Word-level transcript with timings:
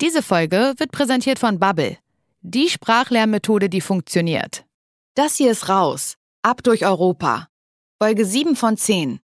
Diese 0.00 0.22
Folge 0.22 0.72
wird 0.78 0.92
präsentiert 0.92 1.38
von 1.38 1.58
Bubble. 1.58 1.98
Die 2.40 2.70
Sprachlernmethode, 2.70 3.68
die 3.68 3.82
funktioniert. 3.82 4.64
Das 5.14 5.36
hier 5.36 5.50
ist 5.50 5.68
raus. 5.68 6.14
Ab 6.40 6.62
durch 6.62 6.86
Europa. 6.86 7.48
Folge 8.02 8.24
7 8.24 8.56
von 8.56 8.78
10. 8.78 9.20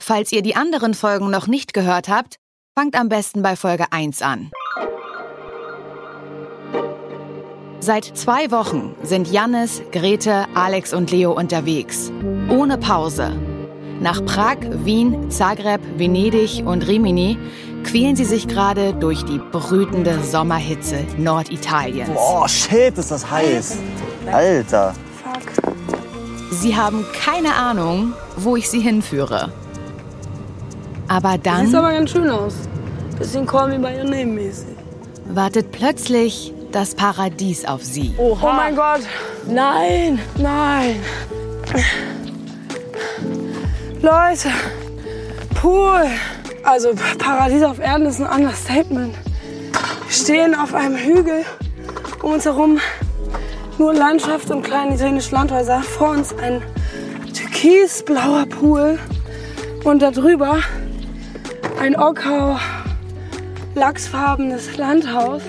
Falls 0.00 0.30
ihr 0.30 0.42
die 0.42 0.54
anderen 0.54 0.94
Folgen 0.94 1.30
noch 1.30 1.48
nicht 1.48 1.74
gehört 1.74 2.08
habt, 2.08 2.36
fangt 2.78 2.94
am 2.94 3.08
besten 3.08 3.42
bei 3.42 3.56
Folge 3.56 3.90
1 3.90 4.22
an. 4.22 4.52
Seit 7.80 8.16
zwei 8.16 8.52
Wochen 8.52 8.94
sind 9.02 9.32
Jannis, 9.32 9.82
Grete, 9.90 10.46
Alex 10.54 10.94
und 10.94 11.10
Leo 11.10 11.32
unterwegs. 11.32 12.12
Ohne 12.48 12.78
Pause. 12.78 13.36
Nach 14.00 14.24
Prag, 14.24 14.58
Wien, 14.84 15.28
Zagreb, 15.32 15.80
Venedig 15.98 16.64
und 16.64 16.86
Rimini 16.86 17.36
quälen 17.84 18.16
sie 18.16 18.24
sich 18.24 18.48
gerade 18.48 18.92
durch 18.94 19.24
die 19.24 19.38
brütende 19.38 20.18
Sommerhitze 20.22 21.04
Norditaliens. 21.18 22.10
Boah, 22.12 22.48
shit, 22.48 22.96
ist 22.98 23.10
das 23.10 23.30
heiß. 23.30 23.78
Alter. 24.32 24.94
Sie 26.50 26.76
haben 26.76 27.04
keine 27.24 27.54
Ahnung, 27.54 28.14
wo 28.36 28.56
ich 28.56 28.68
sie 28.70 28.80
hinführe. 28.80 29.52
Aber 31.08 31.36
dann 31.38 31.66
Sieht 31.66 31.74
aber 31.76 31.92
ganz 31.92 32.10
schön 32.10 32.30
aus. 32.30 32.54
Bisschen 33.18 33.46
Call 33.46 33.68
Me 33.68 33.78
By 33.78 33.96
Your 33.98 34.04
Name 34.04 34.26
mäßig. 34.26 34.66
wartet 35.28 35.70
plötzlich 35.70 36.52
das 36.72 36.94
Paradies 36.94 37.64
auf 37.64 37.84
sie. 37.84 38.14
Oh 38.18 38.36
mein 38.42 38.74
Gott. 38.74 39.00
Nein, 39.46 40.18
nein. 40.36 40.96
Leute, 44.00 44.48
Pool. 45.54 46.06
Also 46.64 46.90
Paradies 47.18 47.62
auf 47.62 47.78
Erden 47.78 48.06
ist 48.06 48.20
ein 48.20 48.26
Understatement. 48.26 49.14
Wir 50.06 50.12
stehen 50.12 50.54
auf 50.54 50.74
einem 50.74 50.96
Hügel, 50.96 51.44
um 52.22 52.32
uns 52.32 52.46
herum 52.46 52.80
nur 53.78 53.92
Landschaft 53.92 54.50
und 54.50 54.62
kleine 54.62 54.94
italienische 54.94 55.34
Landhäuser. 55.34 55.82
Vor 55.82 56.10
uns 56.10 56.34
ein 56.38 56.62
türkisblauer 57.34 58.46
Pool 58.46 58.98
und 59.84 60.00
darüber 60.00 60.60
ein 61.80 61.96
Ockau 61.96 62.58
lachsfarbenes 63.74 64.76
Landhaus. 64.78 65.42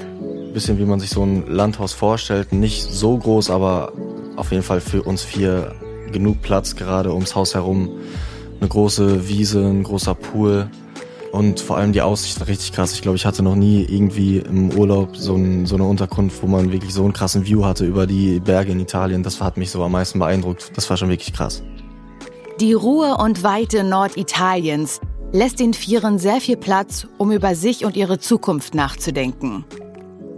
Bisschen 0.54 0.78
wie 0.80 0.86
man 0.86 1.00
sich 1.00 1.12
so 1.12 1.24
ein 1.24 1.48
Landhaus 1.48 1.94
vorstellt. 1.94 2.52
Nicht 2.52 2.84
so 2.84 3.18
groß, 3.18 3.50
aber 3.52 3.94
auf 4.36 4.52
jeden 4.52 4.64
Fall 4.64 4.82
für 4.82 5.04
uns 5.04 5.24
vier 5.24 5.76
genug 6.12 6.42
Platz 6.42 6.76
gerade 6.76 7.14
ums 7.14 7.36
Haus 7.36 7.56
herum. 7.56 7.90
Eine 8.60 8.70
große 8.70 9.30
Wiese, 9.30 9.60
ein 9.60 9.84
großer 9.84 10.16
Pool. 10.16 10.70
Und 11.32 11.60
vor 11.60 11.78
allem 11.78 11.92
die 11.92 12.02
Aussicht 12.02 12.40
war 12.40 12.48
richtig 12.48 12.72
krass. 12.72 12.94
Ich 12.94 13.02
glaube, 13.02 13.18
ich 13.18 13.26
hatte 13.26 13.44
noch 13.44 13.56
nie 13.56 13.84
irgendwie 13.84 14.38
im 14.38 14.72
Urlaub 14.78 15.18
so, 15.18 15.36
ein, 15.36 15.66
so 15.66 15.76
eine 15.76 15.86
Unterkunft, 15.86 16.42
wo 16.42 16.48
man 16.48 16.72
wirklich 16.72 16.94
so 16.94 17.04
einen 17.04 17.14
krassen 17.14 17.46
View 17.46 17.66
hatte 17.66 17.86
über 17.86 18.08
die 18.08 18.40
Berge 18.40 18.72
in 18.72 18.80
Italien. 18.80 19.24
Das 19.24 19.42
hat 19.42 19.58
mich 19.58 19.72
so 19.72 19.84
am 19.84 19.92
meisten 19.92 20.20
beeindruckt. 20.20 20.72
Das 20.76 20.90
war 20.90 20.98
schon 20.98 21.10
wirklich 21.10 21.34
krass. 21.34 21.64
Die 22.62 22.74
Ruhe 22.74 23.18
und 23.18 23.44
Weite 23.44 23.84
Norditaliens 23.84 25.02
lässt 25.34 25.60
den 25.60 25.74
Vieren 25.74 26.20
sehr 26.20 26.40
viel 26.40 26.56
Platz, 26.56 27.08
um 27.18 27.32
über 27.32 27.54
sich 27.56 27.84
und 27.84 27.98
ihre 27.98 28.20
Zukunft 28.20 28.74
nachzudenken. 28.74 29.66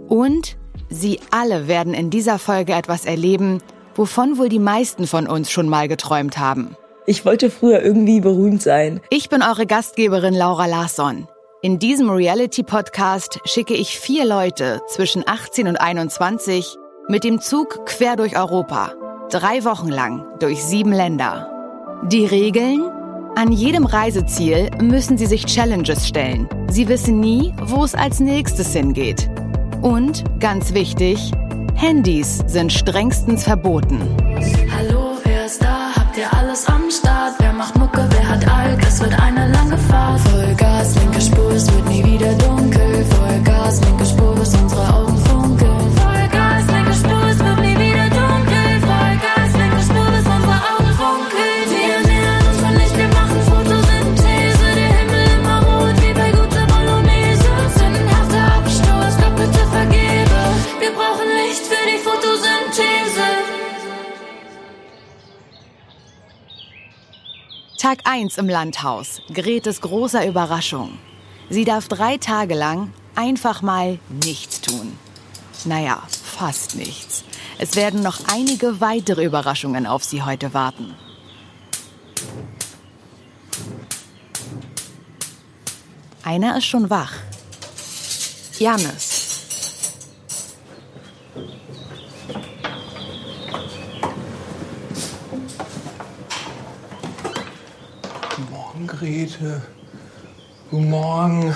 Und 0.08 0.56
sie 0.88 1.20
alle 1.30 1.68
werden 1.68 1.94
in 1.94 2.10
dieser 2.10 2.40
Folge 2.40 2.72
etwas 2.72 3.04
erleben, 3.04 3.60
wovon 3.94 4.38
wohl 4.38 4.48
die 4.48 4.58
meisten 4.58 5.06
von 5.06 5.28
uns 5.28 5.50
schon 5.50 5.68
mal 5.68 5.86
geträumt 5.86 6.38
haben. 6.38 6.76
Ich 7.08 7.24
wollte 7.24 7.48
früher 7.48 7.82
irgendwie 7.82 8.20
berühmt 8.20 8.60
sein. 8.60 9.00
Ich 9.08 9.30
bin 9.30 9.40
eure 9.40 9.64
Gastgeberin 9.64 10.34
Laura 10.34 10.66
Larsson. 10.66 11.26
In 11.62 11.78
diesem 11.78 12.10
Reality-Podcast 12.10 13.40
schicke 13.46 13.72
ich 13.72 13.98
vier 13.98 14.26
Leute 14.26 14.82
zwischen 14.88 15.26
18 15.26 15.68
und 15.68 15.76
21 15.76 16.76
mit 17.08 17.24
dem 17.24 17.40
Zug 17.40 17.86
quer 17.86 18.16
durch 18.16 18.36
Europa. 18.36 18.92
Drei 19.30 19.64
Wochen 19.64 19.88
lang 19.88 20.26
durch 20.38 20.62
sieben 20.62 20.92
Länder. 20.92 21.50
Die 22.12 22.26
Regeln? 22.26 22.82
An 23.36 23.52
jedem 23.52 23.86
Reiseziel 23.86 24.68
müssen 24.78 25.16
sie 25.16 25.24
sich 25.26 25.46
Challenges 25.46 26.06
stellen. 26.06 26.46
Sie 26.70 26.88
wissen 26.88 27.20
nie, 27.20 27.54
wo 27.62 27.84
es 27.84 27.94
als 27.94 28.20
nächstes 28.20 28.74
hingeht. 28.74 29.30
Und, 29.80 30.24
ganz 30.40 30.74
wichtig, 30.74 31.32
Handys 31.74 32.42
sind 32.48 32.70
strengstens 32.70 33.44
verboten. 33.44 33.98
Ihr 36.18 36.32
alles 36.34 36.66
am 36.66 36.90
Start? 36.90 37.34
Wer 37.38 37.52
macht 37.52 37.78
Mucke, 37.78 38.04
wer 38.10 38.28
hat 38.28 38.44
Alk? 38.48 38.82
Es 38.82 38.98
wird 39.00 39.14
eine 39.20 39.52
lange 39.52 39.78
Fahrt. 39.78 40.27
Tag 67.88 68.00
1 68.04 68.36
im 68.36 68.50
Landhaus. 68.50 69.22
Gretes 69.32 69.80
großer 69.80 70.26
Überraschung. 70.26 70.98
Sie 71.48 71.64
darf 71.64 71.88
drei 71.88 72.18
Tage 72.18 72.54
lang 72.54 72.92
einfach 73.14 73.62
mal 73.62 73.98
nichts 74.10 74.60
tun. 74.60 74.98
Naja, 75.64 76.02
fast 76.10 76.76
nichts. 76.76 77.24
Es 77.56 77.76
werden 77.76 78.02
noch 78.02 78.28
einige 78.30 78.82
weitere 78.82 79.24
Überraschungen 79.24 79.86
auf 79.86 80.04
sie 80.04 80.22
heute 80.22 80.52
warten. 80.52 80.94
Einer 86.22 86.58
ist 86.58 86.66
schon 86.66 86.90
wach. 86.90 87.14
Janis. 88.58 89.18
Guten 98.38 98.52
Morgen, 98.52 98.86
Grete. 98.98 99.62
Guten 100.70 100.90
Morgen. 100.90 101.54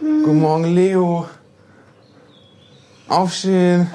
Guten 0.00 0.40
Morgen, 0.40 0.64
Leo. 0.74 1.26
Aufstehen. 3.08 3.90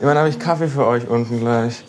Immerhin 0.00 0.18
habe 0.18 0.28
ich 0.30 0.38
Kaffee 0.38 0.68
für 0.68 0.86
euch 0.86 1.06
unten 1.06 1.38
gleich. 1.38 1.84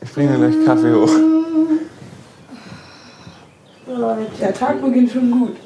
Ich 0.00 0.12
bringe 0.12 0.38
gleich 0.38 0.64
Kaffee 0.64 0.94
hoch. 0.94 1.10
Der 4.40 4.54
Tag 4.54 4.80
beginnt 4.80 5.12
schon 5.12 5.30
gut. 5.30 5.56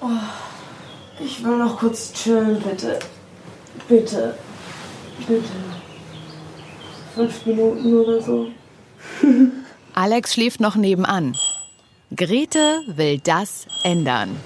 Oh, 0.00 0.06
ich 1.18 1.44
will 1.44 1.56
noch 1.56 1.76
kurz 1.78 2.12
chillen, 2.12 2.62
bitte. 2.62 3.00
Bitte. 3.88 4.34
Bitte. 5.26 5.77
Fünf 7.18 7.46
Minuten 7.46 7.94
oder 7.96 8.22
so. 8.22 8.46
Alex 9.92 10.34
schläft 10.34 10.60
noch 10.60 10.76
nebenan. 10.76 11.36
Grete 12.14 12.82
will 12.86 13.18
das 13.18 13.66
ändern. 13.82 14.36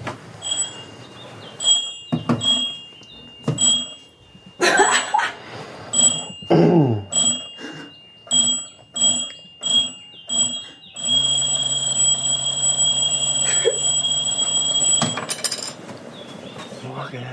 Morgen. 16.89 17.23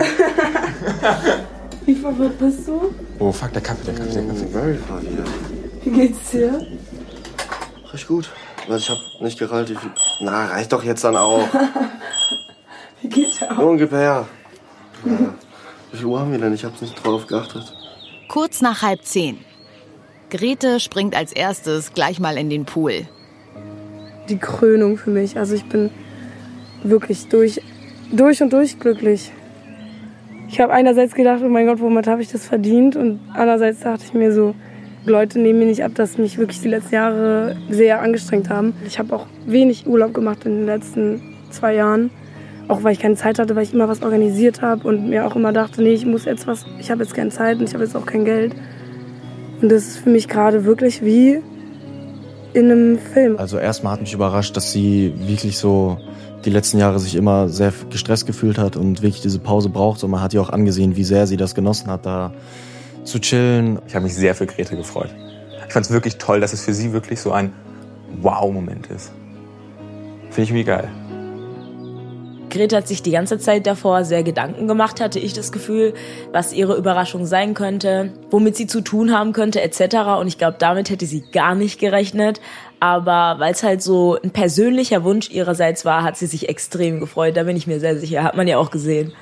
Wie 1.86 1.94
verwirrt 1.94 2.38
bist 2.40 2.66
du? 2.66 2.92
Oh, 3.28 3.32
fuck, 3.32 3.52
der 3.52 3.60
Kaffee, 3.60 3.84
der 3.84 3.94
Kaffee, 3.94 4.14
der 4.14 4.24
Kaffee. 4.24 4.46
Very 4.46 4.78
funny, 4.78 5.10
ja. 5.18 5.24
Wie 5.84 5.90
geht's 5.90 6.30
dir? 6.30 6.66
Recht 7.92 8.08
gut. 8.08 8.30
Weil 8.66 8.78
ich 8.78 8.88
hab 8.88 8.96
nicht 9.20 9.38
gerallt, 9.38 9.68
wie 9.68 9.74
viel. 9.74 9.90
Na, 10.20 10.46
reicht 10.46 10.72
doch 10.72 10.82
jetzt 10.82 11.04
dann 11.04 11.14
auch. 11.14 11.46
Wie 13.02 13.08
geht's 13.10 13.38
dir 13.38 13.52
auch? 13.52 13.58
Ungefähr. 13.58 14.26
Ja. 15.04 15.34
Wie 15.92 15.96
viel 15.98 16.06
Uhr 16.06 16.20
haben 16.20 16.32
wir 16.32 16.38
denn? 16.38 16.54
Ich 16.54 16.64
hab's 16.64 16.80
nicht 16.80 17.04
drauf 17.04 17.26
geachtet. 17.26 17.70
Kurz 18.28 18.62
nach 18.62 18.80
halb 18.80 19.04
zehn. 19.04 19.44
Grete 20.30 20.80
springt 20.80 21.14
als 21.14 21.32
erstes 21.32 21.92
gleich 21.92 22.20
mal 22.20 22.38
in 22.38 22.48
den 22.48 22.64
Pool. 22.64 23.06
Die 24.30 24.38
Krönung 24.38 24.96
für 24.96 25.10
mich. 25.10 25.36
Also 25.36 25.54
ich 25.54 25.68
bin 25.68 25.90
wirklich 26.82 27.28
durch, 27.28 27.60
durch 28.10 28.40
und 28.40 28.54
durch 28.54 28.80
glücklich. 28.80 29.32
Ich 30.48 30.60
habe 30.60 30.72
einerseits 30.72 31.14
gedacht, 31.14 31.42
oh 31.44 31.48
mein 31.48 31.66
Gott, 31.66 31.80
womit 31.80 32.06
habe 32.06 32.22
ich 32.22 32.32
das 32.32 32.46
verdient? 32.46 32.96
Und 32.96 33.20
andererseits 33.34 33.80
dachte 33.80 34.04
ich 34.06 34.14
mir 34.14 34.32
so, 34.32 34.54
Leute 35.04 35.38
nehmen 35.38 35.58
mir 35.58 35.66
nicht 35.66 35.84
ab, 35.84 35.92
dass 35.94 36.18
mich 36.18 36.38
wirklich 36.38 36.60
die 36.60 36.68
letzten 36.68 36.94
Jahre 36.94 37.56
sehr 37.70 38.00
angestrengt 38.00 38.48
haben. 38.48 38.74
Ich 38.86 38.98
habe 38.98 39.14
auch 39.14 39.26
wenig 39.46 39.86
Urlaub 39.86 40.14
gemacht 40.14 40.44
in 40.46 40.52
den 40.52 40.66
letzten 40.66 41.20
zwei 41.50 41.74
Jahren. 41.74 42.10
Auch 42.66 42.82
weil 42.82 42.92
ich 42.92 42.98
keine 42.98 43.14
Zeit 43.14 43.38
hatte, 43.38 43.56
weil 43.56 43.62
ich 43.62 43.72
immer 43.72 43.88
was 43.88 44.02
organisiert 44.02 44.60
habe 44.60 44.86
und 44.86 45.08
mir 45.08 45.26
auch 45.26 45.36
immer 45.36 45.52
dachte, 45.52 45.82
nee, 45.82 45.94
ich 45.94 46.04
muss 46.04 46.24
jetzt 46.24 46.46
was, 46.46 46.66
ich 46.78 46.90
habe 46.90 47.02
jetzt 47.02 47.14
keine 47.14 47.30
Zeit 47.30 47.58
und 47.58 47.68
ich 47.68 47.74
habe 47.74 47.84
jetzt 47.84 47.96
auch 47.96 48.04
kein 48.04 48.24
Geld. 48.24 48.54
Und 49.62 49.70
das 49.70 49.86
ist 49.86 49.98
für 49.98 50.10
mich 50.10 50.28
gerade 50.28 50.64
wirklich 50.64 51.02
wie 51.02 51.40
in 52.52 52.70
einem 52.70 52.98
Film. 52.98 53.38
Also 53.38 53.58
erstmal 53.58 53.94
hat 53.94 54.00
mich 54.00 54.12
überrascht, 54.12 54.56
dass 54.56 54.72
sie 54.72 55.12
wirklich 55.26 55.58
so 55.58 55.98
die 56.48 56.54
letzten 56.54 56.78
Jahre 56.78 56.98
sich 56.98 57.14
immer 57.14 57.48
sehr 57.48 57.72
gestresst 57.90 58.26
gefühlt 58.26 58.58
hat 58.58 58.76
und 58.76 59.02
wirklich 59.02 59.20
diese 59.20 59.38
Pause 59.38 59.68
braucht. 59.68 60.02
Und 60.02 60.10
man 60.10 60.22
hat 60.22 60.32
ihr 60.32 60.40
auch 60.40 60.50
angesehen, 60.50 60.96
wie 60.96 61.04
sehr 61.04 61.26
sie 61.26 61.36
das 61.36 61.54
genossen 61.54 61.90
hat, 61.90 62.06
da 62.06 62.32
zu 63.04 63.20
chillen. 63.20 63.78
Ich 63.86 63.94
habe 63.94 64.04
mich 64.04 64.14
sehr 64.14 64.34
für 64.34 64.46
Grete 64.46 64.76
gefreut. 64.76 65.10
Ich 65.66 65.72
fand 65.72 65.84
es 65.84 65.92
wirklich 65.92 66.16
toll, 66.16 66.40
dass 66.40 66.54
es 66.54 66.64
für 66.64 66.72
sie 66.72 66.92
wirklich 66.92 67.20
so 67.20 67.32
ein 67.32 67.52
Wow-Moment 68.22 68.86
ist. 68.86 69.12
Finde 70.30 70.42
ich 70.42 70.50
irgendwie 70.50 70.64
geil. 70.64 70.88
Grete 72.48 72.76
hat 72.76 72.88
sich 72.88 73.02
die 73.02 73.10
ganze 73.10 73.38
Zeit 73.38 73.66
davor 73.66 74.04
sehr 74.04 74.22
Gedanken 74.22 74.66
gemacht, 74.66 75.02
hatte 75.02 75.18
ich 75.18 75.34
das 75.34 75.52
Gefühl, 75.52 75.92
was 76.32 76.54
ihre 76.54 76.76
Überraschung 76.76 77.26
sein 77.26 77.52
könnte, 77.52 78.12
womit 78.30 78.56
sie 78.56 78.66
zu 78.66 78.80
tun 78.80 79.12
haben 79.12 79.34
könnte, 79.34 79.60
etc. 79.60 80.18
Und 80.18 80.28
ich 80.28 80.38
glaube, 80.38 80.56
damit 80.58 80.88
hätte 80.88 81.04
sie 81.04 81.24
gar 81.30 81.54
nicht 81.54 81.78
gerechnet. 81.78 82.40
Aber 82.80 83.36
weil 83.38 83.52
es 83.52 83.62
halt 83.62 83.82
so 83.82 84.18
ein 84.22 84.30
persönlicher 84.30 85.02
Wunsch 85.02 85.30
ihrerseits 85.30 85.84
war, 85.84 86.02
hat 86.02 86.16
sie 86.16 86.26
sich 86.26 86.48
extrem 86.48 87.00
gefreut. 87.00 87.36
Da 87.36 87.42
bin 87.42 87.56
ich 87.56 87.66
mir 87.66 87.80
sehr 87.80 87.98
sicher. 87.98 88.22
Hat 88.22 88.36
man 88.36 88.46
ja 88.46 88.58
auch 88.58 88.70
gesehen. 88.70 89.12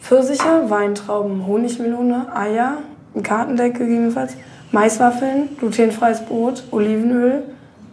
Pfirsiche, 0.00 0.68
Weintrauben, 0.68 1.46
Honigmelone, 1.46 2.34
Eier, 2.34 2.78
ein 3.14 3.22
Kartendeck 3.22 3.78
gegebenenfalls, 3.78 4.36
Maiswaffeln, 4.70 5.56
glutenfreies 5.58 6.24
Brot, 6.24 6.62
Olivenöl, 6.70 7.42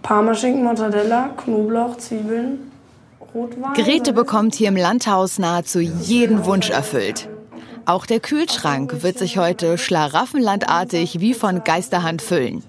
Parmaschinken, 0.01 0.63
Mortadella, 0.63 1.29
Knoblauch, 1.35 1.97
Zwiebeln, 1.97 2.71
Rotwein. 3.33 3.73
Grete 3.73 4.13
bekommt 4.13 4.53
hier 4.55 4.67
im 4.67 4.77
Landhaus 4.77 5.39
nahezu 5.39 5.79
jeden 5.79 6.45
Wunsch 6.45 6.69
erfüllt. 6.69 7.27
Auch 7.85 8.05
der 8.05 8.19
Kühlschrank 8.19 9.03
wird 9.03 9.17
sich 9.17 9.37
heute 9.37 9.77
schlaraffenlandartig 9.77 11.19
wie 11.19 11.33
von 11.33 11.63
Geisterhand 11.63 12.21
füllen. 12.21 12.63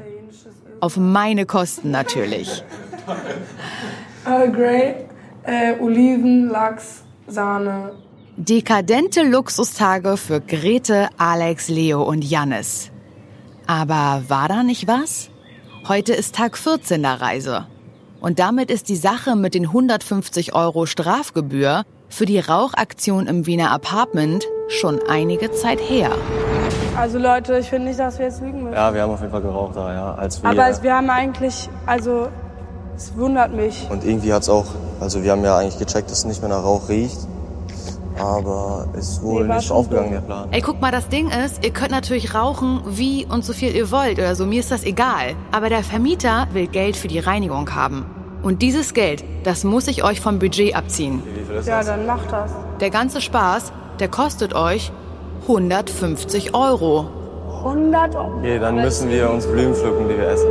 Auf 0.81 0.97
meine 0.97 1.47
Kosten 1.47 1.91
natürlich. 1.91 2.63
Earl 4.25 4.53
Grey, 4.53 4.95
äh, 5.45 5.79
Oliven, 5.81 6.49
Lachs, 6.49 7.03
Sahne. 7.27 7.93
Dekadente 8.37 9.23
Luxustage 9.23 10.17
für 10.17 10.41
Grete, 10.41 11.09
Alex, 11.17 11.69
Leo 11.69 12.03
und 12.03 12.23
Jannis. 12.23 12.91
Aber 13.67 14.25
war 14.29 14.49
da 14.49 14.63
nicht 14.63 14.87
was? 14.87 15.31
Heute 15.89 16.13
ist 16.13 16.35
Tag 16.35 16.59
14 16.59 17.03
der 17.03 17.21
Reise. 17.21 17.67
Und 18.21 18.39
damit 18.39 18.71
ist 18.71 18.89
die 18.89 18.97
Sache 18.97 19.37
mit 19.37 19.55
den 19.55 19.67
150 19.67 20.55
Euro 20.55 20.87
Strafgebühr 20.87 21.85
für 22.09 22.27
die 22.27 22.39
Rauchaktion 22.39 23.27
im 23.27 23.47
Wiener 23.47 23.71
Apartment 23.71 24.45
schon 24.69 25.01
einige 25.09 25.53
Zeit 25.53 25.81
her. 25.81 26.11
Also 26.97 27.19
Leute, 27.19 27.59
ich 27.59 27.69
finde 27.69 27.89
nicht, 27.89 27.99
dass 28.01 28.19
wir 28.19 28.27
jetzt 28.27 28.41
lügen 28.41 28.63
müssen. 28.65 28.75
Ja, 28.75 28.93
wir 28.95 29.03
haben 29.03 29.13
auf 29.13 29.21
jeden 29.21 29.33
Fall 29.33 29.43
geraucht 29.43 29.77
da, 29.77 29.93
ja. 29.93 30.15
Als 30.15 30.43
wir, 30.43 30.51
Aber 30.51 30.69
es, 30.69 30.83
wir 30.83 30.95
haben 30.95 31.11
eigentlich, 31.11 31.69
also 31.85 32.29
es 32.97 33.17
wundert 33.17 33.53
mich. 33.55 33.87
und 33.91 34.05
irgendwie 34.05 34.33
hat's 34.33 34.49
auch, 34.49 34.65
also 35.01 35.23
wir 35.23 35.33
haben 35.33 35.45
ja 35.45 35.59
eigentlich 35.59 35.79
gecheckt, 35.79 36.11
dass 36.11 36.19
es 36.21 36.25
nicht 36.25 36.41
mehr 36.41 36.49
nach 36.51 36.63
Rauch 36.65 36.89
riecht. 36.89 37.19
Aber 38.19 38.87
ist 38.99 39.23
wohl 39.23 39.47
Nee, 39.47 39.57
nicht 39.57 39.67
schon 39.67 39.77
aufgegangen, 39.77 40.09
so. 40.09 40.15
der 40.15 40.21
Plan. 40.23 40.49
Ey, 40.51 40.63
guck 40.63 40.81
mal, 40.81 40.91
das 40.91 41.09
Ding 41.09 41.29
ist, 41.31 41.63
ihr 41.63 41.71
könnt 41.71 41.91
natürlich 41.91 42.35
rauchen, 42.35 42.81
wie 42.87 43.27
und 43.27 43.45
so 43.45 43.53
viel 43.53 43.77
ihr 43.77 43.91
wollt 43.91 44.19
oder 44.19 44.35
so, 44.35 44.47
mir 44.47 44.61
ist 44.61 44.71
das 44.71 44.85
egal. 44.85 45.35
Aber 45.53 45.69
der 45.69 45.83
Vermieter 45.83 46.47
will 46.55 46.67
Geld 46.67 46.97
für 46.97 47.09
die 47.09 47.19
Reinigung 47.19 47.75
haben. 47.75 48.07
Und 48.43 48.63
dieses 48.63 48.95
Geld, 48.95 49.23
das 49.45 49.65
muss 49.65 49.87
ich 49.87 50.03
euch 50.03 50.23
vom 50.23 50.39
Budget 50.39 50.75
abziehen. 50.75 51.23
Ja, 51.67 51.83
dann 51.85 52.07
macht 52.07 52.33
das. 52.33 52.51
Der 52.81 52.89
ganze 52.89 53.21
Spaß, 53.21 53.73
der 54.01 54.09
kostet 54.09 54.55
euch 54.55 54.93
150 55.49 56.55
Euro. 56.55 57.09
100 57.59 58.17
Euro. 58.17 58.39
Okay, 58.39 58.59
dann 58.59 58.75
müssen 58.77 59.09
wir 59.11 59.31
uns 59.31 59.47
Blumen 59.47 59.75
pflücken, 59.77 60.09
die 60.09 60.17
wir 60.17 60.29
essen. 60.29 60.49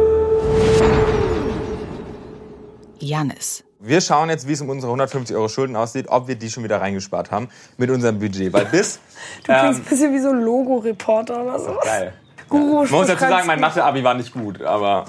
Jannis. 2.99 3.63
Wir 3.79 3.99
schauen 3.99 4.29
jetzt, 4.29 4.47
wie 4.47 4.53
es 4.53 4.61
um 4.61 4.69
unsere 4.69 4.89
150 4.91 5.35
Euro 5.35 5.49
Schulden 5.49 5.75
aussieht, 5.75 6.07
ob 6.07 6.29
wir 6.29 6.35
die 6.35 6.49
schon 6.49 6.63
wieder 6.63 6.79
reingespart 6.79 7.29
haben 7.29 7.49
mit 7.77 7.89
unserem 7.91 8.19
Budget. 8.19 8.53
Weil 8.53 8.65
bis. 8.65 8.99
Du 9.45 9.51
klingst 9.53 9.79
ähm, 9.79 9.85
ein 9.85 9.89
bisschen 9.89 10.13
wie 10.13 10.19
so 10.19 10.29
ein 10.29 10.41
Logo-Reporter 10.41 11.43
oder 11.43 11.59
so. 11.59 11.75
geil. 11.83 12.13
Guru, 12.47 12.83
Man 12.83 12.91
muss 12.91 13.07
dazu 13.07 13.19
sagen, 13.19 13.47
mein 13.47 13.59
Mathe-Abi 13.59 14.03
war 14.03 14.13
nicht 14.13 14.31
gut, 14.33 14.61
aber 14.61 15.05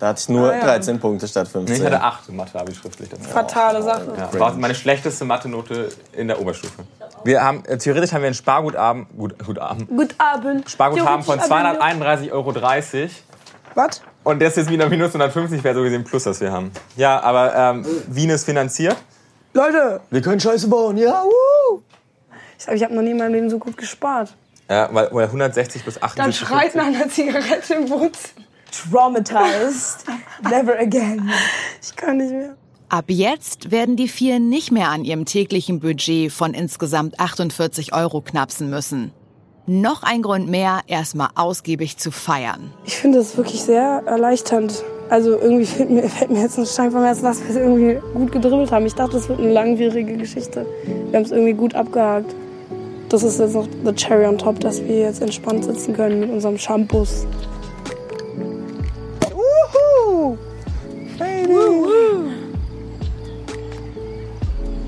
Da 0.00 0.08
hatte 0.08 0.20
ich 0.20 0.28
nur 0.30 0.50
Ah, 0.50 0.56
ja. 0.56 0.64
13 0.64 0.98
Punkte 0.98 1.28
statt 1.28 1.46
nee, 1.48 1.66
15. 1.66 1.76
ich 1.76 1.84
hatte 1.84 2.02
8 2.02 2.32
Mathe-Abi 2.32 2.74
schriftlich 2.74 3.10
dazu. 3.10 3.22
Fatale 3.28 3.82
Sache. 3.82 4.12
Ja, 4.16 4.40
war 4.40 4.54
meine 4.54 4.74
schlechteste 4.74 5.26
Mathe-Note 5.26 5.90
in 6.14 6.26
der 6.28 6.40
Oberstufe. 6.40 6.84
Wir 7.22 7.44
haben, 7.44 7.62
äh, 7.66 7.76
theoretisch 7.76 8.12
haben 8.12 8.22
wir 8.22 8.28
ein 8.28 8.34
Sparguthaben, 8.34 9.06
gut, 9.16 9.38
Guthaben, 9.44 9.86
Guten 9.88 10.14
Abend. 10.18 10.70
Sparguthaben 10.70 11.22
von 11.22 11.38
Theoretisch 11.38 12.30
231,30 12.30 12.32
Euro. 12.32 12.54
Was? 13.74 14.00
Und 14.24 14.40
das 14.40 14.56
ist 14.56 14.70
wieder 14.70 14.88
minus 14.88 15.08
150, 15.08 15.62
wäre 15.62 15.74
so 15.74 15.82
gesehen 15.82 16.02
plus, 16.04 16.24
was 16.24 16.40
wir 16.40 16.50
haben. 16.50 16.72
Ja, 16.96 17.20
aber 17.22 17.54
ähm, 17.54 17.86
Wien 18.08 18.30
ist 18.30 18.44
finanziert. 18.44 18.96
Leute, 19.52 20.00
Wir 20.10 20.22
können 20.22 20.40
Scheiße 20.40 20.66
bauen, 20.68 20.96
ja, 20.96 21.22
wuhu! 21.24 21.82
ich 22.58 22.64
glaube, 22.64 22.76
ich 22.78 22.84
habe 22.84 22.94
noch 22.94 23.02
nie 23.02 23.10
in 23.10 23.18
meinem 23.18 23.34
Leben 23.34 23.50
so 23.50 23.58
gut 23.58 23.76
gespart. 23.76 24.32
Ja, 24.70 24.88
weil, 24.92 25.08
weil 25.12 25.26
160 25.26 25.82
plus 25.82 25.96
Dann 25.96 26.04
78. 26.04 26.38
schreit 26.48 26.74
nach 26.74 26.86
einer 26.86 27.08
Zigarette 27.08 27.74
im 27.74 27.90
Wohnzimmer. 27.90 28.46
Traumatized. 28.70 30.04
Never 30.42 30.78
again. 30.78 31.30
Ich 31.82 31.94
kann 31.96 32.18
nicht 32.18 32.32
mehr. 32.32 32.56
Ab 32.88 33.04
jetzt 33.08 33.70
werden 33.70 33.94
die 33.94 34.08
vier 34.08 34.40
nicht 34.40 34.72
mehr 34.72 34.88
an 34.88 35.04
ihrem 35.04 35.24
täglichen 35.24 35.78
Budget 35.78 36.32
von 36.32 36.54
insgesamt 36.54 37.20
48 37.20 37.94
Euro 37.94 38.20
knapsen 38.20 38.68
müssen. 38.68 39.12
Noch 39.66 40.02
ein 40.02 40.22
Grund 40.22 40.48
mehr, 40.48 40.80
erstmal 40.88 41.28
ausgiebig 41.36 41.98
zu 41.98 42.10
feiern. 42.10 42.72
Ich 42.84 42.96
finde 42.96 43.18
das 43.18 43.36
wirklich 43.36 43.62
sehr 43.62 44.02
erleichternd. 44.06 44.82
Also 45.08 45.38
irgendwie 45.38 45.66
fällt 45.66 45.90
mir, 45.90 46.08
fällt 46.08 46.30
mir 46.30 46.40
jetzt 46.40 46.58
ein 46.58 46.66
Stein 46.66 46.90
vom 46.90 47.04
Herzen, 47.04 47.22
dass 47.22 47.40
wir 47.40 47.50
es 47.50 47.56
irgendwie 47.56 47.98
gut 48.12 48.32
gedribbelt 48.32 48.72
haben. 48.72 48.86
Ich 48.86 48.94
dachte, 48.94 49.16
es 49.18 49.28
wird 49.28 49.38
eine 49.38 49.52
langwierige 49.52 50.16
Geschichte. 50.16 50.66
Wir 51.10 51.16
haben 51.16 51.24
es 51.24 51.30
irgendwie 51.30 51.52
gut 51.52 51.74
abgehakt. 51.74 52.34
Das 53.08 53.22
ist 53.22 53.38
jetzt 53.38 53.54
noch 53.54 53.68
the 53.84 53.92
cherry 53.92 54.26
on 54.26 54.38
top, 54.38 54.58
dass 54.60 54.82
wir 54.82 55.00
jetzt 55.00 55.22
entspannt 55.22 55.64
sitzen 55.64 55.94
können 55.94 56.20
mit 56.20 56.30
unserem 56.30 56.58
Shampoos. 56.58 57.26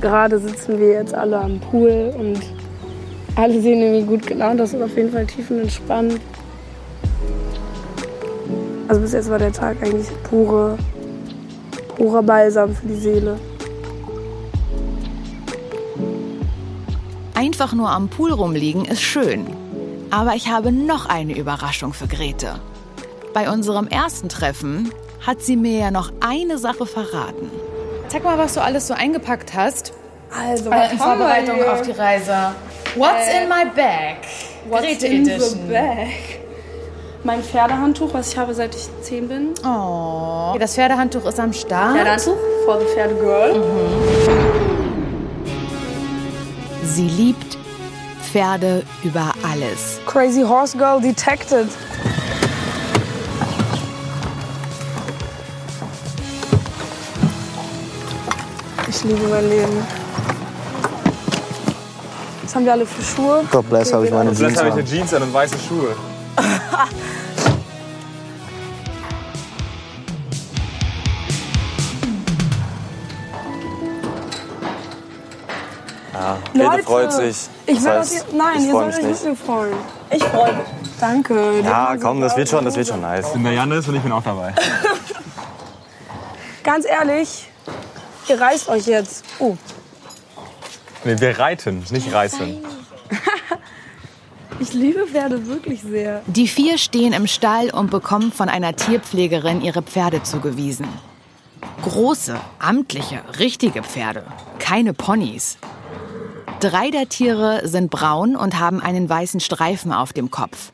Gerade 0.02 0.40
sitzen 0.40 0.80
wir 0.80 0.88
jetzt 0.88 1.14
alle 1.14 1.38
am 1.38 1.60
Pool 1.60 2.12
und 2.18 2.40
alle 3.36 3.60
sehen 3.60 3.80
irgendwie 3.80 4.04
gut 4.04 4.26
gelaunt. 4.26 4.58
Das 4.58 4.74
ist 4.74 4.82
auf 4.82 4.96
jeden 4.96 5.12
Fall 5.12 5.26
tiefenentspannt. 5.26 6.20
Also 8.88 9.00
bis 9.00 9.12
jetzt 9.12 9.30
war 9.30 9.38
der 9.38 9.52
Tag 9.52 9.80
eigentlich 9.80 10.08
pure, 10.24 10.76
purer 11.96 12.22
Balsam 12.22 12.74
für 12.74 12.88
die 12.88 12.96
Seele. 12.96 13.38
Einfach 17.34 17.72
nur 17.72 17.88
am 17.88 18.08
Pool 18.08 18.32
rumliegen 18.32 18.84
ist 18.84 19.02
schön. 19.02 19.46
Aber 20.10 20.34
ich 20.34 20.50
habe 20.50 20.72
noch 20.72 21.06
eine 21.06 21.38
Überraschung 21.38 21.92
für 21.92 22.08
Grete. 22.08 22.56
Bei 23.32 23.48
unserem 23.48 23.86
ersten 23.86 24.28
Treffen 24.28 24.90
hat 25.24 25.42
sie 25.42 25.56
mir 25.56 25.78
ja 25.78 25.90
noch 25.92 26.12
eine 26.20 26.58
Sache 26.58 26.86
verraten. 26.86 27.50
Zeig 28.12 28.24
mal, 28.24 28.36
was 28.36 28.52
du 28.52 28.60
alles 28.60 28.88
so 28.88 28.92
eingepackt 28.92 29.54
hast. 29.54 29.94
Also, 30.38 30.70
Äh, 30.70 30.92
in 30.92 30.98
Vorbereitung 30.98 31.64
auf 31.64 31.80
die 31.80 31.92
Reise. 31.92 32.54
What's 32.94 33.26
in 33.28 33.48
my 33.48 33.64
bag? 33.74 34.18
What's 34.68 34.82
Grete 34.82 35.06
in 35.06 35.24
the 35.24 35.30
Edition. 35.30 35.68
bag? 35.70 36.08
Mein 37.24 37.42
Pferdehandtuch, 37.42 38.12
was 38.12 38.32
ich 38.32 38.36
habe, 38.36 38.52
seit 38.52 38.74
ich 38.74 38.86
10 39.00 39.28
bin. 39.28 39.54
Oh. 39.64 40.54
Das 40.58 40.74
Pferdehandtuch 40.74 41.24
ist 41.24 41.40
am 41.40 41.54
Start. 41.54 41.94
Pferdehandtuch 41.96 42.36
for 42.66 42.80
the 42.80 42.86
Pferdegirl. 42.86 43.62
Sie 46.84 47.08
liebt 47.08 47.56
Pferde 48.30 48.82
über 49.04 49.32
alles. 49.50 50.00
Crazy 50.04 50.42
Horse 50.42 50.76
Girl 50.76 51.00
detected. 51.00 51.68
Ich 59.02 59.08
liebe 59.08 59.26
mein 59.28 59.48
Leben. 59.48 59.84
Was 62.42 62.54
haben 62.54 62.64
wir 62.64 62.72
alle 62.72 62.86
für 62.86 63.02
Schuhe? 63.02 63.44
God 63.50 63.68
bless, 63.68 63.92
habe 63.92 64.06
ich 64.06 64.12
meine 64.12 64.32
Vielleicht 64.34 64.56
Jeans 64.56 64.58
habe 64.58 64.68
ich 64.68 64.72
eine 64.74 64.82
an. 64.82 64.86
Jeans 64.86 65.14
an 65.14 65.22
und 65.22 65.34
weiße 65.34 65.56
Schuhe. 65.58 65.96
Ja, 76.14 76.36
Käthe 76.52 76.82
freut 76.82 77.12
sich. 77.12 77.36
Ich 77.66 77.82
Das 77.82 77.86
heißt, 77.86 78.26
euch, 78.28 78.32
nein, 78.34 78.58
ich 78.58 78.66
ihr 78.66 78.72
sollt 78.72 78.86
mich 78.88 78.96
euch 79.06 79.24
nicht. 79.24 79.42
freuen. 79.44 79.72
Ich 80.10 80.22
freue 80.22 80.52
mich. 80.52 80.66
Danke. 81.00 81.60
Ja, 81.64 81.96
komm, 82.00 82.20
das 82.20 82.36
wird 82.36 82.48
schon, 82.48 82.64
das 82.64 82.76
wird 82.76 82.86
schon 82.86 83.00
nice. 83.00 83.26
Ich 83.28 83.32
bin 83.32 83.44
der 83.44 83.54
Janis 83.54 83.88
und 83.88 83.96
ich 83.96 84.02
bin 84.02 84.12
auch 84.12 84.22
dabei. 84.22 84.54
Ganz 86.62 86.84
ehrlich, 86.86 87.48
ihr 88.28 88.40
reißt 88.40 88.68
euch 88.68 88.86
jetzt. 88.86 89.24
Oh, 89.38 89.56
Nee, 91.04 91.18
wir 91.18 91.38
reiten, 91.38 91.82
nicht 91.90 92.12
reißen. 92.12 92.58
ich 94.60 94.72
liebe 94.72 95.06
Pferde 95.08 95.46
wirklich 95.48 95.82
sehr. 95.82 96.22
Die 96.26 96.46
vier 96.46 96.78
stehen 96.78 97.12
im 97.12 97.26
Stall 97.26 97.70
und 97.70 97.90
bekommen 97.90 98.30
von 98.30 98.48
einer 98.48 98.76
Tierpflegerin 98.76 99.62
ihre 99.62 99.82
Pferde 99.82 100.22
zugewiesen. 100.22 100.86
Große, 101.82 102.40
amtliche, 102.60 103.20
richtige 103.40 103.82
Pferde, 103.82 104.24
keine 104.60 104.94
Ponys. 104.94 105.58
Drei 106.60 106.90
der 106.90 107.08
Tiere 107.08 107.66
sind 107.66 107.90
braun 107.90 108.36
und 108.36 108.60
haben 108.60 108.80
einen 108.80 109.08
weißen 109.08 109.40
Streifen 109.40 109.92
auf 109.92 110.12
dem 110.12 110.30
Kopf. 110.30 110.70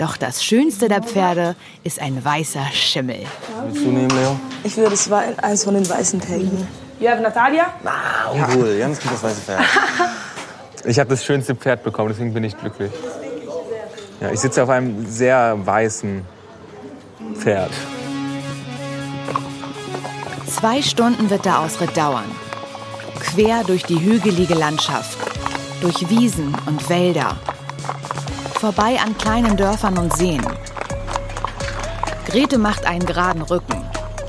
Doch 0.00 0.16
das 0.16 0.42
schönste 0.42 0.88
der 0.88 1.02
Pferde 1.02 1.56
ist 1.84 2.00
ein 2.00 2.24
weißer 2.24 2.64
Schimmel. 2.72 3.26
Willst 3.66 3.84
du 3.84 3.90
nehmen, 3.90 4.08
Leo? 4.08 4.40
Ich 4.64 4.74
würde 4.78 4.94
es 4.94 5.12
eins 5.12 5.62
von 5.62 5.74
den 5.74 5.86
weißen. 5.86 6.22
You 6.98 7.06
have 7.06 7.20
Natalia? 7.20 7.66
Ah, 7.84 8.30
uncool. 8.30 8.78
Ganz 8.78 8.98
gut 8.98 9.12
das 9.12 9.22
weiße 9.22 9.40
Pferd. 9.42 9.60
Ich 10.86 10.98
habe 10.98 11.10
das 11.10 11.22
schönste 11.22 11.54
Pferd 11.54 11.82
bekommen, 11.82 12.08
deswegen 12.08 12.32
bin 12.32 12.42
ich 12.42 12.56
glücklich. 12.56 12.90
Ja, 14.22 14.30
ich 14.30 14.40
sitze 14.40 14.62
auf 14.62 14.70
einem 14.70 15.04
sehr 15.04 15.58
weißen 15.62 16.24
Pferd. 17.34 17.70
Zwei 20.46 20.80
Stunden 20.80 21.28
wird 21.28 21.44
der 21.44 21.58
Ausritt 21.58 21.94
dauern. 21.94 22.24
Quer 23.18 23.62
durch 23.64 23.82
die 23.82 24.00
hügelige 24.00 24.54
Landschaft, 24.54 25.18
durch 25.82 26.08
Wiesen 26.08 26.56
und 26.66 26.88
Wälder, 26.88 27.36
vorbei 28.60 28.98
an 29.02 29.16
kleinen 29.16 29.56
Dörfern 29.56 29.96
und 29.96 30.14
Seen. 30.18 30.42
Grete 32.26 32.58
macht 32.58 32.84
einen 32.84 33.06
geraden 33.06 33.40
Rücken. 33.40 33.82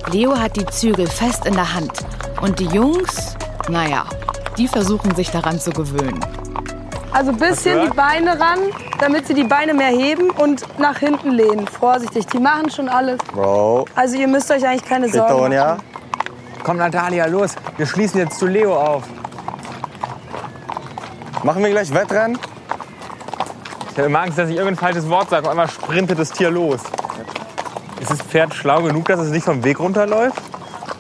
Leo 0.10 0.40
hat 0.40 0.56
die 0.56 0.66
Zügel 0.68 1.06
fest 1.06 1.46
in 1.46 1.54
der 1.54 1.74
Hand. 1.74 1.92
Und 2.42 2.58
die 2.60 2.68
Jungs, 2.68 3.36
naja, 3.68 4.06
die 4.58 4.70
versuchen 4.70 5.14
sich 5.16 5.30
daran 5.32 5.60
zu 5.60 5.72
gewöhnen. 5.72 6.20
Also 7.12 7.32
ein 7.32 7.38
bisschen 7.38 7.82
die 7.82 7.94
Beine 7.94 8.40
ran, 8.40 8.60
damit 9.02 9.28
sie 9.28 9.34
die 9.34 9.44
Beine 9.44 9.74
mehr 9.74 9.90
heben 9.90 10.30
und 10.30 10.64
nach 10.80 11.00
hinten 11.00 11.32
lehnen. 11.32 11.68
Vorsichtig, 11.68 12.26
die 12.28 12.40
machen 12.40 12.72
schon 12.72 12.88
alles. 12.88 13.20
Bro. 13.34 13.86
Also 13.96 14.16
ihr 14.16 14.30
müsst 14.30 14.50
euch 14.50 14.66
eigentlich 14.66 14.86
keine 14.86 15.10
Sorgen 15.10 15.54
machen. 15.54 15.82
Komm, 16.64 16.78
Natalia, 16.78 17.26
los. 17.26 17.52
Wir 17.76 17.86
schließen 17.86 18.22
jetzt 18.22 18.40
zu 18.40 18.48
Leo 18.48 18.74
auf. 18.74 19.04
Machen 21.44 21.62
wir 21.62 21.72
gleich 21.72 21.94
Wettrennen? 21.94 22.40
Ich 24.02 24.04
habe 24.06 24.10
immer 24.16 24.22
Angst, 24.22 24.40
dass 24.40 24.50
ich 24.50 24.56
irgendein 24.56 24.78
falsches 24.80 25.08
Wort 25.12 25.30
sage. 25.30 25.44
Auf 25.46 25.52
einmal 25.52 25.70
sprintet 25.70 26.18
das 26.18 26.32
Tier 26.32 26.50
los. 26.50 26.80
Ist 28.00 28.10
das 28.10 28.20
Pferd 28.20 28.52
schlau 28.56 28.82
genug, 28.82 29.06
dass 29.06 29.20
es 29.20 29.30
nicht 29.30 29.44
vom 29.46 29.64
Weg 29.64 29.80
runterläuft? 29.80 30.42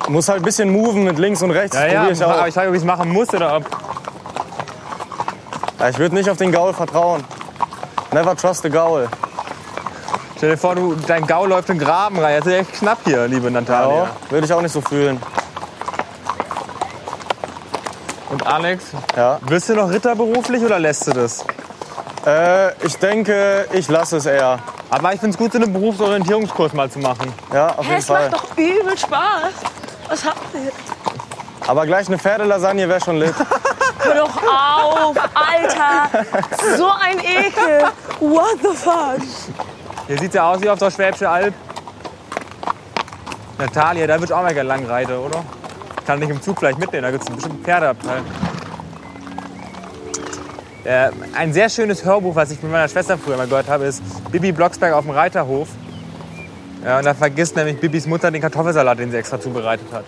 Muss 0.08 0.30
halt 0.30 0.42
ein 0.42 0.44
bisschen 0.46 0.72
moven 0.72 1.06
mit 1.06 1.18
links 1.18 1.42
und 1.42 1.50
rechts. 1.50 1.76
Ja, 1.76 1.88
ja, 1.88 2.10
ich 2.10 2.24
aber 2.24 2.48
ich 2.48 2.54
frage, 2.54 2.70
ob 2.70 2.76
ich 2.76 2.82
es 2.82 2.86
machen 2.86 3.10
muss 3.12 3.34
oder 3.34 3.58
ob. 3.58 3.66
Ja, 5.80 5.90
ich 5.90 5.98
würde 5.98 6.14
nicht 6.14 6.30
auf 6.30 6.38
den 6.38 6.52
Gaul 6.52 6.76
vertrauen. 6.76 7.24
Never 8.12 8.36
trust 8.36 8.64
a 8.68 8.70
Gaul. 8.70 9.08
Stell 10.38 10.52
dir 10.52 10.58
vor, 10.58 10.76
du, 10.76 10.94
dein 11.08 11.26
Gau 11.26 11.48
läuft 11.48 11.70
in 11.72 11.80
den 11.80 11.84
Graben 11.88 12.20
rein. 12.20 12.38
Das 12.38 12.46
ist 12.46 12.54
echt 12.54 12.74
knapp 12.74 13.00
hier, 13.04 13.28
liebe 13.28 13.50
Natalia. 13.50 14.04
Ja, 14.04 14.10
würde 14.30 14.46
ich 14.46 14.54
auch 14.54 14.62
nicht 14.62 14.74
so 14.74 14.82
fühlen. 14.82 15.20
Und 18.30 18.46
Alex, 18.46 18.86
Ja. 19.18 19.40
wirst 19.48 19.70
du 19.70 19.74
noch 19.74 19.90
Ritter 19.90 20.16
beruflich 20.16 20.64
oder 20.64 20.78
lässt 20.78 21.08
du 21.08 21.12
das? 21.14 21.44
Äh, 22.26 22.86
ich 22.86 22.98
denke, 22.98 23.68
ich 23.74 23.88
lasse 23.88 24.18
es 24.18 24.26
eher. 24.26 24.60
Aber 24.90 25.14
ich 25.14 25.20
finde 25.20 25.32
es 25.34 25.38
gut, 25.38 25.54
so 25.54 25.58
einen 25.58 25.72
Berufsorientierungskurs 25.74 26.74
mal 26.74 26.90
zu 26.90 27.00
machen. 27.00 27.34
Ja, 27.54 27.70
auf 27.76 27.86
jeden 27.86 27.98
Es 27.98 28.06
Fall. 28.06 28.30
macht 28.30 28.44
doch 28.44 28.58
übel 28.58 28.98
Spaß. 28.98 29.54
Was 30.10 30.26
habt 30.26 30.54
ihr? 30.54 30.72
Aber 31.68 31.86
gleich 31.86 32.08
eine 32.08 32.18
Pferdelasagne 32.18 32.88
wäre 32.88 33.00
schon 33.02 33.18
lit. 33.18 33.34
Hör 34.00 34.16
doch 34.16 34.36
auf, 34.44 35.16
Alter. 35.34 36.26
So 36.78 36.90
ein 36.90 37.20
Ekel. 37.20 37.84
What 38.20 38.58
the 38.62 38.76
fuck? 38.76 39.22
Hier 40.08 40.18
sieht 40.20 40.34
ja 40.34 40.52
aus 40.52 40.62
wie 40.62 40.70
auf 40.70 40.80
der 40.80 40.92
Schwäbische 40.92 41.30
Alb. 41.30 41.54
Natalia, 43.58 44.08
da 44.08 44.20
wird 44.20 44.30
ich 44.32 44.36
auch 44.36 44.42
mal 44.42 44.54
gerne 44.54 44.68
lang 44.70 44.86
reiten, 44.86 45.18
oder? 45.18 45.44
Kann 46.06 46.20
nicht 46.20 46.30
im 46.30 46.42
Zug 46.42 46.58
vielleicht 46.60 46.80
mitnehmen, 46.80 47.04
da 47.04 47.12
gibt 47.12 47.24
es 47.24 47.30
bestimmt 47.30 47.56
einen 47.56 47.64
Pferdeabteil. 47.64 48.22
Äh, 50.84 51.12
ein 51.36 51.54
sehr 51.54 51.70
schönes 51.70 52.04
Hörbuch, 52.04 52.36
was 52.36 52.52
ich 52.52 52.62
mit 52.62 52.72
meiner 52.72 52.88
Schwester 52.88 53.18
früher 53.18 53.38
mal 53.38 53.48
gehört 53.48 53.70
habe, 53.70 53.86
ist 53.86 54.02
Bibi 54.32 54.52
Blocksberg 54.52 54.94
auf 54.94 55.06
dem 55.06 55.12
Reiterhof. 55.12 55.68
Ja, 56.84 56.98
und 56.98 57.06
da 57.06 57.14
vergisst 57.14 57.56
nämlich 57.56 57.80
Bibis 57.80 58.08
Mutter 58.08 58.32
den 58.32 58.42
Kartoffelsalat, 58.42 58.98
den 58.98 59.12
sie 59.12 59.18
extra 59.18 59.40
zubereitet 59.40 59.86
hat. 59.92 60.04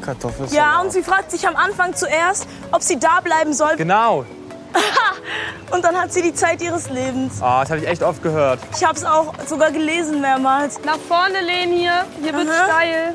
Kartoffelsalat. 0.00 0.52
Ja, 0.52 0.80
und 0.80 0.92
sie 0.92 1.02
fragt 1.02 1.30
sich 1.30 1.46
am 1.46 1.56
Anfang 1.56 1.94
zuerst, 1.94 2.46
ob 2.72 2.82
sie 2.82 2.98
da 2.98 3.20
bleiben 3.20 3.52
soll. 3.52 3.76
Genau. 3.76 4.24
Und 5.70 5.84
dann 5.84 5.96
hat 5.96 6.12
sie 6.12 6.22
die 6.22 6.34
Zeit 6.34 6.60
ihres 6.62 6.90
Lebens. 6.90 7.40
Ah, 7.40 7.60
das 7.60 7.70
habe 7.70 7.80
ich 7.80 7.88
echt 7.88 8.02
oft 8.02 8.22
gehört. 8.22 8.58
Ich 8.76 8.84
habe 8.84 8.96
es 8.96 9.04
auch 9.04 9.32
sogar 9.46 9.70
gelesen 9.70 10.20
mehrmals. 10.20 10.80
Nach 10.84 10.98
vorne 10.98 11.40
lehnen 11.40 11.72
hier. 11.72 12.04
Hier 12.22 12.32
wird's 12.32 12.50
Aha. 12.50 12.64
steil. 12.64 13.14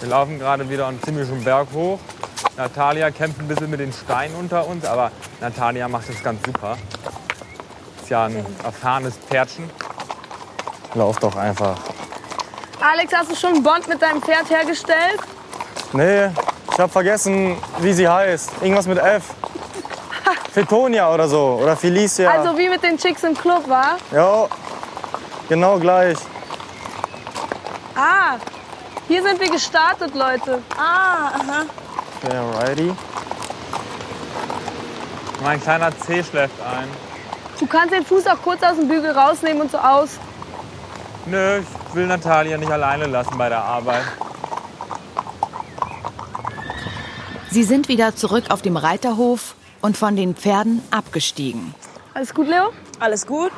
Wir 0.00 0.08
laufen 0.08 0.38
gerade 0.38 0.68
wieder 0.68 0.86
einen 0.86 1.02
ziemlichen 1.02 1.42
Berg 1.42 1.68
hoch. 1.72 1.98
Natalia 2.56 3.10
kämpft 3.10 3.40
ein 3.40 3.48
bisschen 3.48 3.70
mit 3.70 3.80
den 3.80 3.92
Steinen 3.92 4.36
unter 4.36 4.66
uns, 4.66 4.84
aber 4.84 5.10
Natalia 5.40 5.88
macht 5.88 6.08
das 6.08 6.22
ganz 6.22 6.40
super. 6.44 6.76
Ist 8.00 8.10
ja 8.10 8.24
ein 8.26 8.44
erfahrenes 8.62 9.16
Pferdchen. 9.16 9.70
Lauf 10.94 11.18
doch 11.18 11.34
einfach. 11.36 11.76
Alex, 12.80 13.12
hast 13.14 13.30
du 13.30 13.36
schon 13.36 13.54
einen 13.54 13.62
Bond 13.62 13.88
mit 13.88 14.00
deinem 14.00 14.22
Pferd 14.22 14.48
hergestellt? 14.50 15.18
Nee, 15.92 16.28
ich 16.70 16.78
habe 16.78 16.92
vergessen, 16.92 17.56
wie 17.78 17.92
sie 17.92 18.08
heißt. 18.08 18.50
Irgendwas 18.60 18.86
mit 18.86 18.98
F. 18.98 19.22
Fetonia 20.52 21.12
oder 21.12 21.28
so. 21.28 21.60
Oder 21.62 21.76
Felicia. 21.76 22.30
Also 22.30 22.56
wie 22.58 22.68
mit 22.68 22.82
den 22.82 22.98
Chicks 22.98 23.22
im 23.22 23.34
Club, 23.36 23.68
war? 23.68 23.96
ja, 24.12 24.46
genau 25.48 25.78
gleich. 25.78 26.18
Ah, 27.96 28.36
hier 29.08 29.22
sind 29.22 29.40
wir 29.40 29.50
gestartet, 29.50 30.14
Leute. 30.14 30.62
Ah, 30.76 31.28
aha. 31.28 31.62
Okay, 32.24 32.36
alrighty. 32.36 32.94
Mein 35.42 35.60
kleiner 35.60 35.90
Zeh 35.98 36.22
schläft 36.22 36.58
ein. 36.62 36.88
Du 37.60 37.66
kannst 37.66 37.92
den 37.92 38.04
Fuß 38.04 38.26
auch 38.28 38.40
kurz 38.42 38.62
aus 38.62 38.76
dem 38.76 38.88
Bügel 38.88 39.10
rausnehmen 39.10 39.62
und 39.62 39.70
so 39.70 39.78
aus. 39.78 40.18
Nö, 41.26 41.58
ich 41.60 41.94
will 41.94 42.06
Natalia 42.06 42.56
nicht 42.56 42.72
alleine 42.72 43.06
lassen 43.06 43.36
bei 43.36 43.48
der 43.48 43.62
Arbeit. 43.62 44.04
Sie 47.50 47.62
sind 47.62 47.88
wieder 47.88 48.16
zurück 48.16 48.44
auf 48.48 48.62
dem 48.62 48.76
Reiterhof 48.76 49.54
und 49.82 49.96
von 49.96 50.16
den 50.16 50.34
Pferden 50.34 50.82
abgestiegen. 50.90 51.74
Alles 52.14 52.32
gut, 52.32 52.48
Leo? 52.48 52.72
Alles 53.00 53.26
gut? 53.26 53.52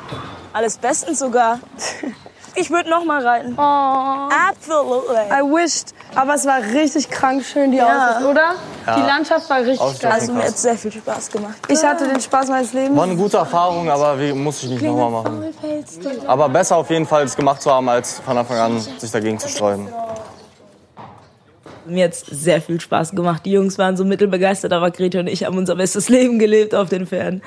Alles 0.51 0.77
bestens 0.77 1.19
sogar. 1.19 1.59
Ich 2.59 2.71
würde 2.71 2.89
noch 2.89 3.05
mal 3.05 3.23
reiten. 3.25 3.53
Oh, 3.55 4.29
Absolutely. 4.49 5.29
I 5.31 5.43
wished. 5.43 5.93
Aber 6.15 6.33
es 6.33 6.45
war 6.47 6.59
richtig 6.73 7.07
krank 7.07 7.43
schön, 7.45 7.69
die 7.71 7.77
Ja. 7.77 8.15
Aussicht, 8.15 8.27
oder? 8.27 8.55
Die 8.97 9.01
Landschaft 9.01 9.47
war 9.47 9.59
richtig 9.59 9.79
Aussicht 9.79 10.01
geil. 10.01 10.11
war 10.11 10.19
Also 10.19 10.33
mir 10.33 10.43
hat 10.43 10.57
sehr 10.57 10.75
viel 10.75 10.91
Spaß 10.91 11.29
gemacht. 11.29 11.55
Ich 11.67 11.83
hatte 11.83 12.07
den 12.07 12.19
Spaß 12.19 12.49
meines 12.49 12.73
Lebens. 12.73 12.97
War 12.97 13.03
eine 13.03 13.15
gute 13.15 13.37
Erfahrung, 13.37 13.91
aber 13.91 14.19
wie, 14.19 14.33
muss 14.33 14.63
ich 14.63 14.71
nicht 14.71 14.81
nochmal 14.81 15.11
machen. 15.23 15.53
Aber 16.25 16.49
besser 16.49 16.77
auf 16.77 16.89
jeden 16.89 17.05
Fall, 17.05 17.25
es 17.25 17.35
gemacht 17.35 17.61
zu 17.61 17.71
haben, 17.71 17.87
als 17.89 18.19
von 18.21 18.35
Anfang 18.35 18.57
an 18.57 18.79
sich 18.79 19.11
dagegen 19.11 19.37
zu 19.37 19.49
sträuben. 19.49 19.87
Mir 21.85 22.05
hat 22.05 22.15
sehr 22.15 22.59
viel 22.59 22.81
Spaß 22.81 23.11
gemacht. 23.11 23.45
Die 23.45 23.51
Jungs 23.51 23.77
waren 23.77 23.95
so 23.95 24.03
mittelbegeistert, 24.03 24.73
aber 24.73 24.89
Grete 24.89 25.19
und 25.19 25.27
ich 25.27 25.45
haben 25.45 25.57
unser 25.59 25.75
bestes 25.75 26.09
Leben 26.09 26.39
gelebt 26.39 26.73
auf 26.73 26.89
den 26.89 27.05
Pferden. 27.05 27.43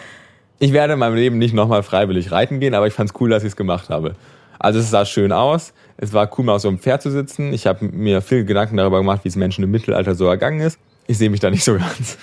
Ich 0.61 0.73
werde 0.73 0.93
in 0.93 1.01
meinem 1.01 1.17
Leben 1.17 1.39
nicht 1.39 1.53
nochmal 1.53 1.83
freiwillig 1.83 2.31
reiten 2.31 2.61
gehen, 2.61 2.75
aber 2.75 2.87
ich 2.87 2.95
fand 2.95 3.11
es 3.11 3.21
cool, 3.21 3.31
dass 3.31 3.43
ich 3.43 3.49
es 3.49 3.57
gemacht 3.57 3.89
habe. 3.89 4.15
Also 4.61 4.79
es 4.79 4.91
sah 4.91 5.07
schön 5.07 5.33
aus. 5.33 5.73
Es 5.97 6.13
war 6.13 6.31
cool, 6.37 6.45
mal 6.45 6.55
auf 6.55 6.63
so 6.63 6.69
einem 6.69 6.79
Pferd 6.79 7.03
zu 7.03 7.11
sitzen. 7.11 7.53
Ich 7.53 7.67
habe 7.67 7.87
mir 7.87 8.21
viel 8.21 8.45
Gedanken 8.45 8.77
darüber 8.77 8.99
gemacht, 8.99 9.25
wie 9.25 9.29
es 9.29 9.37
Menschen 9.37 9.65
im 9.65 9.71
Mittelalter 9.71 10.15
so 10.15 10.27
ergangen 10.27 10.61
ist. 10.61 10.79
Ich 11.07 11.19
sehe 11.19 11.31
mich 11.31 11.41
da 11.41 11.51
nicht 11.51 11.65
so 11.65 11.75
ganz. 11.75 12.19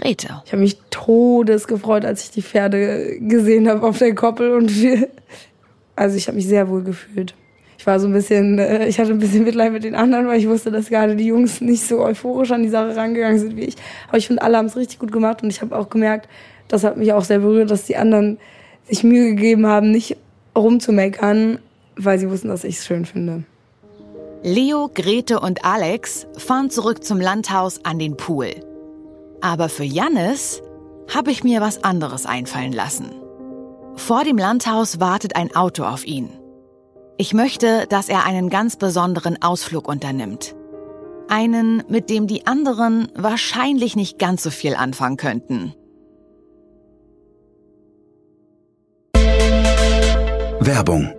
Grete. 0.00 0.42
Ich 0.46 0.52
habe 0.52 0.62
mich 0.62 0.78
todes 0.90 1.66
gefreut, 1.66 2.04
als 2.04 2.24
ich 2.24 2.30
die 2.30 2.42
Pferde 2.42 3.18
gesehen 3.20 3.68
habe 3.68 3.86
auf 3.86 3.98
der 3.98 4.14
Koppel 4.14 4.54
und 4.54 4.74
wir, 4.80 5.08
also 5.96 6.16
ich 6.16 6.28
habe 6.28 6.36
mich 6.36 6.46
sehr 6.46 6.68
wohl 6.68 6.82
gefühlt. 6.82 7.34
Ich 7.78 7.86
war 7.86 7.98
so 7.98 8.06
ein 8.06 8.12
bisschen, 8.12 8.60
äh, 8.60 8.86
ich 8.86 9.00
hatte 9.00 9.10
ein 9.10 9.18
bisschen 9.18 9.42
Mitleid 9.42 9.72
mit 9.72 9.82
den 9.82 9.96
anderen, 9.96 10.28
weil 10.28 10.38
ich 10.38 10.48
wusste, 10.48 10.70
dass 10.70 10.88
gerade 10.88 11.16
die 11.16 11.26
Jungs 11.26 11.60
nicht 11.60 11.86
so 11.86 12.00
euphorisch 12.00 12.52
an 12.52 12.62
die 12.62 12.68
Sache 12.68 12.94
rangegangen 12.94 13.40
sind 13.40 13.56
wie 13.56 13.64
ich. 13.64 13.74
Aber 14.08 14.18
ich 14.18 14.28
finde, 14.28 14.42
alle 14.42 14.56
haben 14.56 14.66
es 14.66 14.76
richtig 14.76 15.00
gut 15.00 15.10
gemacht 15.10 15.42
und 15.42 15.50
ich 15.50 15.60
habe 15.62 15.76
auch 15.76 15.90
gemerkt, 15.90 16.28
das 16.68 16.84
hat 16.84 16.96
mich 16.96 17.12
auch 17.12 17.24
sehr 17.24 17.40
berührt, 17.40 17.72
dass 17.72 17.84
die 17.84 17.96
anderen 17.96 18.38
sich 18.88 19.02
Mühe 19.02 19.34
gegeben 19.34 19.66
haben, 19.66 19.90
nicht 19.90 20.16
rumzumeckern, 20.56 21.58
weil 21.96 22.18
sie 22.18 22.30
wussten, 22.30 22.48
dass 22.48 22.64
ich 22.64 22.78
es 22.78 22.86
schön 22.86 23.04
finde. 23.04 23.44
Leo, 24.42 24.90
Grete 24.92 25.38
und 25.38 25.64
Alex 25.64 26.26
fahren 26.36 26.70
zurück 26.70 27.04
zum 27.04 27.20
Landhaus 27.20 27.84
an 27.84 27.98
den 27.98 28.16
Pool. 28.16 28.50
Aber 29.40 29.68
für 29.68 29.84
Jannis 29.84 30.62
habe 31.12 31.30
ich 31.30 31.44
mir 31.44 31.60
was 31.60 31.84
anderes 31.84 32.26
einfallen 32.26 32.72
lassen. 32.72 33.10
Vor 33.94 34.24
dem 34.24 34.38
Landhaus 34.38 34.98
wartet 34.98 35.36
ein 35.36 35.54
Auto 35.54 35.84
auf 35.84 36.06
ihn. 36.06 36.30
Ich 37.18 37.34
möchte, 37.34 37.86
dass 37.88 38.08
er 38.08 38.24
einen 38.24 38.50
ganz 38.50 38.76
besonderen 38.76 39.40
Ausflug 39.42 39.86
unternimmt. 39.86 40.56
Einen, 41.28 41.84
mit 41.88 42.10
dem 42.10 42.26
die 42.26 42.46
anderen 42.46 43.08
wahrscheinlich 43.14 43.94
nicht 43.94 44.18
ganz 44.18 44.42
so 44.42 44.50
viel 44.50 44.74
anfangen 44.74 45.18
könnten. 45.18 45.74
Werbung 50.60 51.12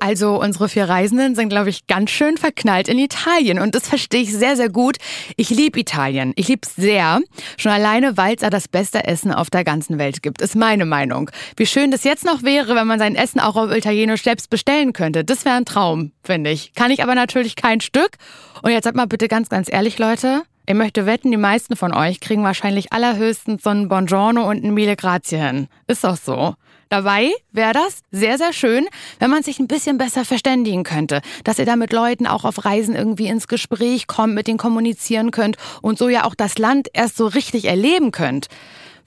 also 0.00 0.40
unsere 0.40 0.68
vier 0.68 0.88
Reisenden 0.88 1.34
sind, 1.34 1.48
glaube 1.48 1.70
ich, 1.70 1.86
ganz 1.86 2.10
schön 2.10 2.36
verknallt 2.36 2.88
in 2.88 2.98
Italien 2.98 3.58
und 3.58 3.74
das 3.74 3.88
verstehe 3.88 4.22
ich 4.22 4.32
sehr, 4.32 4.56
sehr 4.56 4.68
gut. 4.68 4.96
Ich 5.36 5.50
liebe 5.50 5.80
Italien. 5.80 6.32
Ich 6.36 6.48
liebe 6.48 6.62
es 6.64 6.74
sehr. 6.74 7.20
Schon 7.56 7.72
alleine, 7.72 8.16
weil 8.16 8.34
es 8.34 8.40
da 8.40 8.50
das 8.50 8.68
beste 8.68 9.04
Essen 9.04 9.32
auf 9.32 9.50
der 9.50 9.64
ganzen 9.64 9.98
Welt 9.98 10.22
gibt, 10.22 10.42
ist 10.42 10.56
meine 10.56 10.86
Meinung. 10.86 11.30
Wie 11.56 11.66
schön 11.66 11.90
das 11.90 12.04
jetzt 12.04 12.24
noch 12.24 12.42
wäre, 12.42 12.74
wenn 12.74 12.86
man 12.86 12.98
sein 12.98 13.14
Essen 13.14 13.40
auch 13.40 13.56
auf 13.56 13.70
Italienisch 13.74 14.22
selbst 14.22 14.50
bestellen 14.50 14.92
könnte. 14.92 15.24
Das 15.24 15.44
wäre 15.44 15.56
ein 15.56 15.64
Traum, 15.64 16.12
finde 16.22 16.50
ich. 16.50 16.72
Kann 16.74 16.90
ich 16.90 17.02
aber 17.02 17.14
natürlich 17.14 17.56
kein 17.56 17.80
Stück. 17.80 18.16
Und 18.62 18.70
jetzt 18.70 18.84
sagt 18.84 18.96
mal 18.96 19.06
bitte 19.06 19.28
ganz, 19.28 19.48
ganz 19.48 19.72
ehrlich, 19.72 19.98
Leute. 19.98 20.42
Ich 20.68 20.74
möchte 20.74 21.06
wetten, 21.06 21.30
die 21.30 21.36
meisten 21.36 21.76
von 21.76 21.94
euch 21.94 22.18
kriegen 22.18 22.42
wahrscheinlich 22.42 22.92
allerhöchstens 22.92 23.62
so 23.62 23.70
ein 23.70 23.88
Buongiorno 23.88 24.48
und 24.48 24.64
ein 24.64 24.74
Mille 24.74 24.96
Grazie 24.96 25.38
hin. 25.38 25.68
Ist 25.86 26.02
doch 26.02 26.16
so. 26.16 26.54
Dabei 26.88 27.32
wäre 27.52 27.72
das 27.72 28.00
sehr, 28.12 28.38
sehr 28.38 28.52
schön, 28.52 28.86
wenn 29.18 29.30
man 29.30 29.42
sich 29.42 29.58
ein 29.58 29.66
bisschen 29.66 29.98
besser 29.98 30.24
verständigen 30.24 30.84
könnte, 30.84 31.20
dass 31.44 31.58
ihr 31.58 31.66
da 31.66 31.76
mit 31.76 31.92
Leuten 31.92 32.26
auch 32.26 32.44
auf 32.44 32.64
Reisen 32.64 32.94
irgendwie 32.94 33.26
ins 33.26 33.48
Gespräch 33.48 34.06
kommt, 34.06 34.34
mit 34.34 34.46
denen 34.46 34.58
kommunizieren 34.58 35.32
könnt 35.32 35.56
und 35.82 35.98
so 35.98 36.08
ja 36.08 36.24
auch 36.24 36.34
das 36.34 36.58
Land 36.58 36.88
erst 36.92 37.16
so 37.16 37.26
richtig 37.26 37.64
erleben 37.64 38.12
könnt. 38.12 38.48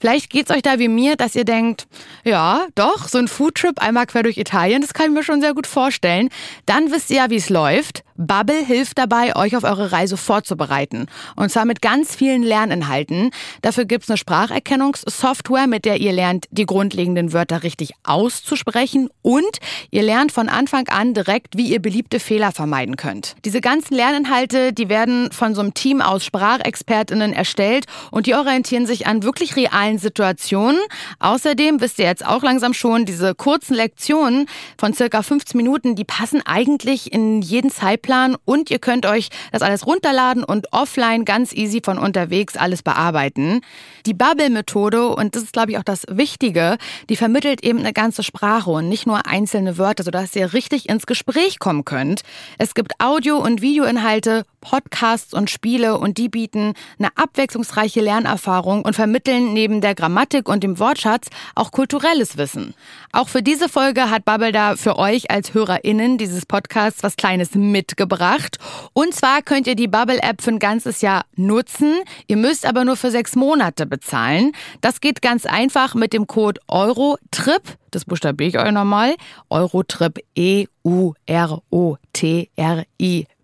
Vielleicht 0.00 0.30
geht's 0.30 0.50
euch 0.50 0.62
da 0.62 0.78
wie 0.78 0.88
mir, 0.88 1.16
dass 1.16 1.36
ihr 1.36 1.44
denkt, 1.44 1.86
ja, 2.24 2.66
doch, 2.74 3.06
so 3.06 3.18
ein 3.18 3.28
Foodtrip 3.28 3.78
einmal 3.78 4.06
quer 4.06 4.22
durch 4.22 4.38
Italien, 4.38 4.80
das 4.80 4.94
kann 4.94 5.06
ich 5.06 5.12
mir 5.12 5.22
schon 5.22 5.42
sehr 5.42 5.52
gut 5.52 5.66
vorstellen. 5.66 6.30
Dann 6.64 6.90
wisst 6.90 7.10
ihr 7.10 7.18
ja, 7.18 7.30
wie 7.30 7.36
es 7.36 7.50
läuft. 7.50 8.02
Bubble 8.20 8.62
hilft 8.62 8.98
dabei, 8.98 9.34
euch 9.34 9.56
auf 9.56 9.64
eure 9.64 9.92
Reise 9.92 10.18
vorzubereiten. 10.18 11.06
Und 11.36 11.50
zwar 11.50 11.64
mit 11.64 11.80
ganz 11.80 12.14
vielen 12.14 12.42
Lerninhalten. 12.42 13.30
Dafür 13.62 13.86
gibt's 13.86 14.10
eine 14.10 14.18
Spracherkennungssoftware, 14.18 15.66
mit 15.66 15.86
der 15.86 16.00
ihr 16.00 16.12
lernt, 16.12 16.44
die 16.50 16.66
grundlegenden 16.66 17.32
Wörter 17.32 17.62
richtig 17.62 17.92
auszusprechen. 18.04 19.08
Und 19.22 19.58
ihr 19.90 20.02
lernt 20.02 20.32
von 20.32 20.50
Anfang 20.50 20.86
an 20.88 21.14
direkt, 21.14 21.56
wie 21.56 21.68
ihr 21.68 21.80
beliebte 21.80 22.20
Fehler 22.20 22.52
vermeiden 22.52 22.96
könnt. 22.96 23.36
Diese 23.46 23.62
ganzen 23.62 23.94
Lerninhalte, 23.94 24.74
die 24.74 24.90
werden 24.90 25.32
von 25.32 25.54
so 25.54 25.62
einem 25.62 25.72
Team 25.72 26.02
aus 26.02 26.22
Sprachexpertinnen 26.22 27.32
erstellt 27.32 27.86
und 28.10 28.26
die 28.26 28.34
orientieren 28.34 28.84
sich 28.84 29.06
an 29.06 29.22
wirklich 29.22 29.56
realen 29.56 29.96
Situationen. 29.96 30.78
Außerdem 31.20 31.80
wisst 31.80 31.98
ihr 31.98 32.04
jetzt 32.04 32.26
auch 32.26 32.42
langsam 32.42 32.74
schon, 32.74 33.06
diese 33.06 33.34
kurzen 33.34 33.74
Lektionen 33.74 34.44
von 34.76 34.92
circa 34.92 35.22
15 35.22 35.56
Minuten, 35.56 35.96
die 35.96 36.04
passen 36.04 36.42
eigentlich 36.44 37.14
in 37.14 37.40
jeden 37.40 37.70
Zeitplan 37.70 38.09
Fahrplan 38.10 38.36
und 38.44 38.70
ihr 38.70 38.78
könnt 38.78 39.06
euch 39.06 39.28
das 39.52 39.62
alles 39.62 39.86
runterladen 39.86 40.42
und 40.42 40.72
offline 40.72 41.24
ganz 41.24 41.52
easy 41.52 41.80
von 41.82 41.98
unterwegs 41.98 42.56
alles 42.56 42.82
bearbeiten. 42.82 43.60
Die 44.06 44.14
Bubble-Methode, 44.14 45.08
und 45.08 45.36
das 45.36 45.44
ist 45.44 45.52
glaube 45.52 45.72
ich 45.72 45.78
auch 45.78 45.84
das 45.84 46.04
Wichtige, 46.08 46.76
die 47.08 47.16
vermittelt 47.16 47.62
eben 47.62 47.78
eine 47.78 47.92
ganze 47.92 48.22
Sprache 48.22 48.70
und 48.70 48.88
nicht 48.88 49.06
nur 49.06 49.26
einzelne 49.26 49.78
Wörter, 49.78 50.02
sodass 50.02 50.34
ihr 50.34 50.52
richtig 50.52 50.88
ins 50.88 51.06
Gespräch 51.06 51.58
kommen 51.58 51.84
könnt. 51.84 52.22
Es 52.58 52.74
gibt 52.74 52.94
Audio- 52.98 53.38
und 53.38 53.62
Videoinhalte, 53.62 54.44
Podcasts 54.60 55.32
und 55.32 55.48
Spiele 55.48 55.98
und 55.98 56.18
die 56.18 56.28
bieten 56.28 56.74
eine 56.98 57.08
abwechslungsreiche 57.14 58.00
Lernerfahrung 58.00 58.82
und 58.82 58.94
vermitteln 58.94 59.52
neben 59.52 59.80
der 59.80 59.94
Grammatik 59.94 60.48
und 60.48 60.64
dem 60.64 60.78
Wortschatz 60.78 61.28
auch 61.54 61.70
kulturelles 61.70 62.36
Wissen. 62.36 62.74
Auch 63.12 63.28
für 63.28 63.42
diese 63.42 63.68
Folge 63.68 64.10
hat 64.10 64.24
Bubble 64.24 64.52
da 64.52 64.76
für 64.76 64.98
euch 64.98 65.30
als 65.30 65.54
HörerInnen 65.54 66.18
dieses 66.18 66.46
Podcasts 66.46 67.02
was 67.02 67.16
Kleines 67.16 67.54
mitgebracht. 67.54 67.99
Und 68.92 69.14
zwar 69.14 69.42
könnt 69.42 69.66
ihr 69.66 69.74
die 69.74 69.88
Bubble-App 69.88 70.42
für 70.42 70.50
ein 70.50 70.58
ganzes 70.58 71.00
Jahr 71.00 71.24
nutzen. 71.36 72.00
Ihr 72.26 72.36
müsst 72.36 72.66
aber 72.66 72.84
nur 72.84 72.96
für 72.96 73.10
sechs 73.10 73.36
Monate 73.36 73.86
bezahlen. 73.86 74.52
Das 74.80 75.00
geht 75.00 75.22
ganz 75.22 75.46
einfach 75.46 75.94
mit 75.94 76.12
dem 76.12 76.26
Code 76.26 76.60
EUROTRIP. 76.68 77.62
Das 77.90 78.04
buchstabiere 78.04 78.48
ich 78.48 78.58
euch 78.58 78.72
nochmal. 78.72 79.16
EUROTRIP. 79.50 80.20
E-U-R-O-T-R-I. 80.34 81.16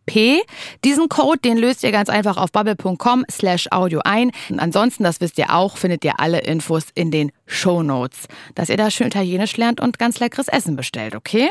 P. 0.06 0.40
Diesen 0.84 1.08
Code, 1.08 1.40
den 1.40 1.58
löst 1.58 1.82
ihr 1.82 1.92
ganz 1.92 2.08
einfach 2.08 2.36
auf 2.36 2.52
bubble.com 2.52 3.24
slash 3.30 3.66
audio 3.72 4.00
ein. 4.04 4.30
Und 4.48 4.60
ansonsten, 4.60 5.04
das 5.04 5.20
wisst 5.20 5.36
ihr 5.36 5.52
auch, 5.54 5.76
findet 5.76 6.04
ihr 6.04 6.20
alle 6.20 6.40
Infos 6.40 6.84
in 6.94 7.10
den 7.10 7.32
Show 7.44 7.82
Notes. 7.82 8.28
Dass 8.54 8.68
ihr 8.68 8.76
da 8.76 8.90
schön 8.90 9.08
Italienisch 9.08 9.56
lernt 9.56 9.80
und 9.80 9.98
ganz 9.98 10.20
leckeres 10.20 10.48
Essen 10.48 10.76
bestellt, 10.76 11.14
okay? 11.14 11.50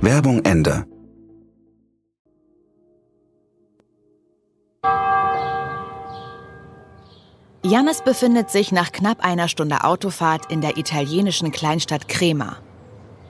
Werbung 0.00 0.44
Ende. 0.44 0.84
Jannis 7.62 8.02
befindet 8.02 8.50
sich 8.50 8.72
nach 8.72 8.92
knapp 8.92 9.24
einer 9.24 9.48
Stunde 9.48 9.84
Autofahrt 9.84 10.52
in 10.52 10.60
der 10.60 10.76
italienischen 10.76 11.50
Kleinstadt 11.50 12.08
Crema. 12.08 12.56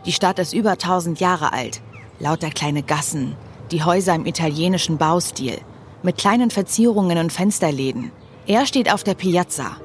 Die 0.07 0.13
Stadt 0.13 0.39
ist 0.39 0.53
über 0.53 0.73
1000 0.73 1.21
Jahre 1.21 1.53
alt 1.53 1.81
Lauter 2.21 2.51
kleine 2.51 2.83
Gassen, 2.83 3.37
die 3.71 3.83
Häuser 3.83 4.15
im 4.15 4.27
italienischen 4.27 4.99
Baustil, 4.99 5.59
mit 6.03 6.17
kleinen 6.17 6.51
Verzierungen 6.51 7.19
und 7.19 7.33
Fensterläden. 7.33 8.13
Er 8.47 8.67
steht 8.67 8.93
auf 8.93 9.03
der 9.03 9.15
Piazza. 9.15 9.77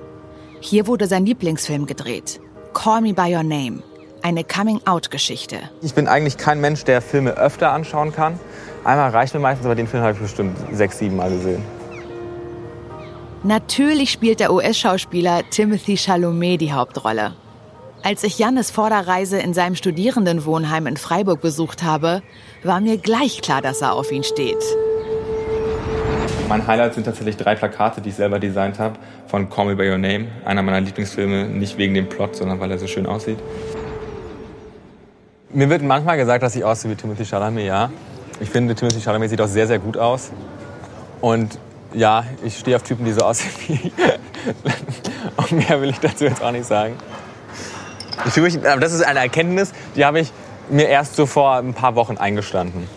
Hier 0.61 0.87
wurde 0.87 1.07
sein 1.07 1.25
Lieblingsfilm 1.25 1.85
gedreht. 1.85 2.39
Call 2.73 3.01
Me 3.01 3.13
By 3.13 3.35
Your 3.35 3.43
Name. 3.43 3.81
Eine 4.21 4.43
Coming-out-Geschichte. 4.43 5.57
Ich 5.81 5.93
bin 5.93 6.07
eigentlich 6.07 6.37
kein 6.37 6.59
Mensch, 6.59 6.83
der 6.83 7.01
Filme 7.01 7.31
öfter 7.31 7.71
anschauen 7.71 8.11
kann. 8.11 8.37
Einmal 8.83 9.11
reicht 9.11 9.33
mir 9.33 9.39
meistens, 9.39 9.65
aber 9.65 9.75
den 9.75 9.87
Film 9.87 10.03
habe 10.03 10.13
ich 10.13 10.19
bestimmt 10.19 10.57
sechs, 10.73 10.99
sieben 10.99 11.15
Mal 11.15 11.29
gesehen. 11.29 11.63
Natürlich 13.43 14.11
spielt 14.11 14.41
der 14.41 14.51
US-Schauspieler 14.51 15.43
Timothy 15.49 15.95
Chalamet 15.95 16.59
die 16.59 16.73
Hauptrolle. 16.73 17.33
Als 18.03 18.23
ich 18.23 18.37
Jannes 18.37 18.71
Vorderreise 18.71 19.39
in 19.39 19.53
seinem 19.53 19.75
Studierendenwohnheim 19.75 20.87
in 20.87 20.97
Freiburg 20.97 21.39
besucht 21.39 21.83
habe, 21.83 22.21
war 22.63 22.81
mir 22.81 22.97
gleich 22.97 23.41
klar, 23.41 23.61
dass 23.61 23.81
er 23.81 23.93
auf 23.93 24.11
ihn 24.11 24.23
steht. 24.23 24.63
Mein 26.49 26.65
Highlight 26.65 26.95
sind 26.95 27.03
tatsächlich 27.03 27.37
drei 27.37 27.55
Plakate, 27.55 28.01
die 28.01 28.09
ich 28.09 28.15
selber 28.15 28.39
designt 28.39 28.79
habe, 28.79 28.95
von 29.27 29.49
Call 29.49 29.67
Me 29.67 29.75
By 29.75 29.91
Your 29.91 29.97
Name. 29.97 30.27
Einer 30.45 30.63
meiner 30.63 30.81
Lieblingsfilme, 30.81 31.45
nicht 31.45 31.77
wegen 31.77 31.93
dem 31.93 32.09
Plot, 32.09 32.35
sondern 32.35 32.59
weil 32.59 32.71
er 32.71 32.79
so 32.79 32.87
schön 32.87 33.05
aussieht. 33.05 33.37
Mir 35.51 35.67
wird 35.69 35.81
manchmal 35.81 36.17
gesagt, 36.17 36.43
dass 36.43 36.55
ich 36.55 36.63
aussehe 36.63 36.91
wie 36.91 36.95
Timothy 36.95 37.25
Chalamet, 37.25 37.65
ja. 37.65 37.89
Ich 38.39 38.49
finde, 38.51 38.75
Timothy 38.75 39.01
Chalamet 39.01 39.31
sieht 39.31 39.41
auch 39.41 39.47
sehr, 39.47 39.65
sehr 39.65 39.79
gut 39.79 39.97
aus. 39.97 40.31
Und 41.21 41.57
ja, 41.93 42.23
ich 42.43 42.59
stehe 42.59 42.75
auf 42.75 42.83
Typen, 42.83 43.03
die 43.03 43.13
so 43.13 43.21
aussehen 43.25 43.51
wie 43.67 43.73
ich. 43.73 45.51
Mehr 45.51 45.81
will 45.81 45.89
ich 45.89 45.99
dazu 45.99 46.25
jetzt 46.25 46.43
auch 46.43 46.51
nicht 46.51 46.65
sagen. 46.65 46.95
Ich 48.27 48.35
mich, 48.37 48.57
aber 48.57 48.79
das 48.79 48.93
ist 48.93 49.01
eine 49.01 49.19
Erkenntnis, 49.19 49.73
die 49.95 50.05
habe 50.05 50.19
ich 50.19 50.31
mir 50.69 50.87
erst 50.87 51.15
so 51.15 51.25
vor 51.25 51.55
ein 51.55 51.73
paar 51.73 51.95
Wochen 51.95 52.17
eingestanden. 52.17 52.87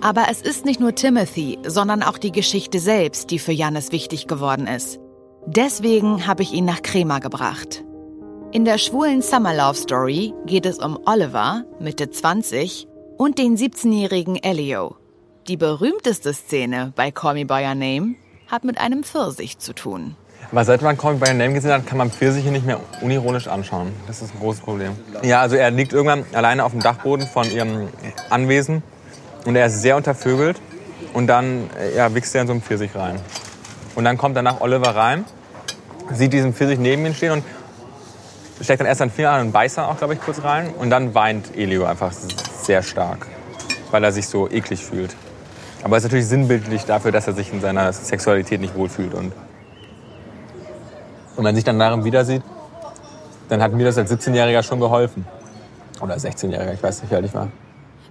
Aber 0.00 0.26
es 0.30 0.40
ist 0.40 0.64
nicht 0.64 0.78
nur 0.78 0.94
Timothy, 0.94 1.58
sondern 1.66 2.04
auch 2.04 2.18
die 2.18 2.30
Geschichte 2.30 2.78
selbst, 2.78 3.32
die 3.32 3.40
für 3.40 3.50
Jannis 3.50 3.90
wichtig 3.90 4.28
geworden 4.28 4.68
ist. 4.68 5.00
Deswegen 5.46 6.28
habe 6.28 6.44
ich 6.44 6.52
ihn 6.52 6.64
nach 6.64 6.82
Crema 6.82 7.18
gebracht. 7.18 7.82
In 8.50 8.64
der 8.64 8.78
schwulen 8.78 9.20
Summer 9.20 9.54
Love 9.54 9.74
Story 9.74 10.32
geht 10.46 10.64
es 10.64 10.78
um 10.78 10.98
Oliver, 11.04 11.64
Mitte 11.80 12.10
20, 12.10 12.88
und 13.18 13.36
den 13.36 13.58
17-jährigen 13.58 14.42
Elio. 14.42 14.96
Die 15.48 15.58
berühmteste 15.58 16.32
Szene 16.32 16.94
bei 16.96 17.10
Call 17.10 17.34
Me 17.34 17.44
By 17.44 17.62
Your 17.66 17.74
Name 17.74 18.14
hat 18.46 18.64
mit 18.64 18.78
einem 18.80 19.04
Pfirsich 19.04 19.58
zu 19.58 19.74
tun. 19.74 20.16
Aber 20.50 20.64
seit 20.64 20.80
man 20.80 20.96
Call 20.96 21.14
Me 21.14 21.18
By 21.18 21.28
Your 21.28 21.34
Name 21.34 21.52
gesehen 21.52 21.72
hat, 21.72 21.86
kann 21.86 21.98
man 21.98 22.10
Pfirsiche 22.10 22.50
nicht 22.50 22.64
mehr 22.64 22.80
unironisch 23.02 23.48
anschauen. 23.48 23.92
Das 24.06 24.22
ist 24.22 24.34
ein 24.34 24.40
großes 24.40 24.62
Problem. 24.62 24.92
Ja, 25.22 25.42
also 25.42 25.56
er 25.56 25.70
liegt 25.70 25.92
irgendwann 25.92 26.24
alleine 26.32 26.64
auf 26.64 26.72
dem 26.72 26.80
Dachboden 26.80 27.26
von 27.26 27.50
ihrem 27.50 27.88
Anwesen 28.30 28.82
und 29.44 29.56
er 29.56 29.66
ist 29.66 29.82
sehr 29.82 29.94
untervögelt 29.94 30.58
und 31.12 31.26
dann 31.26 31.68
ja, 31.94 32.14
wichst 32.14 32.34
er 32.34 32.40
in 32.40 32.46
so 32.46 32.54
einen 32.54 32.62
Pfirsich 32.62 32.94
rein. 32.94 33.20
Und 33.94 34.04
dann 34.04 34.16
kommt 34.16 34.38
danach 34.38 34.62
Oliver 34.62 34.96
rein, 34.96 35.26
sieht 36.14 36.32
diesen 36.32 36.54
Pfirsich 36.54 36.78
neben 36.78 37.04
ihm 37.04 37.12
stehen 37.12 37.32
und 37.32 37.44
steckt 38.60 38.80
dann 38.80 38.86
erst 38.86 38.98
seinen 38.98 39.10
Finger 39.10 39.30
an 39.30 39.46
und 39.46 39.52
beißt 39.52 39.78
dann 39.78 39.86
auch, 39.86 39.98
glaube 39.98 40.14
ich, 40.14 40.20
kurz 40.20 40.42
rein. 40.42 40.72
Und 40.78 40.90
dann 40.90 41.14
weint 41.14 41.56
Elio 41.56 41.84
einfach 41.84 42.12
sehr 42.12 42.82
stark, 42.82 43.26
weil 43.90 44.04
er 44.04 44.12
sich 44.12 44.28
so 44.28 44.48
eklig 44.50 44.84
fühlt. 44.84 45.14
Aber 45.82 45.96
es 45.96 46.02
ist 46.02 46.10
natürlich 46.10 46.26
sinnbildlich 46.26 46.84
dafür, 46.84 47.12
dass 47.12 47.26
er 47.26 47.34
sich 47.34 47.52
in 47.52 47.60
seiner 47.60 47.92
Sexualität 47.92 48.60
nicht 48.60 48.74
wohlfühlt. 48.74 49.14
Und 49.14 49.32
und 51.38 51.44
wenn 51.44 51.54
sich 51.54 51.62
dann 51.62 51.78
darin 51.78 52.02
wieder 52.02 52.24
sieht, 52.24 52.42
dann 53.48 53.62
hat 53.62 53.72
mir 53.72 53.84
das 53.84 53.96
als 53.96 54.10
17-Jähriger 54.10 54.64
schon 54.64 54.80
geholfen. 54.80 55.24
Oder 56.00 56.16
16-Jähriger, 56.16 56.74
ich 56.74 56.82
weiß 56.82 57.00
nicht, 57.00 57.12
wie 57.12 57.14
alt 57.14 57.26
ich 57.26 57.32
war. 57.32 57.48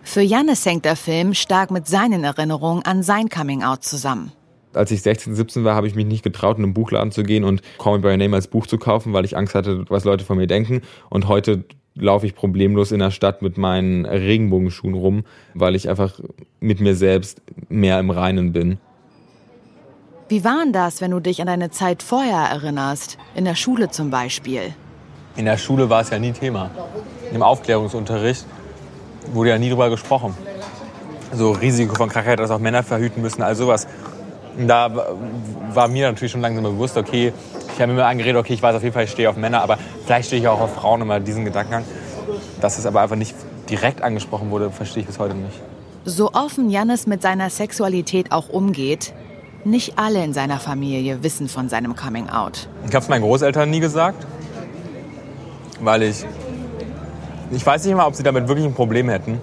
Für 0.02 0.22
Jannis 0.22 0.66
hängt 0.66 0.86
der 0.86 0.96
Film 0.96 1.34
stark 1.34 1.70
mit 1.70 1.88
seinen 1.88 2.24
Erinnerungen 2.24 2.86
an 2.86 3.04
sein 3.04 3.28
Coming-out 3.28 3.84
zusammen. 3.84 4.32
Als 4.78 4.92
ich 4.92 5.02
16, 5.02 5.36
17 5.36 5.63
war, 5.63 5.76
habe 5.76 5.88
ich 5.88 5.96
mich 5.96 6.06
nicht 6.06 6.24
getraut, 6.24 6.58
in 6.58 6.63
einen 6.63 6.74
Buchladen 6.74 7.12
zu 7.12 7.24
gehen 7.24 7.44
und 7.44 7.62
Call 7.78 7.98
Me 7.98 8.00
By 8.00 8.08
Your 8.10 8.18
Name 8.18 8.36
als 8.36 8.48
Buch 8.48 8.68
zu 8.68 8.78
kaufen, 8.78 9.13
weil 9.13 9.26
ich 9.26 9.36
Angst 9.36 9.56
hatte, 9.56 9.86
was 9.90 10.06
Leute 10.06 10.24
von 10.24 10.38
mir 10.38 10.48
denken. 10.48 10.82
Und 11.10 11.28
heute 11.28 11.66
laufe 11.96 12.26
ich 12.26 12.36
problemlos 12.36 12.92
in 12.92 13.00
der 13.00 13.12
Stadt 13.12 13.42
mit 13.42 13.58
meinen 13.58 14.06
Regenbogenschuhen 14.06 14.94
rum, 14.94 15.24
weil 15.54 15.76
ich 15.76 15.90
einfach 15.90 16.20
mit 16.60 16.80
mir 16.80 16.96
selbst 16.96 17.42
mehr 17.70 18.00
im 18.00 18.10
Reinen 18.10 18.54
bin. 18.54 18.78
Wie 20.30 20.44
war 20.44 20.60
denn 20.63 20.74
das, 20.74 21.00
wenn 21.00 21.12
du 21.12 21.20
dich 21.20 21.40
an 21.40 21.48
deine 21.48 21.72
Zeit 21.72 22.04
vorher 22.04 22.40
erinnerst? 22.40 23.18
In 23.34 23.46
der 23.46 23.56
Schule 23.56 23.90
zum 23.90 24.10
Beispiel. 24.10 24.74
In 25.38 25.46
der 25.46 25.58
Schule 25.58 25.90
war 25.90 26.02
es 26.02 26.10
ja 26.10 26.20
nie 26.20 26.34
Thema. 26.34 26.70
Im 27.34 27.42
Aufklärungsunterricht 27.42 28.46
wurde 29.34 29.52
ja 29.52 29.58
nie 29.58 29.70
drüber 29.70 29.90
gesprochen. 29.90 30.34
So 31.34 31.52
Risiko 31.52 31.96
von 31.96 32.10
Krankheit, 32.10 32.40
dass 32.40 32.52
auch 32.52 32.60
Männer 32.60 32.84
verhüten 32.84 33.22
müssen, 33.22 33.42
all 33.42 33.56
sowas. 33.56 33.88
Da 34.58 34.91
war 35.74 35.88
mir 35.88 36.08
natürlich 36.08 36.32
schon 36.32 36.41
langsam 36.41 36.63
bewusst, 36.63 36.98
okay, 36.98 37.32
ich 37.74 37.82
habe 37.82 37.93
mir 37.93 38.00
immer 38.00 38.08
angeredet, 38.08 38.38
okay, 38.38 38.54
ich 38.54 38.62
weiß 38.63 38.76
auf 38.76 38.82
jeden 38.82 38.93
Fall, 38.93 39.04
ich 39.04 39.12
stehe 39.12 39.30
auf 39.30 39.38
Männer, 39.38 39.62
aber 39.62 39.78
vielleicht 40.06 40.28
stehe 40.28 40.41
ich 40.41 40.48
auch 40.48 40.60
auf 40.60 40.76
Frauen 40.76 41.02
immer 41.02 41.20
diesen 41.20 41.46
Gedankengang. 41.46 41.84
Dass 42.60 42.80
es 42.80 42.86
aber 42.88 43.02
einfach 43.02 43.15
nicht 43.15 43.36
direkt 43.70 44.02
angesprochen 44.02 44.50
wurde, 44.50 44.72
verstehe 44.72 45.02
ich 45.02 45.08
bis 45.08 45.20
heute 45.20 45.36
nicht. 45.36 45.60
So 46.06 46.32
offen 46.34 46.70
Jannis 46.70 47.06
mit 47.06 47.22
seiner 47.22 47.50
Sexualität 47.50 48.32
auch 48.32 48.50
umgeht, 48.50 49.13
nicht 49.63 50.00
alle 50.00 50.24
in 50.24 50.34
seiner 50.34 50.60
Familie 50.60 51.22
wissen 51.22 51.50
von 51.50 51.70
seinem 51.70 51.96
Coming 51.96 52.30
Out. 52.30 52.67
Ich 52.88 52.96
habe 52.96 53.04
es 53.04 53.10
meinen 53.10 53.24
Großeltern 53.24 53.70
nie 53.70 53.80
gesagt, 53.80 54.26
weil 55.82 56.04
ich, 56.04 56.26
ich 57.52 57.65
weiß 57.65 57.86
nicht 57.86 57.96
mal, 57.96 58.08
ob 58.08 58.15
sie 58.15 58.24
damit 58.24 58.48
wirklich 58.48 58.65
ein 58.65 58.74
Problem 58.74 59.10
hätten. 59.10 59.39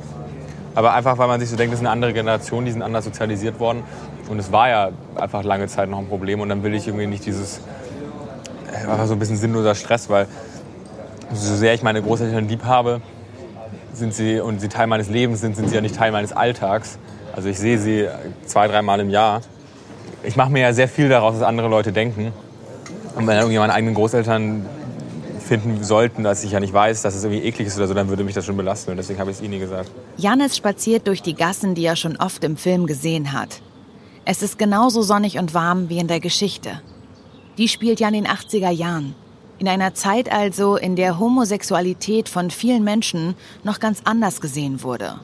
Aber 0.74 0.94
einfach, 0.94 1.18
weil 1.18 1.28
man 1.28 1.38
sich 1.38 1.50
so 1.50 1.56
denkt, 1.56 1.72
das 1.72 1.80
ist 1.80 1.86
eine 1.86 1.92
andere 1.92 2.12
Generation, 2.12 2.64
die 2.64 2.72
sind 2.72 2.82
anders 2.82 3.04
sozialisiert 3.04 3.60
worden. 3.60 3.84
Und 4.28 4.38
es 4.38 4.52
war 4.52 4.68
ja 4.68 4.90
einfach 5.16 5.44
lange 5.44 5.66
Zeit 5.68 5.88
noch 5.88 5.98
ein 5.98 6.08
Problem. 6.08 6.40
Und 6.40 6.48
dann 6.48 6.62
will 6.62 6.74
ich 6.74 6.86
irgendwie 6.86 7.06
nicht 7.06 7.26
dieses, 7.26 7.60
äh, 8.72 8.88
einfach 8.88 9.06
so 9.06 9.12
ein 9.14 9.18
bisschen 9.18 9.36
sinnloser 9.36 9.74
Stress, 9.74 10.08
weil 10.08 10.26
so 11.32 11.54
sehr 11.54 11.74
ich 11.74 11.82
meine 11.82 12.02
Großeltern 12.02 12.48
lieb 12.48 12.64
habe, 12.64 13.00
sind 13.92 14.14
sie 14.14 14.40
und 14.40 14.60
sie 14.60 14.68
Teil 14.68 14.86
meines 14.86 15.08
Lebens 15.08 15.40
sind, 15.40 15.56
sind 15.56 15.68
sie 15.68 15.74
ja 15.74 15.80
nicht 15.80 15.96
Teil 15.96 16.12
meines 16.12 16.32
Alltags. 16.32 16.98
Also 17.34 17.48
ich 17.48 17.58
sehe 17.58 17.78
sie 17.78 18.08
zwei, 18.46 18.68
dreimal 18.68 19.00
im 19.00 19.10
Jahr. 19.10 19.40
Ich 20.22 20.36
mache 20.36 20.50
mir 20.50 20.60
ja 20.60 20.72
sehr 20.72 20.88
viel 20.88 21.08
daraus, 21.08 21.34
was 21.34 21.42
andere 21.42 21.68
Leute 21.68 21.92
denken. 21.92 22.32
Und 23.14 23.26
wenn 23.26 23.36
irgendwie 23.36 23.58
meine 23.58 23.72
eigenen 23.72 23.94
Großeltern 23.94 24.66
finden 25.44 25.84
sollten, 25.84 26.24
dass 26.24 26.42
ich 26.42 26.52
ja 26.52 26.60
nicht 26.60 26.72
weiß, 26.72 27.02
dass 27.02 27.14
es 27.14 27.22
irgendwie 27.22 27.44
eklig 27.44 27.68
ist 27.68 27.76
oder 27.76 27.86
so, 27.86 27.94
dann 27.94 28.08
würde 28.08 28.24
mich 28.24 28.34
das 28.34 28.46
schon 28.46 28.56
belasten. 28.56 28.92
Und 28.92 28.96
deswegen 28.96 29.20
habe 29.20 29.30
ich 29.30 29.36
es 29.36 29.42
ihnen 29.42 29.54
nie 29.54 29.58
gesagt. 29.58 29.90
Jannis 30.16 30.56
spaziert 30.56 31.06
durch 31.06 31.22
die 31.22 31.34
Gassen, 31.34 31.74
die 31.74 31.84
er 31.84 31.96
schon 31.96 32.16
oft 32.16 32.42
im 32.44 32.56
Film 32.56 32.86
gesehen 32.86 33.32
hat. 33.32 33.60
Es 34.26 34.42
ist 34.42 34.58
genauso 34.58 35.02
sonnig 35.02 35.38
und 35.38 35.52
warm 35.52 35.90
wie 35.90 35.98
in 35.98 36.08
der 36.08 36.20
Geschichte. 36.20 36.80
Die 37.58 37.68
spielt 37.68 38.00
ja 38.00 38.08
in 38.08 38.14
den 38.14 38.26
80er 38.26 38.70
Jahren. 38.70 39.14
In 39.58 39.68
einer 39.68 39.94
Zeit 39.94 40.32
also, 40.32 40.76
in 40.76 40.96
der 40.96 41.18
Homosexualität 41.18 42.28
von 42.28 42.50
vielen 42.50 42.84
Menschen 42.84 43.34
noch 43.64 43.80
ganz 43.80 44.00
anders 44.04 44.40
gesehen 44.40 44.82
wurde. 44.82 45.20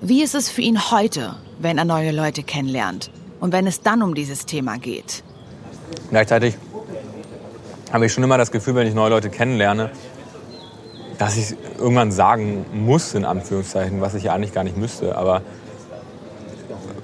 Wie 0.00 0.22
ist 0.22 0.34
es 0.34 0.50
für 0.50 0.60
ihn 0.60 0.90
heute, 0.90 1.36
wenn 1.60 1.78
er 1.78 1.84
neue 1.84 2.10
Leute 2.10 2.42
kennenlernt 2.42 3.10
und 3.38 3.52
wenn 3.52 3.66
es 3.66 3.80
dann 3.80 4.02
um 4.02 4.14
dieses 4.14 4.44
Thema 4.44 4.76
geht? 4.76 5.22
Gleichzeitig 6.10 6.56
habe 7.92 8.06
ich 8.06 8.12
schon 8.12 8.24
immer 8.24 8.38
das 8.38 8.50
Gefühl, 8.50 8.74
wenn 8.74 8.86
ich 8.86 8.94
neue 8.94 9.10
Leute 9.10 9.30
kennenlerne, 9.30 9.90
dass 11.18 11.36
ich 11.36 11.54
irgendwann 11.78 12.10
sagen 12.10 12.66
muss, 12.72 13.14
in 13.14 13.24
Anführungszeichen, 13.24 14.00
was 14.00 14.14
ich 14.14 14.24
ja 14.24 14.32
eigentlich 14.32 14.52
gar 14.52 14.64
nicht 14.64 14.76
müsste. 14.76 15.16
Aber 15.16 15.42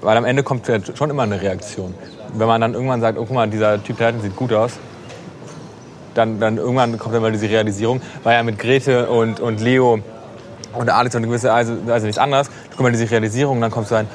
weil 0.01 0.17
am 0.17 0.25
Ende 0.25 0.43
kommt 0.43 0.69
schon 0.95 1.09
immer 1.09 1.23
eine 1.23 1.41
Reaktion. 1.41 1.93
Wenn 2.33 2.47
man 2.47 2.61
dann 2.61 2.73
irgendwann 2.73 3.01
sagt, 3.01 3.17
oh 3.17 3.25
guck 3.25 3.35
mal, 3.35 3.49
dieser 3.49 3.81
Typ 3.83 3.97
da 3.97 4.07
hinten 4.07 4.21
sieht 4.21 4.35
gut 4.35 4.53
aus, 4.53 4.73
dann, 6.13 6.39
dann 6.39 6.57
irgendwann 6.57 6.97
kommt 6.97 7.15
immer 7.15 7.31
diese 7.31 7.49
Realisierung, 7.49 8.01
weil 8.23 8.35
ja 8.35 8.43
mit 8.43 8.57
Grete 8.57 9.07
und, 9.09 9.39
und 9.39 9.61
Leo 9.61 9.99
und 10.73 10.89
Alex 10.89 11.15
und 11.15 11.19
eine 11.19 11.27
gewisse 11.27 11.53
also, 11.53 11.77
also 11.87 12.05
nichts 12.05 12.19
anderes, 12.19 12.47
da 12.47 12.75
kommt 12.75 12.79
immer 12.79 12.91
diese 12.91 13.09
Realisierung 13.09 13.57
und 13.57 13.61
dann 13.61 13.71
kommt 13.71 13.87
so 13.87 13.95
ein, 13.95 14.07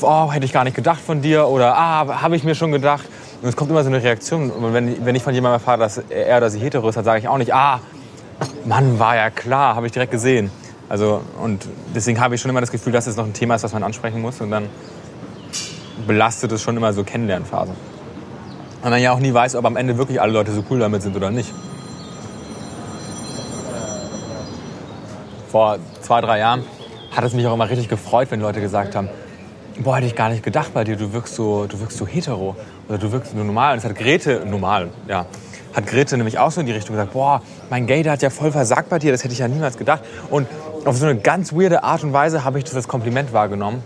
oh, 0.00 0.32
hätte 0.32 0.44
ich 0.44 0.52
gar 0.52 0.64
nicht 0.64 0.76
gedacht 0.76 1.00
von 1.00 1.20
dir 1.22 1.48
oder 1.48 1.76
ah, 1.76 2.22
habe 2.22 2.36
ich 2.36 2.44
mir 2.44 2.54
schon 2.54 2.72
gedacht. 2.72 3.04
Und 3.42 3.48
es 3.48 3.56
kommt 3.56 3.70
immer 3.70 3.82
so 3.82 3.90
eine 3.90 4.02
Reaktion. 4.02 4.50
Und 4.50 4.72
wenn, 4.72 5.04
wenn 5.04 5.14
ich 5.14 5.22
von 5.22 5.34
jemandem 5.34 5.60
erfahre, 5.60 5.78
dass 5.78 5.98
er 5.98 6.38
oder 6.38 6.50
sie 6.50 6.60
hetero 6.60 6.88
ist, 6.88 6.96
dann 6.96 7.04
sage 7.04 7.18
ich 7.18 7.28
auch 7.28 7.38
nicht, 7.38 7.52
ah, 7.52 7.80
Mann, 8.64 8.98
war 8.98 9.16
ja 9.16 9.30
klar, 9.30 9.76
habe 9.76 9.86
ich 9.86 9.92
direkt 9.92 10.12
gesehen. 10.12 10.50
Also, 10.94 11.22
und 11.42 11.66
deswegen 11.92 12.20
habe 12.20 12.36
ich 12.36 12.40
schon 12.40 12.52
immer 12.52 12.60
das 12.60 12.70
Gefühl, 12.70 12.92
dass 12.92 13.08
es 13.08 13.16
noch 13.16 13.24
ein 13.24 13.32
Thema 13.32 13.56
ist, 13.56 13.64
was 13.64 13.72
man 13.72 13.82
ansprechen 13.82 14.22
muss. 14.22 14.40
Und 14.40 14.52
dann 14.52 14.68
belastet 16.06 16.52
es 16.52 16.62
schon 16.62 16.76
immer 16.76 16.92
so 16.92 17.02
Kennenlernphasen. 17.02 17.74
Und 18.80 18.90
man 18.90 19.02
ja 19.02 19.10
auch 19.10 19.18
nie 19.18 19.34
weiß, 19.34 19.56
ob 19.56 19.64
am 19.64 19.76
Ende 19.76 19.98
wirklich 19.98 20.20
alle 20.20 20.32
Leute 20.32 20.52
so 20.52 20.62
cool 20.70 20.78
damit 20.78 21.02
sind 21.02 21.16
oder 21.16 21.32
nicht. 21.32 21.52
Vor 25.50 25.78
zwei, 26.00 26.20
drei 26.20 26.38
Jahren 26.38 26.62
hat 27.10 27.24
es 27.24 27.34
mich 27.34 27.44
auch 27.48 27.54
immer 27.54 27.68
richtig 27.68 27.88
gefreut, 27.88 28.30
wenn 28.30 28.40
Leute 28.40 28.60
gesagt 28.60 28.94
haben, 28.94 29.08
boah, 29.80 29.96
hätte 29.96 30.06
ich 30.06 30.14
gar 30.14 30.28
nicht 30.28 30.44
gedacht 30.44 30.74
bei 30.74 30.84
dir, 30.84 30.94
du 30.94 31.12
wirkst 31.12 31.34
so, 31.34 31.66
du 31.66 31.80
wirkst 31.80 31.98
so 31.98 32.06
hetero 32.06 32.54
oder 32.88 32.98
du 32.98 33.10
wirkst 33.10 33.34
nur 33.34 33.44
normal. 33.44 33.72
Und 33.72 33.82
das 33.82 33.90
hat 33.90 33.98
Grete, 33.98 34.46
normal, 34.46 34.90
ja, 35.08 35.26
hat 35.74 35.86
Grete 35.86 36.16
nämlich 36.16 36.38
auch 36.38 36.50
so 36.50 36.60
in 36.60 36.66
die 36.66 36.72
Richtung 36.72 36.94
gesagt, 36.94 37.12
boah, 37.12 37.42
mein 37.68 37.86
Gay, 37.86 38.02
der 38.02 38.12
hat 38.12 38.22
ja 38.22 38.30
voll 38.30 38.52
versagt 38.52 38.88
bei 38.88 38.98
dir, 38.98 39.12
das 39.12 39.24
hätte 39.24 39.32
ich 39.32 39.40
ja 39.40 39.48
niemals 39.48 39.76
gedacht. 39.76 40.02
Und 40.30 40.46
auf 40.84 40.96
so 40.96 41.06
eine 41.06 41.18
ganz 41.18 41.52
weirde 41.52 41.82
Art 41.82 42.04
und 42.04 42.12
Weise 42.12 42.44
habe 42.44 42.58
ich 42.58 42.64
das 42.64 42.74
als 42.76 42.88
Kompliment 42.88 43.32
wahrgenommen, 43.32 43.82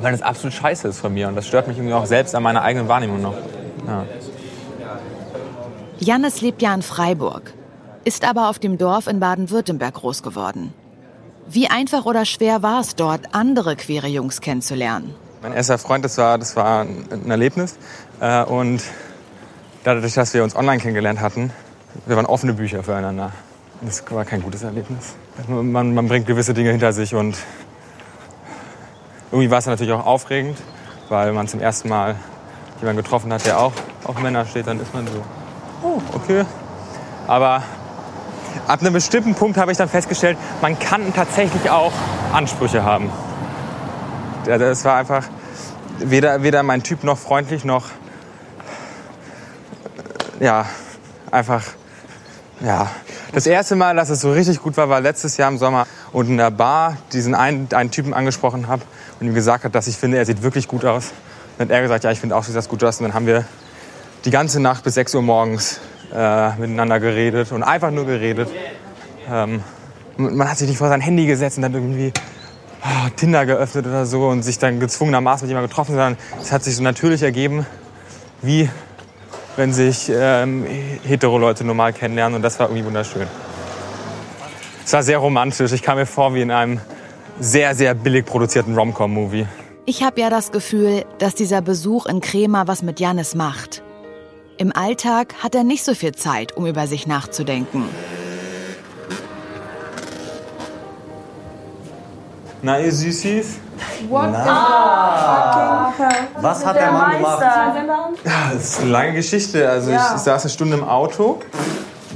weil 0.00 0.12
das 0.12 0.22
absolut 0.22 0.52
scheiße 0.54 0.88
ist 0.88 0.98
von 0.98 1.14
mir 1.14 1.28
und 1.28 1.36
das 1.36 1.46
stört 1.46 1.68
mich 1.68 1.76
irgendwie 1.76 1.94
auch 1.94 2.06
selbst 2.06 2.34
an 2.34 2.42
meiner 2.42 2.62
eigenen 2.62 2.88
Wahrnehmung 2.88 3.22
noch. 3.22 3.34
Ja. 3.86 4.04
Jannis 5.98 6.40
lebt 6.40 6.62
ja 6.62 6.74
in 6.74 6.82
Freiburg, 6.82 7.52
ist 8.04 8.26
aber 8.26 8.48
auf 8.48 8.58
dem 8.58 8.78
Dorf 8.78 9.06
in 9.06 9.20
Baden-Württemberg 9.20 9.94
groß 9.94 10.22
geworden. 10.22 10.72
Wie 11.46 11.68
einfach 11.68 12.06
oder 12.06 12.24
schwer 12.24 12.62
war 12.62 12.80
es 12.80 12.96
dort, 12.96 13.20
andere 13.32 13.76
queere 13.76 14.06
Jungs 14.06 14.40
kennenzulernen? 14.40 15.14
Mein 15.42 15.52
erster 15.52 15.78
Freund, 15.78 16.04
das 16.04 16.16
war, 16.16 16.38
das 16.38 16.56
war 16.56 16.82
ein 16.82 17.30
Erlebnis. 17.30 17.76
Äh, 18.20 18.44
und 18.44 18.82
dadurch, 19.84 20.14
dass 20.14 20.34
wir 20.34 20.44
uns 20.44 20.56
online 20.56 20.78
kennengelernt 20.78 21.20
hatten, 21.20 21.52
wir 22.06 22.16
waren 22.16 22.26
offene 22.26 22.52
Bücher 22.52 22.82
füreinander. 22.82 23.32
Das 23.82 24.04
war 24.10 24.24
kein 24.24 24.42
gutes 24.42 24.62
Erlebnis. 24.62 25.14
Man, 25.48 25.94
man 25.94 26.06
bringt 26.06 26.26
gewisse 26.26 26.52
Dinge 26.52 26.70
hinter 26.70 26.92
sich 26.92 27.14
und 27.14 27.36
irgendwie 29.32 29.50
war 29.50 29.58
es 29.58 29.66
natürlich 29.66 29.92
auch 29.92 30.04
aufregend, 30.04 30.58
weil 31.08 31.32
man 31.32 31.48
zum 31.48 31.60
ersten 31.60 31.88
Mal 31.88 32.16
jemanden 32.80 33.02
getroffen 33.02 33.32
hat, 33.32 33.46
der 33.46 33.58
auch 33.58 33.72
auf 34.04 34.18
Männer 34.18 34.44
steht. 34.44 34.66
Dann 34.66 34.80
ist 34.80 34.92
man 34.92 35.06
so, 35.06 35.22
oh, 35.82 36.00
okay. 36.14 36.44
Aber 37.26 37.62
ab 38.66 38.80
einem 38.80 38.92
bestimmten 38.92 39.34
Punkt 39.34 39.56
habe 39.56 39.72
ich 39.72 39.78
dann 39.78 39.88
festgestellt, 39.88 40.36
man 40.60 40.78
kann 40.78 41.14
tatsächlich 41.14 41.70
auch 41.70 41.92
Ansprüche 42.32 42.84
haben. 42.84 43.10
Das 44.44 44.84
war 44.84 44.96
einfach 44.96 45.24
weder, 45.98 46.42
weder 46.42 46.62
mein 46.62 46.82
Typ 46.82 47.04
noch 47.04 47.18
freundlich 47.18 47.64
noch 47.64 47.86
ja, 50.40 50.66
einfach 51.30 51.62
ja. 52.62 52.90
Das 53.32 53.46
erste 53.46 53.74
Mal, 53.74 53.96
dass 53.96 54.10
es 54.10 54.20
so 54.20 54.32
richtig 54.32 54.60
gut 54.60 54.76
war, 54.76 54.88
war 54.88 55.00
letztes 55.00 55.36
Jahr 55.36 55.50
im 55.50 55.56
Sommer 55.56 55.86
und 56.12 56.28
in 56.28 56.36
der 56.36 56.50
Bar 56.50 56.98
diesen 57.12 57.34
einen, 57.34 57.68
einen 57.72 57.90
Typen 57.90 58.12
angesprochen 58.12 58.68
habe 58.68 58.82
und 59.18 59.26
ihm 59.26 59.34
gesagt 59.34 59.64
habe, 59.64 59.72
dass 59.72 59.86
ich 59.86 59.96
finde, 59.96 60.18
er 60.18 60.26
sieht 60.26 60.42
wirklich 60.42 60.68
gut 60.68 60.84
aus. 60.84 61.12
Dann 61.56 61.68
hat 61.68 61.74
er 61.74 61.82
gesagt, 61.82 62.04
ja, 62.04 62.10
ich 62.10 62.20
finde 62.20 62.36
auch, 62.36 62.44
sieht 62.44 62.56
das 62.56 62.68
gut 62.68 62.82
aus. 62.84 62.98
Und 62.98 63.04
dann 63.04 63.14
haben 63.14 63.26
wir 63.26 63.44
die 64.24 64.30
ganze 64.30 64.60
Nacht 64.60 64.84
bis 64.84 64.94
6 64.94 65.14
Uhr 65.14 65.22
morgens 65.22 65.80
äh, 66.12 66.50
miteinander 66.56 67.00
geredet 67.00 67.52
und 67.52 67.62
einfach 67.62 67.90
nur 67.90 68.04
geredet. 68.04 68.50
Ähm, 69.30 69.62
man 70.16 70.50
hat 70.50 70.58
sich 70.58 70.68
nicht 70.68 70.78
vor 70.78 70.88
sein 70.88 71.00
Handy 71.00 71.26
gesetzt 71.26 71.56
und 71.56 71.62
dann 71.62 71.72
irgendwie 71.72 72.12
oh, 72.82 73.08
Tinder 73.16 73.46
geöffnet 73.46 73.86
oder 73.86 74.04
so 74.04 74.28
und 74.28 74.42
sich 74.42 74.58
dann 74.58 74.80
gezwungenermaßen 74.80 75.46
mit 75.46 75.50
jemandem 75.50 75.70
getroffen, 75.70 75.92
sondern 75.92 76.18
es 76.42 76.52
hat 76.52 76.62
sich 76.62 76.76
so 76.76 76.82
natürlich 76.82 77.22
ergeben, 77.22 77.64
wie 78.42 78.68
wenn 79.60 79.74
sich 79.74 80.10
ähm, 80.10 80.64
hetero 81.04 81.36
Leute 81.36 81.64
normal 81.64 81.92
kennenlernen 81.92 82.36
und 82.36 82.42
das 82.42 82.58
war 82.58 82.68
irgendwie 82.68 82.86
wunderschön. 82.86 83.26
Es 84.86 84.92
war 84.94 85.02
sehr 85.02 85.18
romantisch. 85.18 85.72
Ich 85.72 85.82
kam 85.82 85.98
mir 85.98 86.06
vor 86.06 86.34
wie 86.34 86.40
in 86.40 86.50
einem 86.50 86.80
sehr, 87.38 87.74
sehr 87.74 87.92
billig 87.92 88.24
produzierten 88.24 88.74
Rom-Com-Movie. 88.74 89.46
Ich 89.84 90.02
habe 90.02 90.18
ja 90.18 90.30
das 90.30 90.50
Gefühl, 90.50 91.04
dass 91.18 91.34
dieser 91.34 91.60
Besuch 91.60 92.06
in 92.06 92.22
Krema 92.22 92.68
was 92.68 92.82
mit 92.82 93.00
Janis 93.00 93.34
macht. 93.34 93.82
Im 94.56 94.74
Alltag 94.74 95.34
hat 95.42 95.54
er 95.54 95.62
nicht 95.62 95.84
so 95.84 95.94
viel 95.94 96.14
Zeit, 96.14 96.56
um 96.56 96.66
über 96.66 96.86
sich 96.86 97.06
nachzudenken. 97.06 97.84
Na, 102.62 102.80
ihr 102.80 102.92
Süßis? 102.92 103.58
What 104.08 104.30
Na. 104.32 105.92
Was 106.40 106.64
hat 106.64 106.76
der 106.76 106.92
Mann 106.92 107.12
gemacht? 107.16 107.42
Ja, 108.24 108.50
das 108.52 108.62
ist 108.62 108.80
eine 108.80 108.90
lange 108.90 109.12
Geschichte. 109.14 109.68
Also 109.68 109.90
Ja. 109.90 110.12
ich 110.16 110.22
saß 110.22 110.42
eine 110.42 110.50
Stunde 110.50 110.76
im 110.76 110.84
Auto, 110.84 111.40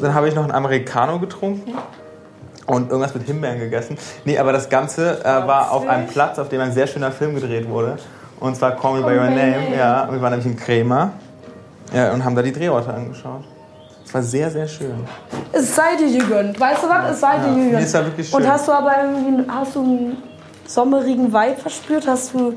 dann 0.00 0.14
habe 0.14 0.28
ich 0.28 0.34
noch 0.34 0.42
einen 0.42 0.52
Americano 0.52 1.18
getrunken 1.18 1.74
und 2.66 2.90
irgendwas 2.90 3.14
mit 3.14 3.24
Himbeeren 3.24 3.58
gegessen. 3.58 3.98
Nee, 4.24 4.38
aber 4.38 4.52
das 4.52 4.68
Ganze 4.68 5.20
äh, 5.20 5.24
war 5.24 5.70
auf 5.70 5.86
einem 5.88 6.06
Platz, 6.06 6.38
auf 6.38 6.48
dem 6.48 6.60
ein 6.60 6.72
sehr 6.72 6.86
schöner 6.86 7.12
Film 7.12 7.34
gedreht 7.34 7.68
wurde. 7.68 7.96
Und 8.40 8.56
zwar 8.56 8.72
Call 8.72 9.00
Me 9.00 9.02
By 9.02 9.16
Your 9.16 9.24
Name. 9.24 9.76
Ja, 9.76 10.08
wir 10.10 10.20
waren 10.20 10.30
nämlich 10.30 10.46
in 10.46 10.56
Crema 10.56 11.12
ja, 11.92 12.12
und 12.12 12.24
haben 12.24 12.34
da 12.34 12.42
die 12.42 12.52
Drehorte 12.52 12.92
angeschaut. 12.92 13.44
Es 14.04 14.12
war 14.12 14.22
sehr, 14.22 14.50
sehr 14.50 14.66
schön. 14.68 14.94
Es 15.52 15.74
sei 15.74 15.96
dir 15.98 16.18
gegönnt. 16.18 16.58
Weißt 16.58 16.82
du 16.82 16.88
was? 16.88 17.12
Es 17.12 17.20
sei 17.20 17.38
dir 17.38 17.54
gegönnt. 17.54 17.72
Nee, 17.72 17.82
es 17.82 17.94
war 17.94 18.04
wirklich 18.04 18.28
schön. 18.28 18.40
Und 18.42 18.48
hast 18.48 18.68
du 18.68 18.72
aber 18.72 18.92
irgendwie 19.02 19.50
hast 19.50 19.74
du 19.74 20.12
sommerigen 20.66 21.32
Vibe 21.32 21.56
verspürt? 21.60 22.06
Hast 22.06 22.34
du 22.34 22.54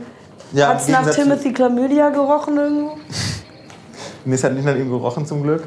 Ja, 0.54 0.70
hat's 0.70 0.88
nach 0.88 1.10
Timothy 1.10 1.54
Chlamydia 1.54 2.10
gerochen 2.10 2.58
irgendwo? 2.58 2.98
Nee, 4.26 4.36
es 4.36 4.43
hat 4.43 4.54
nicht 4.54 4.65
nach 4.65 4.76
ihm 4.76 4.89
gerochen 4.89 5.26
zum 5.26 5.43
Glück. 5.43 5.63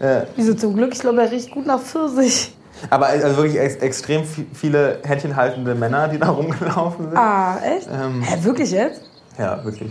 Äh, 0.00 0.22
Wieso 0.36 0.54
zum 0.54 0.74
Glück? 0.74 0.92
Ich 0.94 1.00
glaube, 1.00 1.22
er 1.22 1.30
riecht 1.30 1.50
gut 1.50 1.66
nach 1.66 1.80
Pfirsich. 1.80 2.54
aber 2.90 3.06
also 3.06 3.36
wirklich 3.36 3.58
ex 3.58 3.76
extrem 3.76 4.22
vi- 4.22 4.46
viele 4.52 4.98
händchenhaltende 5.04 5.74
Männer, 5.74 6.08
die 6.08 6.18
da 6.18 6.30
rumgelaufen 6.30 7.06
sind. 7.10 7.16
Ah, 7.16 7.58
echt? 7.64 7.88
Ähm, 7.92 8.22
Hä, 8.22 8.42
wirklich 8.42 8.70
jetzt? 8.72 9.02
ja, 9.38 9.64
wirklich. 9.64 9.90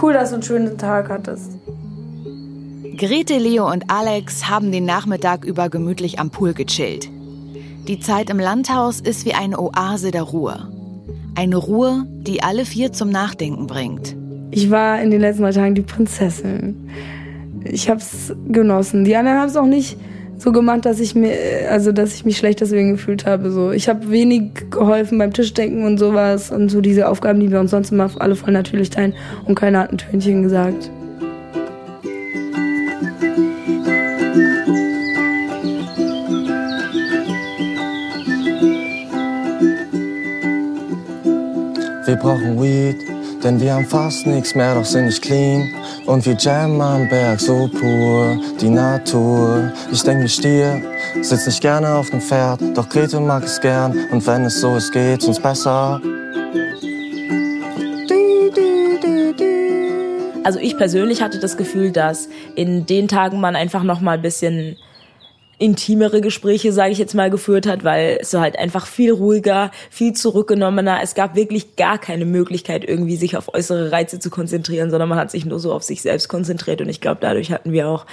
Cool, 0.00 0.12
dass 0.12 0.28
du 0.30 0.34
einen 0.36 0.42
schönen 0.42 0.76
Tag 0.78 1.08
hattest. 1.08 1.52
Grete, 2.98 3.38
Leo 3.38 3.70
und 3.70 3.90
Alex 3.90 4.48
haben 4.48 4.72
den 4.72 4.84
Nachmittag 4.84 5.44
über 5.44 5.68
gemütlich 5.68 6.18
am 6.18 6.30
Pool 6.30 6.54
gechillt. 6.54 7.08
Die 7.88 8.00
Zeit 8.00 8.30
im 8.30 8.38
Landhaus 8.38 9.00
ist 9.00 9.24
wie 9.24 9.34
eine 9.34 9.58
Oase 9.60 10.10
der 10.10 10.22
Ruhe. 10.22 10.68
Eine 11.36 11.56
Ruhe, 11.56 12.06
die 12.08 12.42
alle 12.42 12.64
vier 12.64 12.92
zum 12.92 13.10
Nachdenken 13.10 13.66
bringt. 13.66 14.16
Ich 14.50 14.70
war 14.70 15.02
in 15.02 15.10
den 15.10 15.20
letzten 15.20 15.42
drei 15.42 15.52
Tagen 15.52 15.74
die 15.74 15.82
Prinzessin. 15.82 16.88
Ich 17.64 17.90
hab's 17.90 18.32
genossen. 18.48 19.04
Die 19.04 19.14
anderen 19.16 19.38
haben 19.38 19.48
es 19.48 19.56
auch 19.56 19.66
nicht 19.66 19.98
so 20.38 20.50
gemacht, 20.50 20.86
dass 20.86 20.98
ich 20.98 21.14
mir, 21.14 21.34
also 21.70 21.92
dass 21.92 22.14
ich 22.14 22.24
mich 22.24 22.38
schlecht 22.38 22.62
deswegen 22.62 22.92
gefühlt 22.92 23.26
habe. 23.26 23.50
So, 23.50 23.70
ich 23.70 23.86
habe 23.88 24.10
wenig 24.10 24.70
geholfen 24.70 25.18
beim 25.18 25.34
Tischdenken 25.34 25.84
und 25.84 25.98
sowas 25.98 26.50
und 26.50 26.70
so 26.70 26.80
diese 26.80 27.06
Aufgaben, 27.06 27.40
die 27.40 27.50
wir 27.50 27.60
uns 27.60 27.70
sonst 27.70 27.92
immer 27.92 28.10
alle 28.18 28.34
voll 28.34 28.52
natürlich 28.52 28.88
teilen. 28.88 29.14
Und 29.44 29.56
keiner 29.56 29.80
hat 29.80 29.92
ein 29.92 29.98
Tönchen 29.98 30.42
gesagt. 30.42 30.90
Wir 42.06 42.14
brauchen 42.14 42.62
Weed, 42.62 42.96
denn 43.42 43.60
wir 43.60 43.74
haben 43.74 43.84
fast 43.84 44.28
nichts 44.28 44.54
mehr, 44.54 44.76
doch 44.76 44.84
sind 44.84 45.06
nicht 45.06 45.22
clean. 45.22 45.74
Und 46.06 46.24
wir 46.24 46.34
jammen 46.34 46.80
am 46.80 47.08
Berg 47.08 47.40
so 47.40 47.68
pur, 47.68 48.40
die 48.60 48.68
Natur. 48.68 49.72
Ich 49.90 50.04
denk 50.04 50.22
wie 50.22 50.28
Stier, 50.28 50.80
sitz 51.20 51.46
nicht 51.46 51.60
gerne 51.60 51.96
auf 51.96 52.08
dem 52.10 52.20
Pferd, 52.20 52.60
doch 52.74 52.88
Grete 52.88 53.18
mag 53.18 53.42
es 53.42 53.60
gern. 53.60 53.98
Und 54.12 54.24
wenn 54.24 54.44
es 54.44 54.60
so 54.60 54.76
ist, 54.76 54.92
geht's 54.92 55.26
uns 55.26 55.40
besser. 55.40 56.00
Also 60.44 60.60
ich 60.60 60.76
persönlich 60.76 61.22
hatte 61.22 61.40
das 61.40 61.56
Gefühl, 61.56 61.90
dass 61.90 62.28
in 62.54 62.86
den 62.86 63.08
Tagen 63.08 63.40
man 63.40 63.56
einfach 63.56 63.82
noch 63.82 64.00
mal 64.00 64.12
ein 64.12 64.22
bisschen 64.22 64.76
intimere 65.58 66.20
Gespräche, 66.20 66.72
sage 66.72 66.92
ich 66.92 66.98
jetzt 66.98 67.14
mal, 67.14 67.30
geführt 67.30 67.66
hat, 67.66 67.84
weil 67.84 68.18
es 68.20 68.30
so 68.30 68.40
halt 68.40 68.58
einfach 68.58 68.86
viel 68.86 69.12
ruhiger, 69.12 69.70
viel 69.90 70.12
zurückgenommener. 70.12 71.00
Es 71.02 71.14
gab 71.14 71.34
wirklich 71.34 71.76
gar 71.76 71.98
keine 71.98 72.24
Möglichkeit, 72.24 72.84
irgendwie 72.84 73.16
sich 73.16 73.36
auf 73.36 73.52
äußere 73.54 73.92
Reize 73.92 74.18
zu 74.18 74.30
konzentrieren, 74.30 74.90
sondern 74.90 75.08
man 75.08 75.18
hat 75.18 75.30
sich 75.30 75.46
nur 75.46 75.58
so 75.58 75.72
auf 75.72 75.82
sich 75.82 76.02
selbst 76.02 76.28
konzentriert. 76.28 76.80
Und 76.80 76.88
ich 76.88 77.00
glaube, 77.00 77.18
dadurch 77.20 77.52
hatten 77.52 77.72
wir 77.72 77.88
auch 77.88 78.06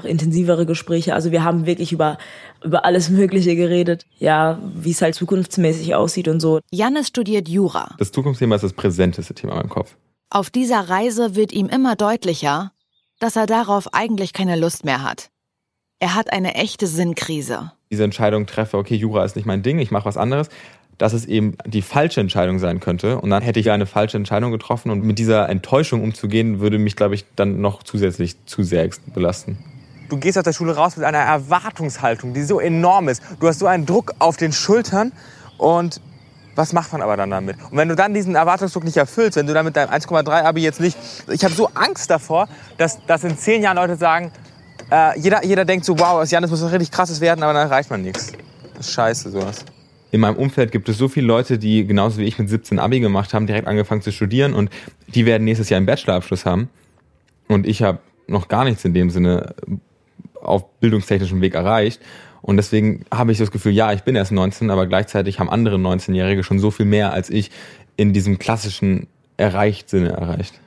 auch 0.00 0.04
intensivere 0.04 0.66
Gespräche. 0.66 1.14
Also 1.14 1.30
wir 1.30 1.44
haben 1.44 1.66
wirklich 1.66 1.92
über, 1.92 2.18
über 2.64 2.84
alles 2.84 3.10
Mögliche 3.10 3.56
geredet. 3.56 4.06
Ja, 4.18 4.58
wie 4.74 4.90
es 4.90 5.02
halt 5.02 5.14
zukunftsmäßig 5.14 5.94
aussieht 5.94 6.28
und 6.28 6.40
so. 6.40 6.60
Jannis 6.70 7.08
studiert 7.08 7.48
Jura. 7.48 7.94
Das 7.98 8.12
Zukunftsthema 8.12 8.56
ist 8.56 8.62
das 8.62 8.72
präsenteste 8.72 9.34
Thema 9.34 9.52
in 9.52 9.58
meinem 9.58 9.68
Kopf. 9.68 9.96
Auf 10.30 10.50
dieser 10.50 10.88
Reise 10.88 11.34
wird 11.34 11.52
ihm 11.52 11.68
immer 11.68 11.96
deutlicher, 11.96 12.72
dass 13.18 13.36
er 13.36 13.46
darauf 13.46 13.92
eigentlich 13.94 14.32
keine 14.32 14.56
Lust 14.56 14.84
mehr 14.84 15.02
hat. 15.02 15.30
Er 16.02 16.14
hat 16.14 16.32
eine 16.32 16.54
echte 16.54 16.86
Sinnkrise. 16.86 17.72
Diese 17.90 18.04
Entscheidung 18.04 18.46
treffe, 18.46 18.78
okay, 18.78 18.94
Jura 18.94 19.22
ist 19.22 19.36
nicht 19.36 19.44
mein 19.44 19.62
Ding, 19.62 19.78
ich 19.78 19.90
mache 19.90 20.06
was 20.06 20.16
anderes, 20.16 20.48
dass 20.96 21.12
es 21.12 21.26
eben 21.26 21.58
die 21.66 21.82
falsche 21.82 22.22
Entscheidung 22.22 22.58
sein 22.58 22.80
könnte. 22.80 23.20
Und 23.20 23.28
dann 23.28 23.42
hätte 23.42 23.60
ich 23.60 23.70
eine 23.70 23.84
falsche 23.84 24.16
Entscheidung 24.16 24.50
getroffen 24.50 24.90
und 24.90 25.04
mit 25.04 25.18
dieser 25.18 25.50
Enttäuschung 25.50 26.02
umzugehen, 26.02 26.60
würde 26.60 26.78
mich, 26.78 26.96
glaube 26.96 27.14
ich, 27.14 27.26
dann 27.36 27.60
noch 27.60 27.82
zusätzlich 27.82 28.42
zu 28.46 28.62
sehr 28.62 28.88
belasten. 29.12 29.58
Du 30.08 30.16
gehst 30.16 30.38
aus 30.38 30.44
der 30.44 30.54
Schule 30.54 30.74
raus 30.74 30.96
mit 30.96 31.04
einer 31.04 31.18
Erwartungshaltung, 31.18 32.32
die 32.32 32.44
so 32.44 32.60
enorm 32.60 33.08
ist. 33.08 33.22
Du 33.38 33.46
hast 33.46 33.58
so 33.58 33.66
einen 33.66 33.84
Druck 33.84 34.14
auf 34.20 34.38
den 34.38 34.52
Schultern 34.52 35.12
und 35.58 36.00
was 36.54 36.72
macht 36.72 36.92
man 36.92 37.02
aber 37.02 37.18
dann 37.18 37.30
damit? 37.30 37.58
Und 37.70 37.76
wenn 37.76 37.88
du 37.88 37.94
dann 37.94 38.14
diesen 38.14 38.36
Erwartungsdruck 38.36 38.84
nicht 38.84 38.96
erfüllst, 38.96 39.36
wenn 39.36 39.46
du 39.46 39.52
dann 39.52 39.66
mit 39.66 39.76
deinem 39.76 39.90
1,3 39.90 40.44
Abi 40.44 40.62
jetzt 40.62 40.80
nicht... 40.80 40.96
Ich 41.28 41.44
habe 41.44 41.54
so 41.54 41.68
Angst 41.74 42.10
davor, 42.10 42.48
dass, 42.78 43.04
dass 43.04 43.22
in 43.22 43.36
zehn 43.36 43.62
Jahren 43.62 43.76
Leute 43.76 43.96
sagen, 43.96 44.32
äh, 44.90 45.18
jeder, 45.18 45.44
jeder 45.44 45.64
denkt 45.64 45.84
so, 45.84 45.98
wow, 45.98 46.20
aus 46.20 46.30
Janis 46.30 46.50
muss 46.50 46.62
was 46.62 46.72
richtig 46.72 46.90
krasses 46.90 47.20
werden, 47.20 47.42
aber 47.42 47.52
dann 47.52 47.68
erreicht 47.68 47.90
man 47.90 48.02
nichts. 48.02 48.32
Das 48.74 48.86
ist 48.86 48.94
scheiße, 48.94 49.30
sowas. 49.30 49.64
In 50.12 50.20
meinem 50.20 50.36
Umfeld 50.36 50.72
gibt 50.72 50.88
es 50.88 50.98
so 50.98 51.08
viele 51.08 51.26
Leute, 51.26 51.58
die 51.58 51.86
genauso 51.86 52.18
wie 52.18 52.24
ich 52.24 52.38
mit 52.38 52.48
17 52.48 52.78
Abi 52.78 53.00
gemacht 53.00 53.32
haben, 53.32 53.46
direkt 53.46 53.68
angefangen 53.68 54.02
zu 54.02 54.10
studieren 54.10 54.54
und 54.54 54.70
die 55.14 55.24
werden 55.26 55.44
nächstes 55.44 55.68
Jahr 55.68 55.76
einen 55.76 55.86
Bachelorabschluss 55.86 56.44
haben. 56.44 56.68
Und 57.46 57.66
ich 57.66 57.82
habe 57.82 57.98
noch 58.26 58.48
gar 58.48 58.64
nichts 58.64 58.84
in 58.84 58.94
dem 58.94 59.10
Sinne 59.10 59.54
auf 60.40 60.68
bildungstechnischem 60.80 61.40
Weg 61.40 61.54
erreicht. 61.54 62.00
Und 62.42 62.56
deswegen 62.56 63.04
habe 63.12 63.32
ich 63.32 63.38
das 63.38 63.50
Gefühl, 63.50 63.72
ja, 63.72 63.92
ich 63.92 64.02
bin 64.02 64.16
erst 64.16 64.32
19, 64.32 64.70
aber 64.70 64.86
gleichzeitig 64.86 65.38
haben 65.38 65.50
andere 65.50 65.76
19-Jährige 65.76 66.42
schon 66.42 66.58
so 66.58 66.70
viel 66.70 66.86
mehr 66.86 67.12
als 67.12 67.28
ich 67.28 67.50
in 67.96 68.12
diesem 68.12 68.38
klassischen 68.38 69.08
Erreicht-Sinne 69.36 70.10
erreicht. 70.10 70.58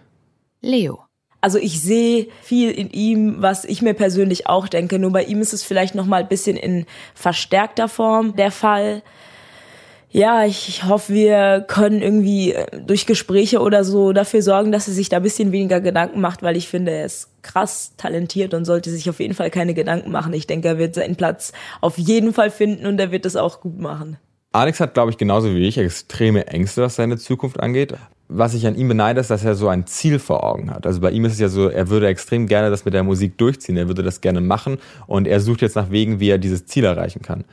Leo. 0.62 1.03
Also 1.44 1.58
ich 1.58 1.82
sehe 1.82 2.28
viel 2.42 2.72
in 2.72 2.90
ihm, 2.92 3.42
was 3.42 3.66
ich 3.66 3.82
mir 3.82 3.94
persönlich 3.94 4.48
auch 4.48 4.70
denke. 4.70 4.98
Nur 4.98 5.12
bei 5.12 5.26
ihm 5.26 5.42
ist 5.42 5.52
es 5.52 5.62
vielleicht 5.62 5.94
noch 5.94 6.06
mal 6.06 6.22
ein 6.22 6.30
bisschen 6.30 6.56
in 6.56 6.86
verstärkter 7.16 7.90
Form 7.90 8.38
der 8.38 8.50
Fall. 8.50 9.04
Ja, 10.10 10.46
ich, 10.46 10.86
hoffe, 10.86 11.14
wir 11.14 11.66
können 11.68 12.02
irgendwie 12.02 12.54
äh, 12.54 12.80
durch 12.80 13.06
Gespräche 13.06 13.60
oder 13.60 13.84
so 13.84 14.14
dafür 14.14 14.42
sorgen, 14.42 14.72
dass 14.72 14.88
er 14.88 14.94
sich 14.94 15.10
da 15.10 15.18
ein 15.18 15.24
bisschen 15.24 15.52
weniger 15.52 15.82
Gedanken 15.82 16.22
macht, 16.22 16.44
weil 16.44 16.56
ich 16.56 16.70
finde, 16.70 16.94
er 16.94 17.04
ist 17.04 17.28
krass 17.42 17.92
talentiert 17.98 18.54
und 18.54 18.64
sollte 18.64 18.90
sich 18.90 19.10
auf 19.10 19.20
jeden 19.20 19.34
Fall 19.34 19.50
keine 19.50 19.74
Gedanken 19.74 20.12
machen. 20.12 20.32
Ich 20.32 20.48
denke, 20.48 20.70
er 20.70 20.78
wird 20.78 20.96
seinen 20.96 21.18
Platz 21.18 21.52
auf 21.82 21.98
jeden 21.98 22.32
Fall 22.32 22.52
finden 22.52 22.86
und 22.86 22.98
er 23.02 23.12
wird 23.12 23.26
es 23.26 23.36
auch 23.36 23.60
gut 23.60 23.80
machen. 23.80 24.16
Alex 24.54 24.80
hat, 24.80 24.94
glaube 24.94 25.12
ich, 25.12 25.18
genauso 25.18 25.54
wie 25.54 25.68
ich 25.68 25.78
extreme 25.78 26.48
Ängste, 26.48 26.84
was 26.84 26.96
seine 26.96 27.18
Zukunft 27.18 27.60
angeht. 27.60 27.96
Was 28.36 28.56
ich 28.56 28.66
an 28.66 28.76
ihm 28.76 28.88
beneide, 28.88 29.20
ist, 29.20 29.30
dass 29.30 29.44
er 29.44 29.54
so 29.54 29.68
ein 29.68 29.86
Ziel 29.86 30.18
vor 30.18 30.44
Augen 30.44 30.72
hat. 30.72 30.88
Also 30.88 31.02
bei 31.02 31.12
ihm 31.12 31.24
ist 31.26 31.34
es 31.34 31.40
ja 31.40 31.50
so, 31.50 31.70
er 31.70 31.90
würde 31.90 32.08
extrem 32.08 32.48
gerne 32.48 32.72
das 32.72 32.84
mit 32.84 32.96
der 32.96 33.04
Musik 33.04 33.38
durchziehen, 33.38 33.78
er 33.78 33.88
würde 33.88 34.02
das 34.02 34.22
gerne 34.22 34.42
machen 34.42 34.80
und 35.06 35.28
er 35.28 35.40
sucht 35.40 35.62
jetzt 35.62 35.76
nach 35.76 35.92
Wegen, 35.92 36.20
wie 36.20 36.30
er 36.30 36.40
dieses 36.40 36.66
Ziel 36.66 36.84
erreichen 36.86 37.22
kann. 37.22 37.44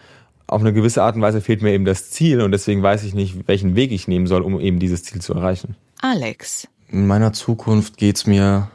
Auf 0.46 0.62
eine 0.62 0.72
gewisse 0.72 1.02
Art 1.02 1.16
und 1.16 1.22
Weise 1.22 1.42
fehlt 1.42 1.60
mir 1.60 1.72
eben 1.72 1.84
das 1.84 2.10
Ziel 2.10 2.40
und 2.40 2.52
deswegen 2.52 2.82
weiß 2.82 3.04
ich 3.04 3.14
nicht, 3.14 3.46
welchen 3.46 3.76
Weg 3.76 3.92
ich 3.92 4.08
nehmen 4.08 4.26
soll, 4.26 4.40
um 4.42 4.58
eben 4.58 4.78
dieses 4.78 5.04
Ziel 5.04 5.20
zu 5.20 5.34
erreichen. 5.34 5.76
Alex. 6.00 6.66
In 6.88 7.06
meiner 7.06 7.32
Zukunft 7.32 7.98
geht's 7.98 8.26
mir, 8.26 8.70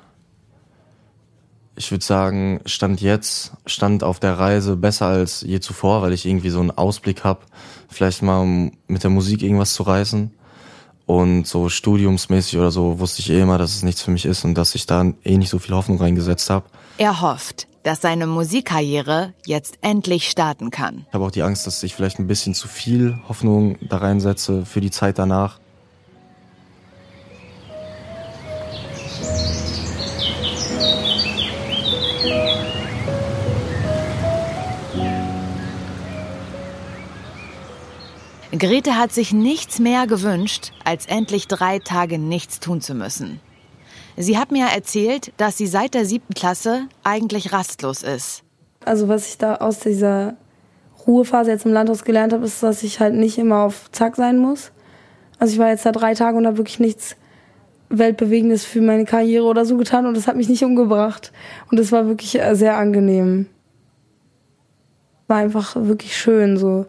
ich 1.76 1.92
würde 1.92 2.06
sagen, 2.06 2.62
Stand 2.66 3.02
jetzt, 3.02 3.54
Stand 3.66 4.04
auf 4.04 4.20
der 4.20 4.40
Reise 4.40 4.78
besser 4.78 5.08
als 5.08 5.42
je 5.42 5.60
zuvor, 5.60 6.02
weil 6.02 6.14
ich 6.14 6.26
irgendwie 6.26 6.50
so 6.50 6.60
einen 6.60 6.72
Ausblick 6.72 7.24
habe, 7.24 7.42
vielleicht 7.90 8.22
mal 8.22 8.42
um 8.42 8.72
mit 8.88 9.04
der 9.04 9.10
Musik 9.10 9.42
irgendwas 9.42 9.74
zu 9.74 9.84
reißen. 9.84 10.32
Und 11.06 11.46
so 11.46 11.70
studiumsmäßig 11.70 12.58
oder 12.58 12.72
so 12.72 13.00
wusste 13.00 13.22
ich 13.22 13.30
eh 13.30 13.42
immer, 13.42 13.58
dass 13.58 13.76
es 13.76 13.84
nichts 13.84 14.02
für 14.02 14.12
mich 14.12 14.26
ist 14.26 14.44
und 14.44 14.56
dass 14.56 14.74
ich 14.76 14.86
da 14.86 15.06
eh 15.24 15.38
nicht 15.38 15.50
so 15.50 15.60
viel 15.60 15.76
Hoffnung 15.76 16.00
reingesetzt 16.00 16.50
habe. 16.50 16.66
Er 16.98 17.22
hofft, 17.22 17.68
dass 17.84 18.02
seine 18.02 18.26
Musikkarriere 18.26 19.34
jetzt 19.46 19.78
endlich 19.82 20.30
starten 20.30 20.72
kann. 20.72 21.06
Ich 21.08 21.14
habe 21.14 21.26
auch 21.26 21.32
die 21.32 21.44
Angst, 21.44 21.68
dass 21.68 21.84
ich 21.84 21.94
vielleicht 21.94 22.18
ein 22.18 22.26
bisschen 22.26 22.56
zu 22.56 22.68
viel 22.68 23.20
Hoffnung 23.30 23.78
da 23.88 23.98
reinsetze 23.98 24.66
für 24.66 24.82
die 24.82 24.90
Zeit 24.90 25.20
danach. 25.20 25.60
Grete 38.58 38.98
hat 38.98 39.12
sich 39.12 39.34
nichts 39.34 39.80
mehr 39.80 40.08
gewünscht, 40.08 40.72
als 40.84 41.06
endlich 41.06 41.48
drei 41.48 41.80
Tage 41.80 42.20
nichts 42.20 42.60
tun 42.60 42.82
zu 42.82 42.94
müssen. 42.94 43.40
Sie 44.18 44.38
hat 44.38 44.52
mir 44.52 44.68
erzählt, 44.68 45.34
dass 45.38 45.58
sie 45.58 45.68
seit 45.68 45.94
der 45.94 46.06
siebten 46.06 46.34
Klasse 46.34 46.88
eigentlich 47.04 47.52
rastlos 47.52 48.04
ist. 48.04 48.44
Also 48.86 49.08
was 49.08 49.28
ich 49.28 49.38
da 49.38 49.56
aus 49.56 49.80
dieser 49.80 50.36
Ruhephase 51.06 51.52
jetzt 51.52 51.66
im 51.66 51.74
Landhaus 51.74 52.04
gelernt 52.04 52.34
habe, 52.34 52.46
ist, 52.46 52.64
dass 52.64 52.84
ich 52.84 53.00
halt 53.00 53.14
nicht 53.14 53.38
immer 53.38 53.64
auf 53.64 53.92
Zack 53.92 54.16
sein 54.16 54.38
muss. 54.38 54.72
Also 55.38 55.54
ich 55.54 55.60
war 55.60 55.70
jetzt 55.70 55.86
da 55.86 55.92
drei 55.92 56.14
Tage 56.14 56.38
und 56.38 56.48
habe 56.48 56.58
wirklich 56.58 56.80
nichts 56.80 57.16
Weltbewegendes 57.90 58.66
für 58.66 58.82
meine 58.82 59.06
Karriere 59.06 59.46
oder 59.46 59.66
so 59.66 59.78
getan 59.78 60.06
und 60.06 60.16
das 60.16 60.28
hat 60.28 60.36
mich 60.36 60.50
nicht 60.50 60.64
umgebracht. 60.64 61.32
Und 61.72 61.80
es 61.80 61.92
war 61.92 62.08
wirklich 62.08 62.40
äh, 62.40 62.56
sehr 62.56 62.78
angenehm. 62.78 63.48
War 65.28 65.38
einfach 65.38 65.76
wirklich 65.76 66.18
schön, 66.18 66.58
so 66.58 66.86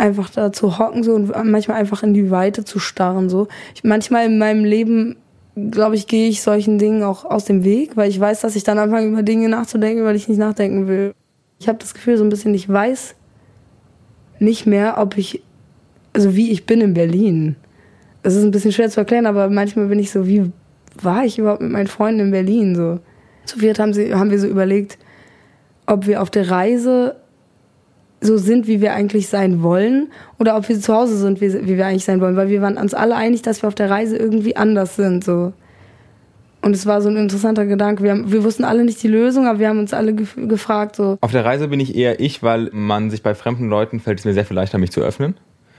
einfach 0.00 0.30
da 0.30 0.52
zu 0.52 0.78
hocken 0.78 1.02
so 1.04 1.14
und 1.14 1.32
manchmal 1.44 1.78
einfach 1.78 2.02
in 2.02 2.14
die 2.14 2.30
Weite 2.30 2.64
zu 2.64 2.78
starren. 2.78 3.28
So. 3.28 3.48
Ich, 3.74 3.84
manchmal 3.84 4.26
in 4.26 4.38
meinem 4.38 4.64
Leben 4.64 5.16
glaube 5.70 5.94
ich, 5.94 6.06
gehe 6.06 6.28
ich 6.28 6.42
solchen 6.42 6.78
Dingen 6.78 7.02
auch 7.02 7.24
aus 7.24 7.44
dem 7.44 7.64
Weg, 7.64 7.96
weil 7.96 8.08
ich 8.08 8.18
weiß, 8.18 8.40
dass 8.40 8.56
ich 8.56 8.64
dann 8.64 8.78
anfange, 8.78 9.06
über 9.08 9.22
Dinge 9.22 9.48
nachzudenken, 9.48 10.06
die 10.08 10.16
ich 10.16 10.28
nicht 10.28 10.38
nachdenken 10.38 10.88
will. 10.88 11.14
Ich 11.58 11.68
habe 11.68 11.78
das 11.78 11.94
Gefühl, 11.94 12.16
so 12.16 12.24
ein 12.24 12.30
bisschen, 12.30 12.54
ich 12.54 12.68
weiß 12.68 13.14
nicht 14.38 14.66
mehr, 14.66 14.96
ob 14.98 15.18
ich, 15.18 15.42
also 16.12 16.34
wie 16.34 16.50
ich 16.50 16.66
bin 16.66 16.80
in 16.80 16.94
Berlin. 16.94 17.56
Es 18.22 18.34
ist 18.34 18.44
ein 18.44 18.50
bisschen 18.50 18.72
schwer 18.72 18.90
zu 18.90 19.00
erklären, 19.00 19.26
aber 19.26 19.50
manchmal 19.50 19.86
bin 19.86 19.98
ich 19.98 20.10
so, 20.10 20.26
wie 20.26 20.50
war 21.02 21.24
ich 21.24 21.38
überhaupt 21.38 21.60
mit 21.60 21.72
meinen 21.72 21.86
Freunden 21.86 22.20
in 22.20 22.30
Berlin? 22.30 22.74
So. 22.74 23.00
Zu 23.44 23.58
viert 23.58 23.78
haben, 23.78 23.92
sie, 23.92 24.14
haben 24.14 24.30
wir 24.30 24.38
so 24.38 24.46
überlegt, 24.46 24.98
ob 25.86 26.06
wir 26.06 26.22
auf 26.22 26.30
der 26.30 26.50
Reise 26.50 27.16
so 28.20 28.36
sind, 28.36 28.66
wie 28.66 28.80
wir 28.80 28.92
eigentlich 28.92 29.28
sein 29.28 29.62
wollen, 29.62 30.08
oder 30.38 30.56
ob 30.56 30.68
wir 30.68 30.78
zu 30.78 30.94
Hause 30.94 31.16
sind, 31.16 31.40
wie, 31.40 31.52
wie 31.66 31.76
wir 31.76 31.86
eigentlich 31.86 32.04
sein 32.04 32.20
wollen. 32.20 32.36
Weil 32.36 32.48
wir 32.48 32.62
waren 32.62 32.76
uns 32.76 32.94
alle 32.94 33.16
einig, 33.16 33.42
dass 33.42 33.62
wir 33.62 33.68
auf 33.68 33.74
der 33.74 33.90
Reise 33.90 34.16
irgendwie 34.16 34.56
anders 34.56 34.96
sind. 34.96 35.24
So. 35.24 35.52
Und 36.62 36.74
es 36.74 36.84
war 36.84 37.00
so 37.00 37.08
ein 37.08 37.16
interessanter 37.16 37.64
Gedanke. 37.64 38.02
Wir, 38.02 38.10
haben, 38.10 38.30
wir 38.30 38.44
wussten 38.44 38.64
alle 38.64 38.84
nicht 38.84 39.02
die 39.02 39.08
Lösung, 39.08 39.46
aber 39.46 39.58
wir 39.58 39.68
haben 39.68 39.78
uns 39.78 39.94
alle 39.94 40.14
gef 40.14 40.36
gefragt. 40.36 40.96
So. 40.96 41.16
Auf 41.20 41.32
der 41.32 41.44
Reise 41.44 41.68
bin 41.68 41.80
ich 41.80 41.96
eher 41.96 42.20
ich, 42.20 42.42
weil 42.42 42.68
man 42.72 43.10
sich 43.10 43.22
bei 43.22 43.34
fremden 43.34 43.68
Leuten 43.68 44.00
fällt 44.00 44.18
es 44.18 44.24
mir 44.24 44.34
sehr 44.34 44.44
viel 44.44 44.56
leichter, 44.56 44.76
mich 44.76 44.90
zu 44.90 45.00
öffnen 45.00 45.36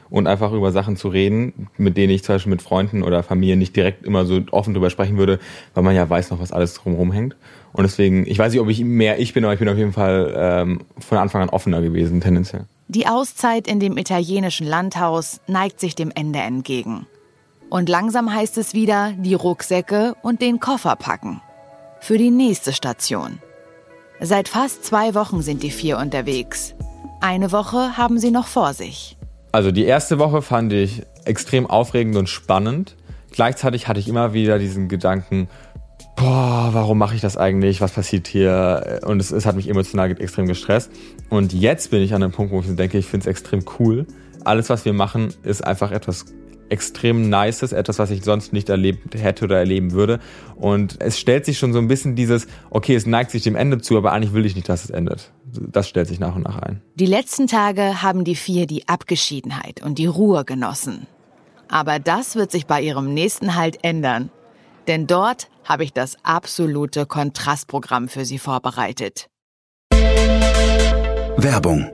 und 0.09 0.27
einfach 0.27 0.51
über 0.51 0.71
Sachen 0.71 0.97
zu 0.97 1.07
reden, 1.07 1.69
mit 1.77 1.97
denen 1.97 2.11
ich 2.11 2.23
zum 2.23 2.35
Beispiel 2.35 2.49
mit 2.49 2.61
Freunden 2.61 3.01
oder 3.01 3.23
Familie 3.23 3.55
nicht 3.55 3.75
direkt 3.75 4.05
immer 4.05 4.25
so 4.25 4.41
offen 4.51 4.73
drüber 4.73 4.89
sprechen 4.89 5.17
würde, 5.17 5.39
weil 5.73 5.83
man 5.83 5.95
ja 5.95 6.07
weiß 6.09 6.31
noch, 6.31 6.39
was 6.39 6.51
alles 6.51 6.73
drumherum 6.73 7.11
hängt. 7.11 7.35
Und 7.73 7.83
deswegen, 7.83 8.25
ich 8.27 8.37
weiß 8.37 8.51
nicht, 8.51 8.61
ob 8.61 8.69
ich 8.69 8.83
mehr 8.83 9.19
ich 9.19 9.33
bin, 9.33 9.43
aber 9.43 9.53
ich 9.53 9.59
bin 9.59 9.69
auf 9.69 9.77
jeden 9.77 9.93
Fall 9.93 10.33
ähm, 10.35 10.81
von 10.99 11.17
Anfang 11.17 11.41
an 11.41 11.49
offener 11.49 11.81
gewesen, 11.81 12.21
tendenziell. 12.21 12.65
Die 12.87 13.07
Auszeit 13.07 13.67
in 13.67 13.79
dem 13.79 13.97
italienischen 13.97 14.67
Landhaus 14.67 15.39
neigt 15.47 15.79
sich 15.79 15.95
dem 15.95 16.11
Ende 16.13 16.39
entgegen. 16.39 17.07
Und 17.69 17.87
langsam 17.87 18.33
heißt 18.33 18.57
es 18.57 18.73
wieder, 18.73 19.13
die 19.17 19.33
Rucksäcke 19.33 20.15
und 20.21 20.41
den 20.41 20.59
Koffer 20.59 20.97
packen. 20.97 21.41
Für 22.01 22.17
die 22.17 22.31
nächste 22.31 22.73
Station. 22.73 23.39
Seit 24.19 24.49
fast 24.49 24.83
zwei 24.83 25.15
Wochen 25.15 25.41
sind 25.41 25.63
die 25.63 25.71
vier 25.71 25.97
unterwegs. 25.97 26.75
Eine 27.21 27.51
Woche 27.53 27.95
haben 27.95 28.19
sie 28.19 28.31
noch 28.31 28.47
vor 28.47 28.73
sich. 28.73 29.17
Also 29.53 29.71
die 29.71 29.85
erste 29.85 30.19
Woche 30.19 30.41
fand 30.41 30.73
ich 30.73 31.03
extrem 31.23 31.65
aufregend 31.65 32.17
und 32.17 32.27
spannend. 32.27 32.97
Gleichzeitig 33.31 33.87
hatte 33.87 33.99
ich 33.99 34.09
immer 34.09 34.33
wieder 34.33 34.59
diesen 34.59 34.89
Gedanken, 34.89 35.47
boah, 36.21 36.69
warum 36.71 36.97
mache 36.97 37.15
ich 37.15 37.21
das 37.21 37.35
eigentlich? 37.37 37.81
Was 37.81 37.93
passiert 37.93 38.27
hier? 38.27 39.01
Und 39.05 39.19
es, 39.19 39.31
es 39.31 39.45
hat 39.45 39.55
mich 39.55 39.67
emotional 39.67 40.11
extrem 40.21 40.47
gestresst. 40.47 40.91
Und 41.29 41.53
jetzt 41.53 41.91
bin 41.91 42.01
ich 42.01 42.13
an 42.13 42.23
einem 42.23 42.31
Punkt, 42.31 42.53
wo 42.53 42.59
ich 42.59 42.75
denke, 42.75 42.97
ich 42.97 43.07
finde 43.07 43.23
es 43.23 43.27
extrem 43.27 43.63
cool. 43.79 44.05
Alles, 44.43 44.69
was 44.69 44.85
wir 44.85 44.93
machen, 44.93 45.33
ist 45.43 45.63
einfach 45.63 45.91
etwas 45.91 46.25
extrem 46.69 47.29
Nices, 47.29 47.73
etwas, 47.73 47.99
was 47.99 48.11
ich 48.11 48.23
sonst 48.23 48.53
nicht 48.53 48.69
erlebt 48.69 49.15
hätte 49.15 49.45
oder 49.45 49.57
erleben 49.57 49.91
würde. 49.91 50.19
Und 50.55 51.01
es 51.01 51.19
stellt 51.19 51.45
sich 51.45 51.57
schon 51.57 51.73
so 51.73 51.79
ein 51.79 51.87
bisschen 51.87 52.15
dieses, 52.15 52.47
okay, 52.69 52.95
es 52.95 53.05
neigt 53.05 53.31
sich 53.31 53.43
dem 53.43 53.55
Ende 53.55 53.79
zu, 53.79 53.97
aber 53.97 54.13
eigentlich 54.13 54.33
will 54.33 54.45
ich 54.45 54.55
nicht, 54.55 54.69
dass 54.69 54.85
es 54.85 54.89
endet. 54.89 55.31
Das 55.43 55.89
stellt 55.89 56.07
sich 56.07 56.19
nach 56.19 56.35
und 56.35 56.43
nach 56.43 56.59
ein. 56.59 56.81
Die 56.95 57.07
letzten 57.07 57.47
Tage 57.47 58.01
haben 58.01 58.23
die 58.23 58.35
vier 58.35 58.67
die 58.67 58.87
Abgeschiedenheit 58.87 59.83
und 59.83 59.97
die 59.97 60.05
Ruhe 60.05 60.45
genossen. 60.45 61.07
Aber 61.67 61.99
das 61.99 62.35
wird 62.35 62.51
sich 62.51 62.67
bei 62.67 62.81
ihrem 62.81 63.13
nächsten 63.13 63.55
Halt 63.55 63.83
ändern. 63.83 64.29
Denn 64.87 65.07
dort 65.07 65.49
habe 65.71 65.85
ich 65.85 65.93
das 65.93 66.17
absolute 66.23 67.05
Kontrastprogramm 67.05 68.09
für 68.09 68.25
sie 68.25 68.39
vorbereitet. 68.39 69.29
Werbung 71.37 71.89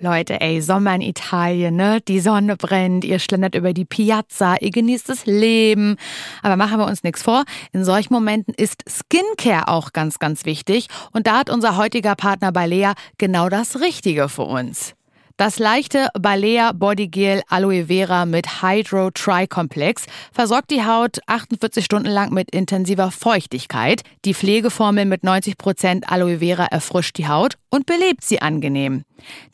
Leute, 0.00 0.40
ey, 0.40 0.62
Sommer 0.62 0.94
in 0.94 1.00
Italien, 1.00 1.74
ne? 1.74 2.00
Die 2.00 2.20
Sonne 2.20 2.56
brennt, 2.56 3.04
ihr 3.04 3.18
schlendert 3.18 3.56
über 3.56 3.72
die 3.72 3.84
Piazza, 3.84 4.54
ihr 4.60 4.70
genießt 4.70 5.08
das 5.08 5.26
Leben. 5.26 5.96
Aber 6.40 6.56
machen 6.56 6.78
wir 6.78 6.86
uns 6.86 7.02
nichts 7.02 7.22
vor. 7.24 7.44
In 7.72 7.84
solchen 7.84 8.12
Momenten 8.12 8.54
ist 8.54 8.84
Skincare 8.88 9.66
auch 9.66 9.92
ganz, 9.92 10.20
ganz 10.20 10.44
wichtig. 10.44 10.86
Und 11.12 11.26
da 11.26 11.38
hat 11.38 11.50
unser 11.50 11.76
heutiger 11.76 12.14
Partner 12.14 12.52
Balea 12.52 12.94
genau 13.18 13.48
das 13.48 13.80
Richtige 13.80 14.28
für 14.28 14.44
uns. 14.44 14.94
Das 15.38 15.60
leichte 15.60 16.08
Balea 16.18 16.72
Body 16.72 17.06
Gel 17.06 17.42
Aloe 17.48 17.86
Vera 17.86 18.26
mit 18.26 18.60
Hydro 18.60 19.12
Tri 19.12 19.46
Complex 19.46 20.06
versorgt 20.32 20.72
die 20.72 20.84
Haut 20.84 21.20
48 21.28 21.84
Stunden 21.84 22.10
lang 22.10 22.34
mit 22.34 22.50
intensiver 22.50 23.12
Feuchtigkeit. 23.12 24.02
Die 24.24 24.34
Pflegeformel 24.34 25.04
mit 25.04 25.22
90% 25.22 26.06
Aloe 26.06 26.40
Vera 26.40 26.64
erfrischt 26.64 27.18
die 27.18 27.28
Haut 27.28 27.54
und 27.70 27.86
belebt 27.86 28.24
sie 28.24 28.42
angenehm. 28.42 29.04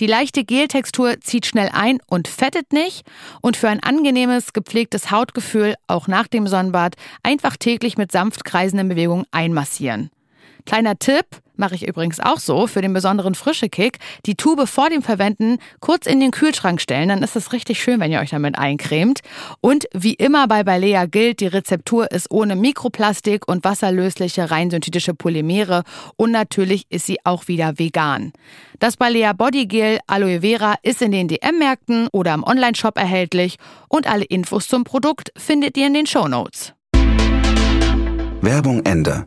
Die 0.01 0.07
leichte 0.07 0.45
Geltextur 0.45 1.21
zieht 1.21 1.45
schnell 1.45 1.69
ein 1.71 1.99
und 2.07 2.29
fettet 2.29 2.73
nicht. 2.73 3.07
Und 3.43 3.59
für 3.59 3.69
ein 3.69 3.83
angenehmes, 3.83 4.55
gepflegtes 4.55 5.11
Hautgefühl, 5.11 5.75
auch 5.87 6.09
nach 6.09 6.29
dem 6.29 6.47
Sonnenbad, 6.47 6.95
einfach 7.23 7.59
täglich 7.59 7.99
mit 7.99 8.11
sanft 8.11 8.47
kreisenden 8.47 8.89
Bewegungen 8.89 9.27
einmassieren. 9.33 10.09
Kleiner 10.67 10.99
Tipp, 10.99 11.27
mache 11.57 11.75
ich 11.75 11.87
übrigens 11.87 12.21
auch 12.21 12.39
so, 12.39 12.67
für 12.67 12.81
den 12.81 12.93
besonderen 12.93 13.35
frische 13.35 13.69
Kick, 13.69 13.99
die 14.27 14.35
Tube 14.35 14.67
vor 14.67 14.89
dem 14.89 15.03
Verwenden 15.03 15.59
kurz 15.81 16.07
in 16.07 16.21
den 16.21 16.31
Kühlschrank 16.31 16.81
stellen, 16.81 17.11
dann 17.11 17.23
ist 17.23 17.37
es 17.37 17.53
richtig 17.53 17.83
schön, 17.83 18.01
wenn 18.01 18.11
ihr 18.11 18.21
euch 18.21 18.31
damit 18.31 18.59
eincremt. 18.59 19.21
Und 19.61 19.85
wie 19.93 20.15
immer 20.15 20.49
bei 20.49 20.65
Balea 20.65 21.07
gilt, 21.07 21.41
die 21.41 21.47
Rezeptur 21.47 22.11
ist 22.11 22.31
ohne 22.31 22.57
Mikroplastik 22.57 23.47
und 23.47 23.65
wasserlösliche 23.65 24.51
rein 24.51 24.71
synthetische 24.71 25.15
Polymere 25.15 25.85
und 26.17 26.31
natürlich 26.31 26.87
ist 26.89 27.07
sie 27.07 27.19
auch 27.25 27.47
wieder 27.47 27.79
vegan. 27.79 28.33
Das 28.81 28.97
Balea 28.97 29.33
Body 29.35 29.67
Gel 29.67 29.99
Aloe 30.07 30.41
Vera 30.41 30.77
ist 30.83 31.03
in 31.03 31.13
den 31.13 31.29
DM-Märkten 31.29 32.09
oder 32.13 32.35
im 32.35 32.43
Onlineshop 32.43 32.97
erhältlich 32.97 33.57
und 33.89 34.09
alle 34.09 34.25
Infos 34.25 34.67
zum 34.67 34.85
Produkt 34.85 35.31
findet 35.37 35.77
ihr 35.77 35.87
in 35.87 35.95
den 35.95 36.07
Show 36.07 36.27
Notes. 36.27 36.73
Werbung 38.41 38.85
Ende. 38.85 39.27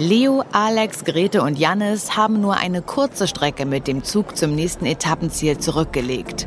Leo, 0.00 0.44
Alex, 0.52 1.02
Grete 1.02 1.42
und 1.42 1.58
Jannis 1.58 2.16
haben 2.16 2.40
nur 2.40 2.56
eine 2.56 2.82
kurze 2.82 3.26
Strecke 3.26 3.66
mit 3.66 3.88
dem 3.88 4.04
Zug 4.04 4.36
zum 4.36 4.54
nächsten 4.54 4.86
Etappenziel 4.86 5.58
zurückgelegt. 5.58 6.46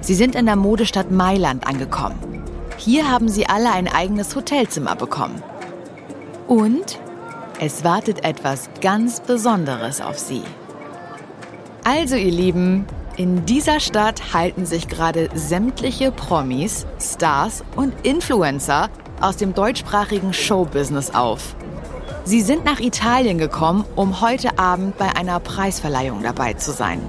Sie 0.00 0.14
sind 0.14 0.34
in 0.34 0.46
der 0.46 0.56
Modestadt 0.56 1.10
Mailand 1.10 1.66
angekommen. 1.66 2.42
Hier 2.78 3.10
haben 3.10 3.28
sie 3.28 3.46
alle 3.46 3.70
ein 3.70 3.86
eigenes 3.86 4.34
Hotelzimmer 4.34 4.96
bekommen. 4.96 5.42
Und 6.48 6.98
es 7.60 7.84
wartet 7.84 8.24
etwas 8.24 8.70
ganz 8.80 9.20
Besonderes 9.20 10.00
auf 10.00 10.18
sie. 10.18 10.42
Also 11.84 12.16
ihr 12.16 12.32
Lieben, 12.32 12.86
in 13.18 13.44
dieser 13.44 13.80
Stadt 13.80 14.32
halten 14.32 14.64
sich 14.64 14.88
gerade 14.88 15.28
sämtliche 15.34 16.12
Promis, 16.12 16.86
Stars 16.98 17.62
und 17.76 17.92
Influencer 18.06 18.88
aus 19.20 19.36
dem 19.36 19.52
deutschsprachigen 19.52 20.32
Showbusiness 20.32 21.10
auf. 21.10 21.54
Sie 22.24 22.42
sind 22.42 22.64
nach 22.64 22.80
Italien 22.80 23.38
gekommen, 23.38 23.84
um 23.96 24.20
heute 24.20 24.58
Abend 24.58 24.96
bei 24.98 25.16
einer 25.16 25.40
Preisverleihung 25.40 26.22
dabei 26.22 26.52
zu 26.54 26.72
sein. 26.72 27.00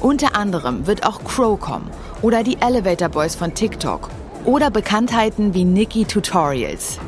Unter 0.00 0.36
anderem 0.36 0.86
wird 0.86 1.04
auch 1.06 1.22
Crow 1.24 1.58
kommen 1.58 1.90
oder 2.22 2.42
die 2.42 2.60
Elevator 2.60 3.08
Boys 3.08 3.34
von 3.34 3.54
TikTok 3.54 4.10
oder 4.44 4.70
Bekanntheiten 4.70 5.54
wie 5.54 5.64
Nikki 5.64 6.04
Tutorials. 6.04 6.98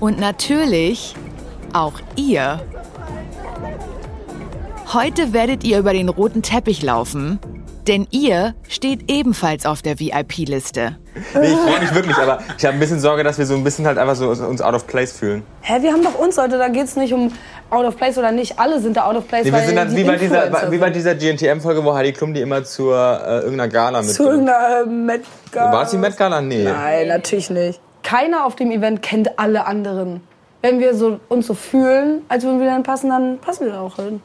Und 0.00 0.18
natürlich 0.18 1.14
auch 1.72 1.94
ihr. 2.16 2.60
Heute 4.92 5.32
werdet 5.32 5.64
ihr 5.64 5.78
über 5.78 5.92
den 5.92 6.08
roten 6.08 6.42
Teppich 6.42 6.82
laufen 6.82 7.38
denn 7.88 8.06
ihr 8.10 8.54
steht 8.68 9.10
ebenfalls 9.10 9.66
auf 9.66 9.82
der 9.82 10.00
VIP-Liste. 10.00 10.96
Nee, 11.14 11.46
ich 11.46 11.56
freue 11.56 11.80
mich 11.80 11.94
wirklich, 11.94 12.16
aber 12.16 12.40
ich 12.58 12.64
habe 12.64 12.74
ein 12.74 12.80
bisschen 12.80 13.00
Sorge, 13.00 13.22
dass 13.22 13.38
wir 13.38 13.46
so 13.46 13.54
ein 13.54 13.62
bisschen 13.62 13.86
halt 13.86 13.98
einfach 13.98 14.16
so 14.16 14.28
uns 14.28 14.60
out 14.60 14.74
of 14.74 14.86
place 14.86 15.12
fühlen. 15.12 15.42
Hä, 15.60 15.82
wir 15.82 15.92
haben 15.92 16.02
doch 16.02 16.18
uns 16.18 16.36
Leute, 16.36 16.58
da 16.58 16.68
geht 16.68 16.84
es 16.84 16.96
nicht 16.96 17.12
um 17.12 17.32
out 17.70 17.86
of 17.86 17.96
place 17.96 18.18
oder 18.18 18.32
nicht. 18.32 18.58
Alle 18.58 18.80
sind 18.80 18.96
da 18.96 19.06
out 19.06 19.16
of 19.16 19.28
place. 19.28 19.44
Nee, 19.44 19.52
wir 19.52 19.60
sind 19.60 19.78
halt 19.78 19.92
die 19.92 19.96
wie, 19.96 20.04
bei 20.04 20.16
dieser, 20.16 20.70
wie 20.72 20.78
bei 20.78 20.90
dieser 20.90 21.14
GNTM-Folge, 21.14 21.84
wo 21.84 21.94
Heidi 21.94 22.12
Klum 22.12 22.34
die 22.34 22.40
immer 22.40 22.64
zur 22.64 22.96
äh, 22.96 23.40
irgendeiner 23.40 23.68
Gala 23.68 24.02
mit. 24.02 24.10
Zu 24.10 24.24
irgendeiner 24.24 24.80
äh, 24.80 24.86
Met 24.86 25.22
Gala. 25.52 25.72
War 25.72 25.82
es 25.84 25.90
die 25.90 25.98
Met 25.98 26.16
Gala? 26.16 26.40
Nee. 26.40 26.64
Nein, 26.64 27.08
natürlich 27.08 27.50
nicht. 27.50 27.80
Keiner 28.02 28.44
auf 28.44 28.56
dem 28.56 28.70
Event 28.70 29.02
kennt 29.02 29.38
alle 29.38 29.66
anderen. 29.66 30.20
Wenn 30.62 30.80
wir 30.80 30.94
so, 30.94 31.20
uns 31.28 31.46
so 31.46 31.54
fühlen, 31.54 32.22
als 32.28 32.44
würden 32.44 32.58
wir 32.58 32.66
dann 32.66 32.82
passen, 32.82 33.10
dann 33.10 33.38
passen 33.38 33.66
wir 33.66 33.72
da 33.72 33.80
auch 33.80 33.96
hin. 33.96 34.22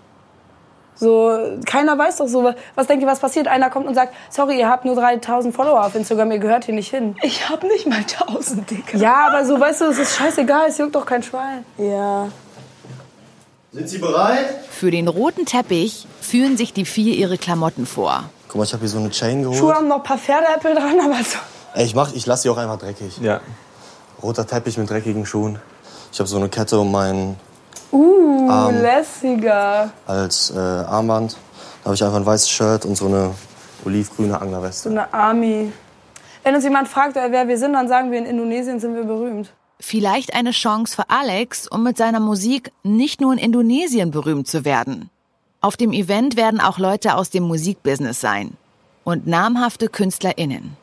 So, 1.00 1.58
keiner 1.66 1.98
weiß 1.98 2.18
doch 2.18 2.28
so, 2.28 2.54
was 2.76 2.88
denkt 2.88 3.02
ihr, 3.02 3.08
was 3.08 3.20
passiert? 3.20 3.48
Einer 3.48 3.70
kommt 3.70 3.88
und 3.88 3.96
sagt, 3.96 4.14
sorry, 4.30 4.60
ihr 4.60 4.68
habt 4.68 4.84
nur 4.84 4.96
3000 4.96 5.56
Follower 5.56 5.86
auf 5.86 5.96
Instagram, 5.96 6.32
ihr 6.34 6.40
gehört 6.40 6.66
hier 6.66 6.76
nicht 6.76 6.90
hin. 6.90 7.16
Ich 7.24 7.50
hab 7.50 7.64
nicht 7.64 7.88
mal 7.88 8.00
1000, 8.00 8.70
Dicker. 8.70 8.98
Ja, 8.98 9.28
aber 9.28 9.46
so, 9.46 9.58
weißt 9.58 9.82
du, 9.82 9.86
es 9.86 9.98
ist 9.98 10.18
scheißegal, 10.18 10.68
es 10.68 10.78
juckt 10.78 10.96
doch 10.96 11.06
kein 11.06 11.24
Schwein. 11.24 11.64
Ja. 11.78 12.28
Sind 13.72 13.88
Sie 13.88 14.00
bereit? 14.00 14.48
Für 14.70 14.92
den 14.92 15.08
roten 15.08 15.46
Teppich 15.46 16.06
führen 16.20 16.58
sich 16.58 16.74
die 16.74 16.86
vier 16.86 17.14
ihre 17.16 17.38
Klamotten 17.38 17.86
vor. 17.86 18.26
Guck 18.50 18.58
mal, 18.58 18.64
ich 18.64 18.74
habe 18.74 18.82
hier 18.82 18.90
so 18.90 18.98
eine 18.98 19.12
Chain 19.12 19.44
geholt. 19.44 19.58
Schuhe 19.58 19.76
haben 19.76 19.88
noch 19.88 19.98
ein 19.98 20.04
paar 20.04 20.18
Pferdeäpfel 20.18 20.74
dran, 20.76 21.00
aber 21.06 21.24
so. 21.24 21.38
Ey, 21.76 21.86
ich, 21.86 21.96
mach, 21.96 22.14
ich 22.14 22.26
lasse 22.26 22.44
sie 22.44 22.50
auch 22.50 22.58
einfach 22.58 22.80
dreckig. 22.80 23.20
Ja. 23.22 23.40
Roter 24.22 24.46
Teppich 24.46 24.78
mit 24.78 24.90
dreckigen 24.90 25.26
Schuhen. 25.26 25.60
Ich 26.12 26.20
habe 26.20 26.28
so 26.28 26.36
eine 26.38 26.50
Kette 26.50 26.80
um 26.80 26.92
meinen 26.92 27.40
Uh, 27.92 28.50
Arm 28.50 28.82
lässiger. 28.82 29.92
als 30.06 30.52
äh, 30.56 30.60
Armband. 30.60 31.38
Da 31.82 31.86
habe 31.86 31.96
ich 31.96 32.04
einfach 32.04 32.18
ein 32.18 32.26
weißes 32.26 32.50
Shirt 32.50 32.86
und 32.86 32.96
so 32.96 33.08
eine 33.08 33.32
olivgrüne 33.86 34.40
Anglerweste. 34.40 34.90
So 34.90 34.90
eine 34.90 35.14
Army. 35.14 35.72
Wenn 36.44 36.56
uns 36.56 36.64
jemand 36.64 36.88
fragt, 36.88 37.16
wer 37.16 37.48
wir 37.48 37.58
sind, 37.58 37.74
dann 37.74 37.88
sagen 37.88 38.12
wir, 38.12 38.20
in 38.20 38.26
Indonesien 38.26 38.80
sind 38.80 38.96
wir 38.96 39.04
berühmt. 39.04 39.52
Vielleicht 39.80 40.34
eine 40.36 40.52
Chance 40.52 40.96
für 40.96 41.10
Alex, 41.10 41.68
um 41.68 41.84
mit 41.84 41.98
seiner 41.98 42.20
Musik 42.20 42.72
nicht 42.84 43.22
nur 43.22 43.34
in 43.34 43.40
Indonesien 43.40 44.12
berühmt 44.12 44.48
zu 44.48 44.66
werden. 44.66 45.10
Auf 45.62 45.78
dem 45.78 45.94
Event 45.94 46.38
werden 46.38 46.60
auch 46.60 46.78
Leute 46.78 47.16
aus 47.16 47.30
dem 47.30 47.44
Musikbusiness 47.44 48.22
sein 48.22 48.58
und 49.04 49.28
namhafte 49.28 49.88
KünstlerInnen. 49.88 50.76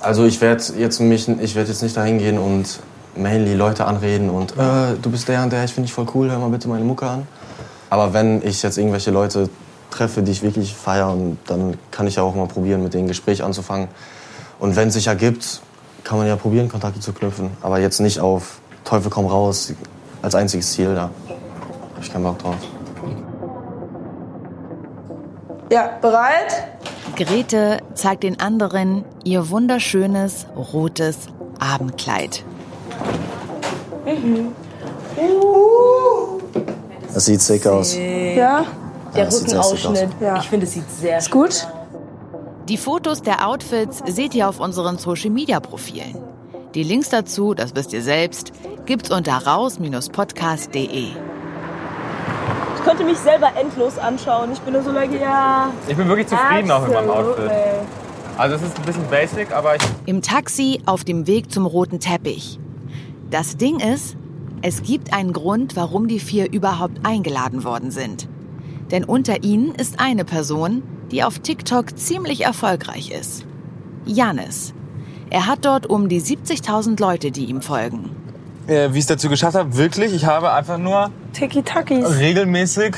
Also 0.00 0.24
ich 0.24 0.40
werde 0.40 0.62
jetzt 0.78 1.00
mich, 1.00 1.28
ich 1.28 1.54
werde 1.54 1.70
jetzt 1.70 1.82
nicht 1.82 1.96
dahin 1.96 2.18
gehen 2.18 2.38
und 2.38 2.80
mainly 3.20 3.54
Leute 3.54 3.84
anreden 3.84 4.30
und 4.30 4.52
äh, 4.52 4.96
du 5.00 5.10
bist 5.10 5.28
der 5.28 5.42
und 5.42 5.52
der, 5.52 5.64
ich 5.64 5.72
finde 5.72 5.86
dich 5.86 5.94
voll 5.94 6.06
cool, 6.14 6.30
hör 6.30 6.38
mal 6.38 6.50
bitte 6.50 6.68
meine 6.68 6.84
Mucke 6.84 7.06
an. 7.06 7.26
Aber 7.90 8.12
wenn 8.12 8.42
ich 8.46 8.62
jetzt 8.62 8.78
irgendwelche 8.78 9.10
Leute 9.10 9.48
treffe, 9.90 10.22
die 10.22 10.32
ich 10.32 10.42
wirklich 10.42 10.74
feiere, 10.74 11.16
dann 11.46 11.76
kann 11.90 12.06
ich 12.06 12.16
ja 12.16 12.22
auch 12.22 12.34
mal 12.34 12.46
probieren, 12.46 12.82
mit 12.82 12.94
denen 12.94 13.04
ein 13.04 13.08
Gespräch 13.08 13.42
anzufangen. 13.42 13.88
Und 14.58 14.76
wenn 14.76 14.88
es 14.88 14.94
sich 14.94 15.08
ergibt, 15.08 15.60
kann 16.04 16.18
man 16.18 16.26
ja 16.26 16.36
probieren, 16.36 16.68
Kontakte 16.68 17.00
zu 17.00 17.12
knüpfen. 17.12 17.50
Aber 17.62 17.78
jetzt 17.78 18.00
nicht 18.00 18.20
auf 18.20 18.60
Teufel 18.84 19.10
komm 19.10 19.26
raus 19.26 19.72
als 20.22 20.34
einziges 20.34 20.72
Ziel, 20.72 20.94
da 20.94 21.02
habe 21.02 21.12
ich 22.02 22.12
keinen 22.12 22.24
Bock 22.24 22.38
drauf. 22.38 22.56
Ja, 25.72 25.90
bereit? 26.00 26.66
Grete 27.16 27.78
zeigt 27.94 28.22
den 28.22 28.40
anderen 28.40 29.04
ihr 29.24 29.50
wunderschönes 29.50 30.46
rotes 30.56 31.28
Abendkleid. 31.58 32.44
Mhm. 34.06 34.52
Das 37.12 37.24
sieht 37.24 37.40
sick 37.42 37.66
aus. 37.66 37.96
Ja? 37.96 38.64
Der 39.14 39.30
sick 39.30 39.46
Rückenausschnitt, 39.48 40.08
Ja. 40.20 40.36
ich 40.38 40.48
finde, 40.48 40.66
es 40.66 40.72
sieht 40.72 40.90
sehr 40.90 41.18
Ist 41.18 41.30
gut? 41.30 41.66
Die 42.68 42.76
Fotos 42.76 43.22
der 43.22 43.46
Outfits 43.48 44.02
seht 44.06 44.34
ihr 44.34 44.48
auf 44.48 44.60
unseren 44.60 44.96
Social 44.98 45.30
Media 45.30 45.58
Profilen. 45.60 46.16
Die 46.74 46.84
Links 46.84 47.08
dazu, 47.08 47.54
das 47.54 47.74
wisst 47.74 47.92
ihr 47.92 48.02
selbst, 48.02 48.52
gibt's 48.86 49.10
unter 49.10 49.32
raus-podcast.de. 49.44 51.08
Ich 52.76 52.84
konnte 52.84 53.04
mich 53.04 53.18
selber 53.18 53.48
endlos 53.60 53.98
anschauen. 53.98 54.52
Ich 54.52 54.60
bin 54.60 54.72
nur 54.74 54.82
so 54.82 54.92
like, 54.92 55.10
ja. 55.20 55.70
Ich 55.88 55.96
bin 55.96 56.08
wirklich 56.08 56.28
zufrieden 56.28 56.70
auch 56.70 56.82
mit 56.82 56.92
meinem 56.94 57.10
Outfit. 57.10 57.50
Also 58.38 58.54
es 58.56 58.62
ist 58.62 58.78
ein 58.78 58.84
bisschen 58.84 59.06
basic, 59.10 59.52
aber 59.52 59.74
ich 59.74 59.82
Im 60.06 60.22
Taxi 60.22 60.80
auf 60.86 61.02
dem 61.04 61.26
Weg 61.26 61.52
zum 61.52 61.66
roten 61.66 61.98
Teppich. 61.98 62.58
Das 63.30 63.56
Ding 63.56 63.78
ist, 63.80 64.16
es 64.62 64.82
gibt 64.82 65.12
einen 65.12 65.32
Grund, 65.32 65.76
warum 65.76 66.08
die 66.08 66.20
vier 66.20 66.52
überhaupt 66.52 67.04
eingeladen 67.06 67.64
worden 67.64 67.90
sind. 67.90 68.28
Denn 68.90 69.04
unter 69.04 69.42
ihnen 69.44 69.74
ist 69.74 70.00
eine 70.00 70.24
Person, 70.24 70.82
die 71.10 71.22
auf 71.22 71.38
TikTok 71.38 71.96
ziemlich 71.98 72.42
erfolgreich 72.44 73.10
ist. 73.10 73.44
Janis. 74.04 74.74
Er 75.30 75.46
hat 75.46 75.64
dort 75.64 75.86
um 75.86 76.08
die 76.08 76.20
70.000 76.20 77.00
Leute, 77.00 77.30
die 77.30 77.44
ihm 77.44 77.62
folgen. 77.62 78.10
äh, 78.66 78.88
wie 78.92 78.98
ich 78.98 79.04
es 79.04 79.06
dazu 79.06 79.28
geschafft 79.28 79.56
habe, 79.56 79.76
wirklich, 79.76 80.12
ich 80.12 80.24
habe 80.26 80.52
einfach 80.52 80.78
nur 80.78 81.10
Tiki-Takis. 81.32 82.18
regelmäßig 82.18 82.94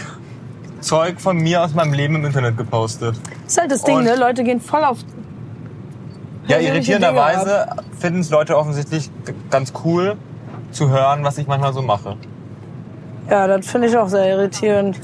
Zeug 0.81 1.21
von 1.21 1.37
mir 1.39 1.63
aus 1.63 1.75
meinem 1.75 1.93
Leben 1.93 2.17
im 2.17 2.25
Internet 2.25 2.57
gepostet. 2.59 3.15
Das 3.45 3.53
ist 3.53 3.61
halt 3.61 3.71
das 3.71 3.83
Ding, 3.85 3.97
Und- 3.99 4.05
ne? 4.05 4.17
Leute 4.17 4.45
gehen 4.45 4.61
voll 4.61 4.83
auf. 4.85 4.99
Ja, 6.47 6.59
irritierenderweise 6.59 7.69
finden 7.99 8.21
es 8.21 8.31
Leute 8.31 8.57
offensichtlich 8.57 9.11
ganz 9.51 9.73
cool 9.85 10.17
zu 10.73 10.91
hören, 10.91 11.25
was 11.25 11.39
ich 11.39 11.47
manchmal 11.47 11.73
so 11.73 11.83
mache. 11.83 12.17
Ja, 13.31 13.47
das 13.47 13.67
finde 13.67 13.89
ich 13.89 13.97
auch 13.97 14.09
sehr 14.09 14.27
irritierend. 14.27 14.99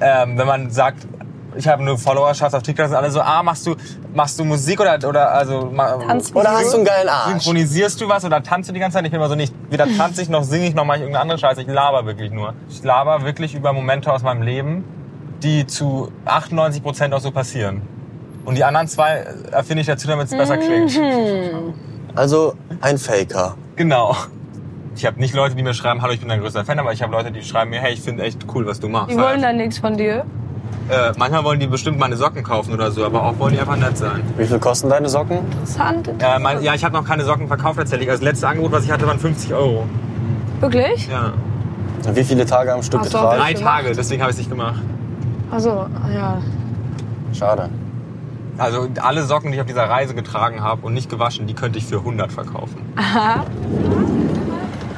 Ähm, 0.00 0.36
wenn 0.36 0.46
man 0.46 0.70
sagt, 0.70 1.06
ich 1.54 1.68
habe 1.68 1.82
eine 1.82 1.96
Followerschaft 1.96 2.54
auf 2.54 2.62
TikTok, 2.62 2.86
sind 2.86 2.96
alle 2.96 3.10
so, 3.10 3.20
ah, 3.20 3.42
machst 3.42 3.66
du, 3.66 3.76
machst 4.14 4.38
du 4.38 4.44
Musik 4.44 4.80
oder, 4.80 4.98
oder 5.06 5.32
also 5.32 5.70
Tanzmusik. 5.76 6.36
Oder 6.36 6.52
hast 6.52 6.72
du 6.72 6.76
einen 6.78 6.86
geilen 6.86 7.08
Arsch? 7.08 7.30
synchronisierst 7.30 8.00
du 8.00 8.08
was 8.08 8.24
oder 8.24 8.42
tanzt 8.42 8.68
du 8.68 8.72
die 8.72 8.80
ganze 8.80 8.96
Zeit? 8.96 9.04
Ich 9.04 9.10
bin 9.10 9.20
immer 9.20 9.28
so 9.28 9.34
nicht, 9.34 9.54
weder 9.70 9.86
tanze 9.86 10.22
ich 10.22 10.28
noch 10.28 10.44
singe 10.44 10.66
ich 10.66 10.74
noch 10.74 10.84
mache 10.84 10.98
ich 10.98 11.02
irgendeine 11.02 11.22
andere 11.22 11.38
Scheiße. 11.38 11.62
Ich 11.62 11.68
laber 11.68 12.06
wirklich 12.06 12.32
nur. 12.32 12.54
Ich 12.68 12.82
laber 12.82 13.24
wirklich 13.24 13.54
über 13.54 13.72
Momente 13.72 14.12
aus 14.12 14.22
meinem 14.22 14.42
Leben, 14.42 14.84
die 15.42 15.66
zu 15.66 16.10
98 16.24 16.82
Prozent 16.82 17.14
auch 17.14 17.20
so 17.20 17.30
passieren. 17.30 17.82
Und 18.44 18.56
die 18.58 18.64
anderen 18.64 18.88
zwei 18.88 19.24
erfinde 19.52 19.82
ich 19.82 19.86
dazu, 19.86 20.08
damit 20.08 20.26
es 20.26 20.36
besser 20.36 20.56
klingt. 20.58 20.98
Also 22.14 22.54
ein 22.80 22.98
Faker. 22.98 23.54
Genau. 23.76 24.16
Ich 24.94 25.06
habe 25.06 25.18
nicht 25.20 25.34
Leute, 25.34 25.54
die 25.54 25.62
mir 25.62 25.72
schreiben, 25.74 26.02
hallo, 26.02 26.12
ich 26.12 26.20
bin 26.20 26.28
dein 26.28 26.40
größter 26.40 26.64
Fan, 26.64 26.78
aber 26.78 26.92
ich 26.92 27.02
habe 27.02 27.12
Leute, 27.12 27.30
die 27.32 27.42
schreiben 27.42 27.70
mir, 27.70 27.80
hey, 27.80 27.94
ich 27.94 28.00
finde 28.02 28.24
echt 28.24 28.44
cool, 28.54 28.66
was 28.66 28.78
du 28.80 28.88
machst. 28.88 29.10
Die 29.10 29.16
wollen 29.16 29.40
dann 29.40 29.56
nichts 29.56 29.78
von 29.78 29.96
dir. 29.96 30.24
äh, 30.90 31.12
manchmal 31.16 31.44
wollen 31.44 31.60
die 31.60 31.66
bestimmt 31.66 31.98
meine 31.98 32.16
Socken 32.16 32.42
kaufen 32.42 32.74
oder 32.74 32.90
so, 32.90 33.04
aber 33.06 33.22
auch 33.22 33.38
wollen 33.38 33.54
die 33.54 33.60
einfach 33.60 33.76
nett 33.76 33.96
sein. 33.96 34.22
Wie 34.36 34.44
viel 34.44 34.58
kosten 34.58 34.90
deine 34.90 35.08
Socken? 35.08 35.38
Interessant. 35.38 36.08
Äh, 36.18 36.38
mein, 36.40 36.62
ja, 36.62 36.74
ich 36.74 36.84
habe 36.84 36.94
noch 36.94 37.06
keine 37.06 37.24
Socken 37.24 37.46
verkauft 37.48 37.78
tatsächlich. 37.78 38.10
Also 38.10 38.20
Das 38.22 38.32
letzte 38.32 38.48
Angebot, 38.48 38.72
was 38.72 38.84
ich 38.84 38.90
hatte, 38.90 39.06
waren 39.06 39.18
50 39.18 39.54
Euro. 39.54 39.84
Wirklich? 40.60 41.08
Ja. 41.08 41.32
Wie 42.12 42.24
viele 42.24 42.44
Tage 42.44 42.74
am 42.74 42.82
Stück 42.82 43.02
so, 43.04 43.18
getragen? 43.18 43.40
Drei 43.40 43.54
Tage, 43.54 43.92
deswegen 43.96 44.20
habe 44.20 44.30
ich 44.30 44.34
es 44.34 44.38
nicht 44.38 44.50
gemacht. 44.50 44.82
Also, 45.50 45.86
ja. 46.12 46.42
Schade. 47.32 47.70
Also 48.62 48.86
alle 49.00 49.24
Socken, 49.24 49.50
die 49.50 49.56
ich 49.56 49.60
auf 49.60 49.66
dieser 49.66 49.90
Reise 49.90 50.14
getragen 50.14 50.62
habe 50.62 50.86
und 50.86 50.94
nicht 50.94 51.10
gewaschen, 51.10 51.48
die 51.48 51.54
könnte 51.54 51.80
ich 51.80 51.84
für 51.84 51.96
100 51.96 52.30
verkaufen. 52.30 52.94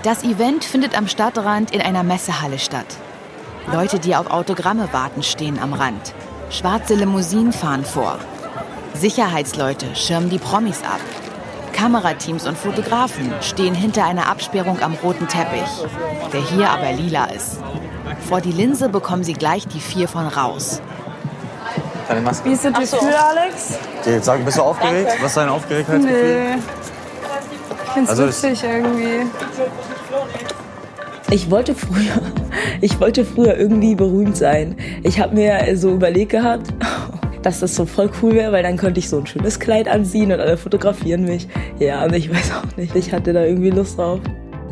Das 0.03 0.23
Event 0.23 0.67
findet 0.67 0.95
am 0.99 1.09
Stadtrand 1.09 1.71
in 1.71 1.81
einer 1.81 2.03
Messehalle 2.03 2.59
statt. 2.59 2.85
Leute, 3.73 3.99
die 3.99 4.17
auf 4.17 4.31
Autogramme 4.31 4.91
warten, 4.93 5.23
stehen 5.23 5.59
am 5.59 5.73
Rand. 5.73 6.13
Schwarze 6.51 6.95
Limousinen 6.95 7.55
fahren 7.55 7.87
vor. 7.87 8.19
Sicherheitsleute 8.93 9.97
schirmen 9.97 10.29
die 10.29 10.39
Promis 10.39 10.83
ab. 10.83 11.01
Kamerateams 11.73 12.47
und 12.47 12.59
Fotografen 12.59 13.33
stehen 13.41 13.75
hinter 13.75 14.05
einer 14.05 14.29
Absperrung 14.29 14.83
am 14.83 14.93
roten 15.03 15.27
Teppich, 15.27 15.87
der 16.35 16.43
hier 16.43 16.69
aber 16.69 16.93
lila 16.93 17.25
ist. 17.31 17.63
Vor 18.29 18.43
die 18.43 18.53
Linse 18.53 18.91
bekommen 18.91 19.25
sie 19.25 19.33
gleich 19.33 19.67
die 19.67 19.81
vier 19.81 20.07
von 20.07 20.27
raus. 20.27 20.83
Deine 22.09 22.21
Maske. 22.21 22.49
Wie 22.49 22.53
ist 22.53 22.65
das 22.65 22.73
Gefühl, 22.73 23.09
Alex? 23.15 23.79
Okay, 24.01 24.19
sag, 24.21 24.45
bist 24.45 24.59
du 24.59 24.63
aufgeregt? 24.63 25.11
Was 25.21 25.29
ist 25.31 25.37
dein 25.37 25.49
Aufgeregtheitsgefühl? 25.49 26.45
Nee. 26.57 26.63
Ich 27.87 27.91
find's 27.93 28.11
Also 28.11 28.25
ich- 28.25 28.29
witzig 28.31 28.63
irgendwie. 28.65 29.27
Ich 31.31 31.51
wollte 31.51 31.75
früher, 31.75 32.21
ich 32.81 33.01
wollte 33.01 33.25
früher 33.25 33.57
irgendwie 33.57 33.95
berühmt 33.95 34.37
sein. 34.37 34.77
Ich 35.03 35.19
habe 35.21 35.35
mir 35.35 35.77
so 35.77 35.91
überlegt 35.93 36.33
gehabt, 36.33 36.69
dass 37.43 37.61
das 37.61 37.75
so 37.75 37.87
voll 37.87 38.11
cool 38.23 38.35
wäre, 38.35 38.53
weil 38.53 38.63
dann 38.63 38.77
könnte 38.77 39.01
ich 39.01 39.09
so 39.09 39.19
ein 39.19 39.27
schönes 39.27 39.59
Kleid 39.59 39.89
anziehen 39.89 40.31
und 40.33 40.41
alle 40.41 40.57
fotografieren 40.57 41.25
mich. 41.25 41.49
Ja, 41.79 42.05
und 42.05 42.15
ich 42.15 42.31
weiß 42.31 42.53
auch 42.53 42.77
nicht, 42.77 42.95
ich 42.95 43.13
hatte 43.13 43.33
da 43.33 43.43
irgendwie 43.45 43.71
Lust 43.71 43.99
drauf. 43.99 44.21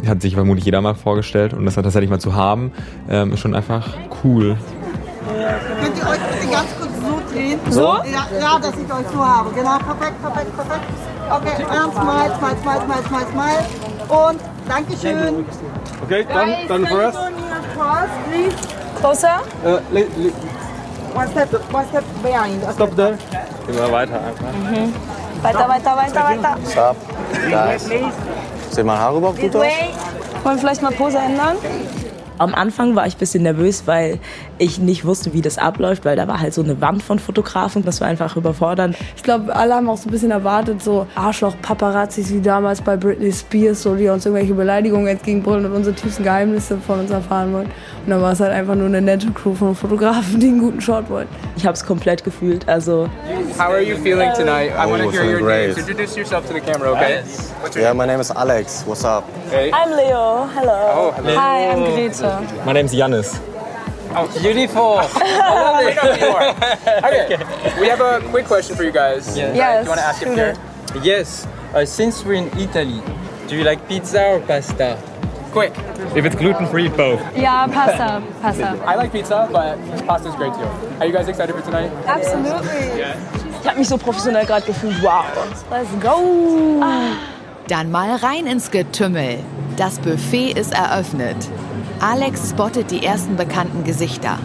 Hat 0.07 0.21
sich 0.21 0.35
vermutlich 0.35 0.65
jeder 0.65 0.81
mal 0.81 0.95
vorgestellt 0.95 1.55
und 1.55 1.65
das 1.65 1.75
dann 1.77 1.85
tatsächlich 1.85 2.11
mal 2.11 2.19
zu 2.19 2.35
haben, 2.35 2.73
ähm, 3.09 3.33
ist 3.33 3.41
schon 3.41 3.55
einfach 3.55 3.89
cool. 4.25 4.57
Könnt 5.29 5.97
ihr 5.99 6.09
euch 6.09 6.19
bitte 6.19 6.53
ganz 6.53 6.67
kurz 6.79 6.91
so 7.01 7.22
drehen? 7.33 7.61
So? 7.71 7.99
Ja, 8.05 8.27
ja, 8.39 8.59
dass 8.59 8.75
ich 8.75 8.93
euch 8.93 9.07
so 9.13 9.25
habe. 9.25 9.51
Genau, 9.51 9.79
perfekt, 9.79 10.23
perfekt, 10.23 10.57
perfekt. 10.57 10.85
Okay, 11.31 11.65
ernst, 11.71 11.97
smile, 11.97 12.35
smile, 12.39 12.57
smile, 12.63 12.83
smile, 12.85 13.03
smile, 13.09 13.27
smile. 13.33 14.21
Und 14.29 14.41
Dankeschön. 14.69 15.45
Okay, 16.05 16.27
dann, 16.33 16.51
dann 16.69 16.87
for 16.87 16.99
us. 16.99 17.15
Closer? 19.01 19.41
Uh, 19.65 19.79
le, 19.93 20.07
One 21.15 21.29
step, 21.29 21.53
one 21.75 21.87
step 21.89 22.05
behind. 22.23 22.63
Okay. 22.63 22.73
stop 22.73 22.97
there. 22.97 23.19
Immer 23.69 23.93
weiter 23.93 24.21
einfach. 24.25 24.47
Weiter, 25.43 25.69
weiter, 25.69 25.97
weiter, 25.97 26.25
weiter. 26.25 26.57
Stop. 26.71 26.97
Guys. 27.51 27.85
Sehen 28.71 28.87
meine 28.87 28.99
Haare 28.99 29.19
überhaupt 29.19 29.39
gut 29.39 29.55
aus? 29.57 29.63
Wollen 30.43 30.57
wir 30.57 30.59
vielleicht 30.59 30.83
mal 30.83 30.93
Pose 30.93 31.19
ändern? 31.19 31.57
Am 32.39 32.55
Anfang 32.55 32.97
war 32.97 33.07
ich 33.07 33.17
ein 33.17 33.19
bisschen 33.19 33.43
nervös, 33.43 33.83
weil 33.87 34.19
ich 34.59 34.79
nicht 34.79 35.05
wusste, 35.05 35.33
wie 35.33 35.41
das 35.43 35.59
abläuft, 35.59 36.05
weil 36.05 36.17
da 36.17 36.27
war 36.29 36.41
halt 36.41 36.55
so 36.55 36.63
eine 36.63 36.81
Wand 36.81 37.03
von 37.03 37.19
Fotografen. 37.19 37.85
Das 37.85 38.01
war 38.01 38.09
einfach 38.09 38.37
überfordernd. 38.37 38.97
Ich 39.17 39.23
glaube, 39.23 39.55
alle 39.55 39.75
haben 39.75 39.89
auch 39.89 39.97
so 39.97 40.09
ein 40.09 40.13
bisschen 40.13 40.31
erwartet, 40.31 40.83
so 40.83 41.07
Arschloch-Paparazzis 41.15 42.33
wie 42.33 42.41
damals 42.41 42.81
bei 42.81 42.97
Britney 42.97 43.33
Spears, 43.33 43.83
so, 43.83 43.95
die 43.95 44.09
uns 44.09 44.25
irgendwelche 44.27 44.55
Beleidigungen 44.55 45.07
entgegenbrüllen 45.09 45.67
und 45.67 45.73
unsere 45.73 45.95
tiefsten 45.95 46.25
Geheimnisse 46.25 46.79
von 46.79 47.01
uns 47.01 47.11
erfahren 47.11 47.53
wollen. 47.53 47.67
Und 48.05 48.11
dann 48.11 48.23
war 48.23 48.33
es 48.33 48.41
halt 48.41 48.53
einfach 48.53 48.75
nur 48.75 48.87
eine 48.87 49.01
nette 49.01 49.31
Crew 49.31 49.55
von 49.55 49.75
Fotografen, 49.75 50.41
die 50.41 50.49
einen 50.49 50.61
guten 50.61 50.81
Shot 50.81 51.09
wollten. 51.11 51.35
Ich 51.57 51.65
habe 51.67 51.75
es 51.75 51.85
komplett 51.85 52.25
gefühlt. 52.25 52.69
Also 52.69 53.09
How 53.59 53.67
are 53.69 53.81
you 53.83 53.97
feeling 53.97 54.31
tonight? 54.35 54.71
I 54.73 54.85
Oh, 54.87 54.91
want 54.91 55.03
to 55.03 55.11
hear 55.11 55.21
feeling 55.23 55.35
your 55.37 55.41
great. 55.43 55.77
names. 55.77 55.79
Introduce 55.89 56.17
yourself 56.17 56.47
to 56.49 56.55
the 56.55 56.61
camera, 56.61 56.91
okay? 56.93 57.23
Yeah, 57.77 57.93
my 57.95 58.07
name 58.07 58.21
is 58.21 58.31
Alex. 58.31 58.83
What's 58.87 59.05
up? 59.05 59.25
Hey. 59.51 59.71
I'm 59.73 59.91
Leo. 59.91 60.47
Hello. 60.55 60.91
Oh, 60.95 61.13
hello. 61.17 61.37
Hi, 61.39 61.71
I'm 61.71 61.85
Grete. 61.95 62.22
Mein 62.65 62.75
Name 62.75 62.85
ist 62.87 62.95
Janis. 62.95 63.41
Oh, 64.15 64.27
beautiful. 64.41 64.99
I 65.15 65.63
love 65.63 65.81
it. 65.83 67.05
okay, 67.05 67.81
we 67.81 67.89
have 67.89 68.01
a 68.01 68.21
quick 68.31 68.47
question 68.47 68.77
for 68.77 68.85
you 68.85 68.93
guys. 68.93 69.37
Yes, 69.37 69.85
You 69.85 69.89
want 69.89 70.01
to 70.01 70.07
ask 70.07 70.21
shoot 70.23 70.35
here? 70.35 70.55
it. 70.95 71.05
Yes. 71.05 71.47
Uh, 71.75 71.85
since 71.87 72.23
we're 72.25 72.35
in 72.35 72.49
Italy, 72.59 73.01
do 73.49 73.57
you 73.57 73.65
like 73.65 73.89
pizza 73.89 74.35
or 74.35 74.41
pasta? 74.41 74.99
Quick. 75.53 75.73
If 76.15 76.25
it's 76.27 76.37
gluten 76.37 76.67
free, 76.67 76.89
both. 76.89 77.21
Ja, 77.37 77.67
Pasta, 77.69 78.23
Pasta. 78.43 78.79
I 78.87 78.95
like 78.97 79.13
pizza, 79.13 79.49
but 79.53 79.77
pasta's 80.07 80.35
great 80.37 80.53
too. 80.55 80.69
Are 81.01 81.07
you 81.07 81.13
guys 81.13 81.29
excited 81.29 81.55
for 81.55 81.63
tonight? 81.63 81.91
Absolutely. 82.07 82.99
Yeah. 82.99 83.17
Ich 83.63 83.69
habe 83.69 83.79
mich 83.79 83.89
so 83.89 83.97
professionell 83.99 84.45
gerade 84.47 84.65
gefühlt. 84.67 85.03
Wow. 85.03 85.25
Let's 85.71 85.91
go. 86.03 86.81
Dann 87.69 87.91
mal 87.91 88.17
rein 88.17 88.47
ins 88.47 88.71
Getümmel. 88.71 89.39
Das 89.77 89.99
Buffet 89.99 90.53
ist 90.53 90.75
eröffnet. 90.75 91.37
Alex 92.03 92.51
spottet 92.51 92.91
die 92.91 93.07
ersten 93.07 93.37
bekannten 93.37 93.85
Gesichter. 93.85 94.37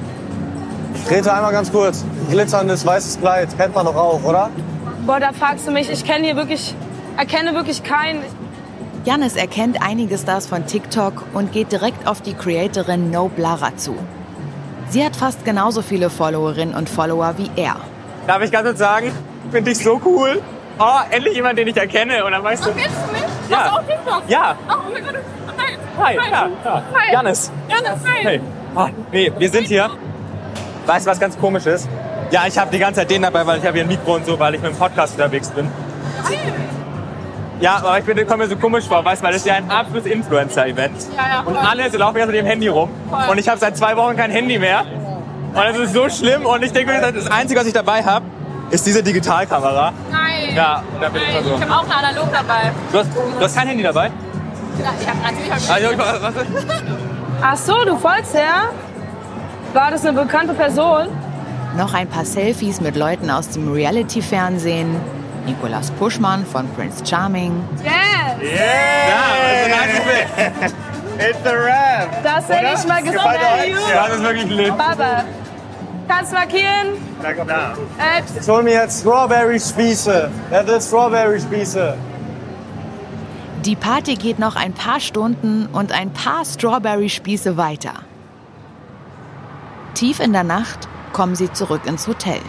Grete, 1.07 1.33
einmal 1.33 1.51
ganz 1.51 1.71
kurz. 1.71 2.05
Glitzerndes 2.29 2.85
weißes 2.85 3.19
Kleid, 3.19 3.57
kennt 3.57 3.73
man 3.73 3.83
doch 3.83 3.95
auch, 3.95 4.23
oder? 4.23 4.51
Boah, 5.07 5.19
da 5.19 5.31
fragst 5.33 5.67
du 5.67 5.71
mich. 5.71 5.89
Ich 5.89 6.05
kenne 6.05 6.25
hier 6.25 6.35
wirklich, 6.35 6.75
erkenne 7.17 7.55
wirklich 7.55 7.81
keinen. 7.81 8.21
Janis 9.05 9.35
erkennt 9.35 9.81
einige 9.81 10.19
Stars 10.19 10.45
von 10.45 10.67
TikTok 10.67 11.23
und 11.33 11.51
geht 11.51 11.71
direkt 11.71 12.07
auf 12.07 12.21
die 12.21 12.35
Creatorin 12.35 13.09
No 13.09 13.27
Blara 13.27 13.75
zu. 13.75 13.95
Sie 14.89 15.03
hat 15.03 15.15
fast 15.15 15.43
genauso 15.43 15.81
viele 15.81 16.11
Followerinnen 16.11 16.75
und 16.75 16.87
Follower 16.87 17.33
wie 17.37 17.49
er. 17.55 17.77
Darf 18.27 18.43
ich 18.43 18.51
ganz 18.51 18.67
kurz 18.67 18.77
sagen, 18.77 19.11
finde 19.49 19.71
ich 19.71 19.79
so 19.79 19.99
cool. 20.05 20.43
Oh, 20.77 20.99
endlich 21.09 21.33
jemand, 21.33 21.57
den 21.57 21.69
ich 21.69 21.77
erkenne. 21.77 22.23
Und 22.23 22.33
dann 22.33 22.43
weißt 22.43 22.67
du. 22.67 22.71
Kennst 22.73 22.97
du 23.07 23.13
mich? 23.13 23.23
Ja. 23.49 23.57
Hast 23.57 23.71
du 23.71 23.75
auch 23.79 23.83
TikTok? 23.83 24.23
Ja. 24.27 24.55
Oh 24.69 24.91
mein 24.93 25.03
Gott. 25.03 25.15
Hi. 25.97 26.15
Ja, 26.15 26.49
ja. 26.63 26.83
Hi. 26.93 27.13
Janis. 27.13 27.51
Janis, 27.67 27.99
hi. 28.05 28.23
Hey. 28.23 28.41
Ah, 28.75 28.89
nee, 29.11 29.31
wir 29.37 29.49
sind 29.49 29.67
hier. 29.67 29.89
Weißt 30.85 31.05
du, 31.05 31.11
was 31.11 31.19
ganz 31.19 31.37
komisch 31.37 31.65
ist? 31.65 31.89
Ja, 32.31 32.45
ich 32.47 32.57
habe 32.57 32.69
die 32.71 32.79
ganze 32.79 33.01
Zeit 33.01 33.09
den 33.09 33.21
dabei, 33.23 33.45
weil 33.47 33.59
ich 33.59 33.65
habe 33.65 33.73
hier 33.73 33.83
ein 33.83 33.87
Mikro 33.87 34.15
und 34.15 34.25
so, 34.25 34.37
weil 34.39 34.55
ich 34.55 34.61
mit 34.61 34.71
dem 34.71 34.77
Podcast 34.77 35.15
unterwegs 35.15 35.49
bin. 35.49 35.69
Ja, 37.59 37.77
aber 37.77 37.97
ich 37.97 38.05
bin, 38.05 38.15
komme 38.27 38.43
mir 38.43 38.49
so 38.49 38.55
komisch 38.55 38.85
vor, 38.85 39.03
weißt 39.03 39.21
du, 39.21 39.25
weil 39.25 39.33
das 39.33 39.41
ist 39.41 39.47
ja 39.47 39.55
ein 39.55 39.69
absolutes 39.71 40.11
Influencer-Event. 40.11 41.07
Ja, 41.15 41.27
ja, 41.27 41.41
und 41.41 41.57
alle 41.57 41.89
so 41.89 41.97
laufen 41.97 42.17
jetzt 42.17 42.27
mit 42.27 42.35
dem 42.35 42.45
Handy 42.45 42.67
rum. 42.67 42.89
Voll. 43.09 43.29
Und 43.31 43.37
ich 43.39 43.49
habe 43.49 43.57
seit 43.59 43.75
zwei 43.75 43.97
Wochen 43.97 44.15
kein 44.15 44.29
Handy 44.29 44.59
mehr. 44.59 44.81
Und 44.81 45.55
das 45.55 45.77
ist 45.77 45.93
so 45.93 46.07
schlimm. 46.09 46.45
Und 46.45 46.63
ich 46.63 46.71
denke 46.71 46.93
mir, 46.93 47.11
das 47.11 47.31
Einzige, 47.31 47.59
was 47.59 47.65
ich 47.65 47.73
dabei 47.73 48.03
habe, 48.03 48.25
ist 48.69 48.85
diese 48.85 49.01
Digitalkamera. 49.01 49.91
Nein. 50.11 50.55
Ja, 50.55 50.83
da 51.01 51.09
bin 51.09 51.21
ich 51.21 51.33
Nein, 51.33 51.43
mal 51.43 51.43
so. 51.43 51.55
ich 51.55 51.61
habe 51.61 51.73
auch 51.73 51.83
eine 51.85 51.95
analog 51.95 52.31
dabei. 52.31 52.71
Du 52.91 52.99
hast, 52.99 53.09
du 53.15 53.43
hast 53.43 53.55
kein 53.55 53.67
Handy 53.69 53.83
dabei? 53.83 54.11
Ja, 54.83 54.93
ich 54.99 55.07
habe 55.07 55.19
natürlich 55.19 55.51
hab 55.51 56.23
Also? 56.23 56.39
Ach 57.41 57.57
so, 57.57 57.85
du 57.85 57.97
folgst 57.97 58.33
her? 58.33 58.69
War 59.73 59.91
das 59.91 60.05
eine 60.05 60.19
bekannte 60.21 60.53
Person? 60.53 61.07
Noch 61.77 61.93
ein 61.93 62.07
paar 62.07 62.25
Selfies 62.25 62.81
mit 62.81 62.95
Leuten 62.95 63.29
aus 63.29 63.49
dem 63.49 63.71
Reality-Fernsehen. 63.71 64.95
Nicolas 65.45 65.91
Puschmann 65.91 66.45
von 66.45 66.67
Prince 66.73 67.05
Charming. 67.05 67.63
Yeah! 67.83 67.91
Ja, 69.09 70.67
It's 71.19 71.39
the 71.43 71.49
rap. 71.49 72.23
Das 72.23 72.47
hätte 72.49 72.79
ich 72.79 72.87
mal 72.87 73.01
gesagt. 73.01 73.39
Ja, 73.93 74.07
das 74.07 74.17
ist 74.17 74.23
wirklich 74.23 74.49
lit. 74.49 74.77
Baba. 74.77 75.23
Kannst 76.07 76.31
markieren? 76.33 76.93
Äh, 77.23 78.21
Ich 78.39 78.47
hol 78.47 78.63
mir 78.63 78.73
jetzt 78.73 79.01
Strawberry-Spieße. 79.01 80.29
Wer 80.49 80.67
will 80.67 80.81
Strawberry-Spieße? 80.81 81.93
Die 83.67 83.75
Party 83.75 84.15
geht 84.15 84.39
noch 84.39 84.55
ein 84.55 84.71
paar 84.71 85.01
Stunden 85.01 85.65
und 85.65 85.91
ein 85.91 86.13
paar 86.13 86.45
Strawberry-Spieße 86.45 87.57
weiter. 87.57 87.95
Tief 89.93 90.21
in 90.21 90.31
der 90.31 90.45
Nacht 90.45 90.87
kommen 91.11 91.35
sie 91.35 91.51
zurück 91.51 91.81
ins 91.85 92.07
Hotel. 92.07 92.39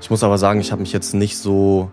Ich 0.00 0.08
muss 0.08 0.22
aber 0.22 0.38
sagen, 0.38 0.60
ich 0.60 0.72
habe 0.72 0.80
mich 0.80 0.94
jetzt 0.94 1.12
nicht 1.12 1.36
so 1.36 1.90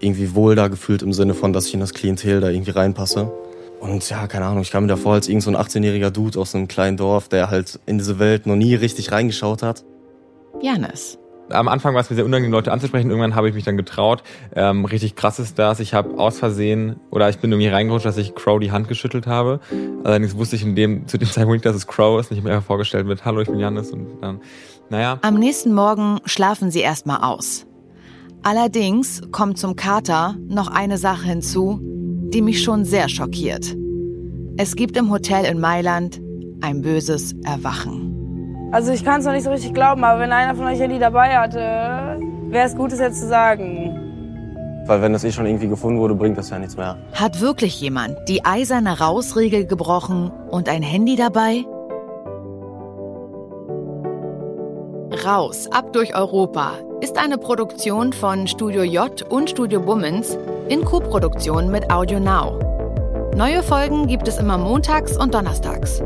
irgendwie 0.00 0.34
wohl 0.34 0.56
da 0.56 0.66
gefühlt 0.66 1.02
im 1.02 1.12
Sinne 1.12 1.34
von, 1.34 1.52
dass 1.52 1.66
ich 1.66 1.74
in 1.74 1.80
das 1.80 1.94
Klientel 1.94 2.40
da 2.40 2.48
irgendwie 2.48 2.72
reinpasse. 2.72 3.32
Und 3.78 4.10
ja, 4.10 4.26
keine 4.26 4.46
Ahnung, 4.46 4.62
ich 4.62 4.72
kam 4.72 4.82
mir 4.82 4.88
davor 4.88 5.12
als 5.14 5.28
irgend 5.28 5.44
so 5.44 5.52
ein 5.52 5.56
18-jähriger 5.56 6.10
Dude 6.10 6.40
aus 6.40 6.52
einem 6.52 6.66
kleinen 6.66 6.96
Dorf, 6.96 7.28
der 7.28 7.48
halt 7.48 7.78
in 7.86 7.98
diese 7.98 8.18
Welt 8.18 8.46
noch 8.46 8.56
nie 8.56 8.74
richtig 8.74 9.12
reingeschaut 9.12 9.62
hat. 9.62 9.84
Janis. 10.60 11.16
Am 11.48 11.68
Anfang 11.68 11.94
war 11.94 12.00
es 12.00 12.10
mir 12.10 12.16
sehr 12.16 12.24
unangenehm, 12.24 12.52
Leute 12.52 12.72
anzusprechen. 12.72 13.08
Irgendwann 13.08 13.34
habe 13.34 13.48
ich 13.48 13.54
mich 13.54 13.64
dann 13.64 13.76
getraut. 13.76 14.22
Ähm, 14.54 14.84
richtig 14.84 15.14
krass 15.14 15.38
ist 15.38 15.58
das. 15.58 15.80
Ich 15.80 15.94
habe 15.94 16.18
aus 16.18 16.38
Versehen 16.38 16.96
oder 17.10 17.28
ich 17.28 17.38
bin 17.38 17.52
irgendwie 17.52 17.68
reingerutscht, 17.68 18.06
dass 18.06 18.16
ich 18.16 18.34
Crow 18.34 18.58
die 18.58 18.72
Hand 18.72 18.88
geschüttelt 18.88 19.26
habe. 19.26 19.60
Allerdings 20.02 20.36
wusste 20.36 20.56
ich 20.56 20.62
in 20.62 20.74
dem, 20.74 21.06
zu 21.06 21.18
dem 21.18 21.28
Zeitpunkt 21.30 21.52
nicht, 21.54 21.66
dass 21.66 21.76
es 21.76 21.86
Crow 21.86 22.20
ist. 22.20 22.30
Mir 22.30 22.52
einfach 22.52 22.66
vorgestellt 22.66 23.06
mit 23.06 23.24
Hallo, 23.24 23.40
ich 23.40 23.48
bin 23.48 23.60
Janis. 23.60 23.90
Und 23.90 24.20
dann, 24.20 24.40
naja. 24.90 25.18
Am 25.22 25.34
nächsten 25.34 25.72
Morgen 25.72 26.18
schlafen 26.24 26.70
sie 26.70 26.80
erstmal 26.80 27.18
aus. 27.22 27.66
Allerdings 28.42 29.22
kommt 29.32 29.58
zum 29.58 29.76
Kater 29.76 30.36
noch 30.48 30.68
eine 30.68 30.98
Sache 30.98 31.26
hinzu, 31.26 31.80
die 31.82 32.42
mich 32.42 32.62
schon 32.62 32.84
sehr 32.84 33.08
schockiert. 33.08 33.76
Es 34.56 34.74
gibt 34.74 34.96
im 34.96 35.10
Hotel 35.10 35.44
in 35.44 35.60
Mailand 35.60 36.20
ein 36.60 36.80
böses 36.80 37.34
Erwachen. 37.44 38.15
Also 38.72 38.92
ich 38.92 39.04
kann 39.04 39.20
es 39.20 39.26
noch 39.26 39.32
nicht 39.32 39.44
so 39.44 39.50
richtig 39.50 39.74
glauben, 39.74 40.02
aber 40.04 40.20
wenn 40.20 40.32
einer 40.32 40.54
von 40.54 40.66
euch 40.66 40.80
Handy 40.80 40.98
dabei 40.98 41.36
hatte, 41.36 42.18
wäre 42.48 42.66
es 42.66 42.76
gut, 42.76 42.92
es 42.92 42.98
jetzt 42.98 43.20
zu 43.20 43.28
sagen. 43.28 44.02
Weil 44.86 45.02
wenn 45.02 45.12
das 45.12 45.24
eh 45.24 45.32
schon 45.32 45.46
irgendwie 45.46 45.68
gefunden 45.68 45.98
wurde, 45.98 46.14
bringt 46.14 46.38
das 46.38 46.50
ja 46.50 46.58
nichts 46.58 46.76
mehr. 46.76 46.96
Hat 47.12 47.40
wirklich 47.40 47.80
jemand 47.80 48.16
die 48.28 48.44
eiserne 48.44 48.98
Rausregel 48.98 49.66
gebrochen 49.66 50.30
und 50.50 50.68
ein 50.68 50.82
Handy 50.82 51.16
dabei? 51.16 51.64
Raus, 55.24 55.68
ab 55.70 55.92
durch 55.92 56.14
Europa 56.14 56.72
ist 57.00 57.18
eine 57.18 57.38
Produktion 57.38 58.12
von 58.12 58.46
Studio 58.46 58.82
J 58.82 59.22
und 59.30 59.50
Studio 59.50 59.80
Bummens 59.80 60.38
in 60.68 60.84
Koproduktion 60.84 61.70
mit 61.70 61.90
Audio 61.90 62.20
Now. 62.20 62.60
Neue 63.36 63.62
Folgen 63.62 64.06
gibt 64.06 64.28
es 64.28 64.38
immer 64.38 64.58
montags 64.58 65.16
und 65.16 65.34
donnerstags. 65.34 66.02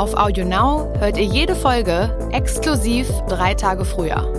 Auf 0.00 0.14
Audio 0.14 0.46
Now 0.46 0.90
hört 0.98 1.18
ihr 1.18 1.24
jede 1.24 1.54
Folge 1.54 2.08
exklusiv 2.32 3.06
drei 3.28 3.52
Tage 3.52 3.84
früher. 3.84 4.32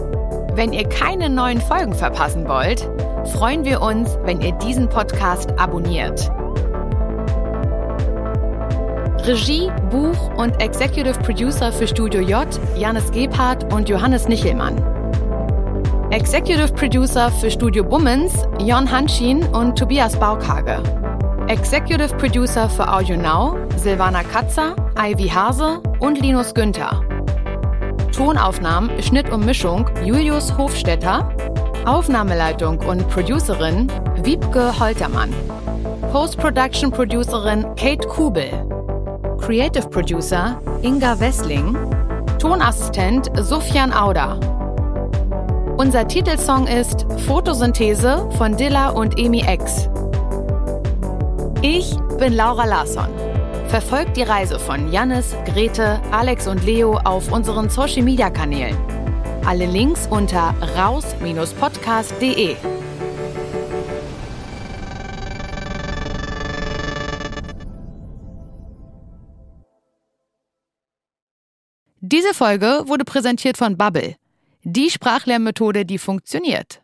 Wenn 0.55 0.73
ihr 0.73 0.89
keine 0.89 1.29
neuen 1.29 1.61
Folgen 1.61 1.93
verpassen 1.93 2.47
wollt, 2.47 2.89
freuen 3.33 3.63
wir 3.63 3.79
uns, 3.79 4.17
wenn 4.23 4.41
ihr 4.41 4.53
diesen 4.53 4.89
Podcast 4.89 5.51
abonniert. 5.59 6.31
Regie, 9.23 9.69
Buch 9.91 10.35
und 10.35 10.59
Executive 10.59 11.19
Producer 11.19 11.71
für 11.71 11.87
Studio 11.87 12.21
J, 12.21 12.47
Janis 12.75 13.11
Gebhardt 13.11 13.71
und 13.71 13.87
Johannes 13.87 14.27
Nichelmann. 14.27 14.83
Executive 16.09 16.73
Producer 16.73 17.29
für 17.29 17.51
Studio 17.51 17.83
Bummens, 17.83 18.33
Jon 18.57 18.91
Hanschin 18.91 19.43
und 19.43 19.77
Tobias 19.77 20.17
Baukage. 20.17 20.81
Executive 21.49 22.17
Producer 22.17 22.67
für 22.67 22.91
Audio 22.91 23.15
Now, 23.15 23.57
Silvana 23.75 24.23
Katzer, 24.23 24.75
Ivy 24.97 25.29
Hase 25.29 25.81
und 25.99 26.19
Linus 26.19 26.53
Günther. 26.53 27.01
Tonaufnahmen, 28.15 29.01
Schnitt 29.01 29.31
und 29.31 29.45
Mischung 29.45 29.89
Julius 30.03 30.57
Hofstetter. 30.57 31.29
Aufnahmeleitung 31.85 32.79
und 32.79 33.07
Producerin 33.09 33.87
Wiebke 34.23 34.77
Holtermann. 34.79 35.33
Post-Production 36.11 36.91
Producerin 36.91 37.65
Kate 37.75 38.07
Kubel. 38.07 38.49
Creative 39.39 39.87
Producer 39.87 40.59
Inga 40.81 41.19
Wessling. 41.19 41.75
Tonassistent 42.37 43.31
Sufjan 43.39 43.93
Auda. 43.93 44.39
Unser 45.77 46.07
Titelsong 46.07 46.67
ist 46.67 47.05
Photosynthese 47.25 48.29
von 48.37 48.55
Dilla 48.55 48.89
und 48.89 49.17
Emi 49.17 49.43
X. 49.47 49.89
Ich 51.61 51.95
bin 52.19 52.33
Laura 52.33 52.65
Larsson. 52.65 53.30
Verfolgt 53.71 54.17
die 54.17 54.23
Reise 54.23 54.59
von 54.59 54.91
Jannis, 54.91 55.33
Grete, 55.45 56.01
Alex 56.11 56.45
und 56.45 56.65
Leo 56.65 56.97
auf 56.97 57.31
unseren 57.31 57.69
Social 57.69 58.01
Media 58.01 58.29
Kanälen. 58.29 58.75
Alle 59.45 59.65
Links 59.65 60.07
unter 60.07 60.53
raus-podcast.de. 60.75 62.57
Diese 72.01 72.33
Folge 72.33 72.83
wurde 72.87 73.05
präsentiert 73.05 73.55
von 73.55 73.77
Bubble, 73.77 74.17
die 74.63 74.89
Sprachlernmethode, 74.89 75.85
die 75.85 75.97
funktioniert. 75.97 76.80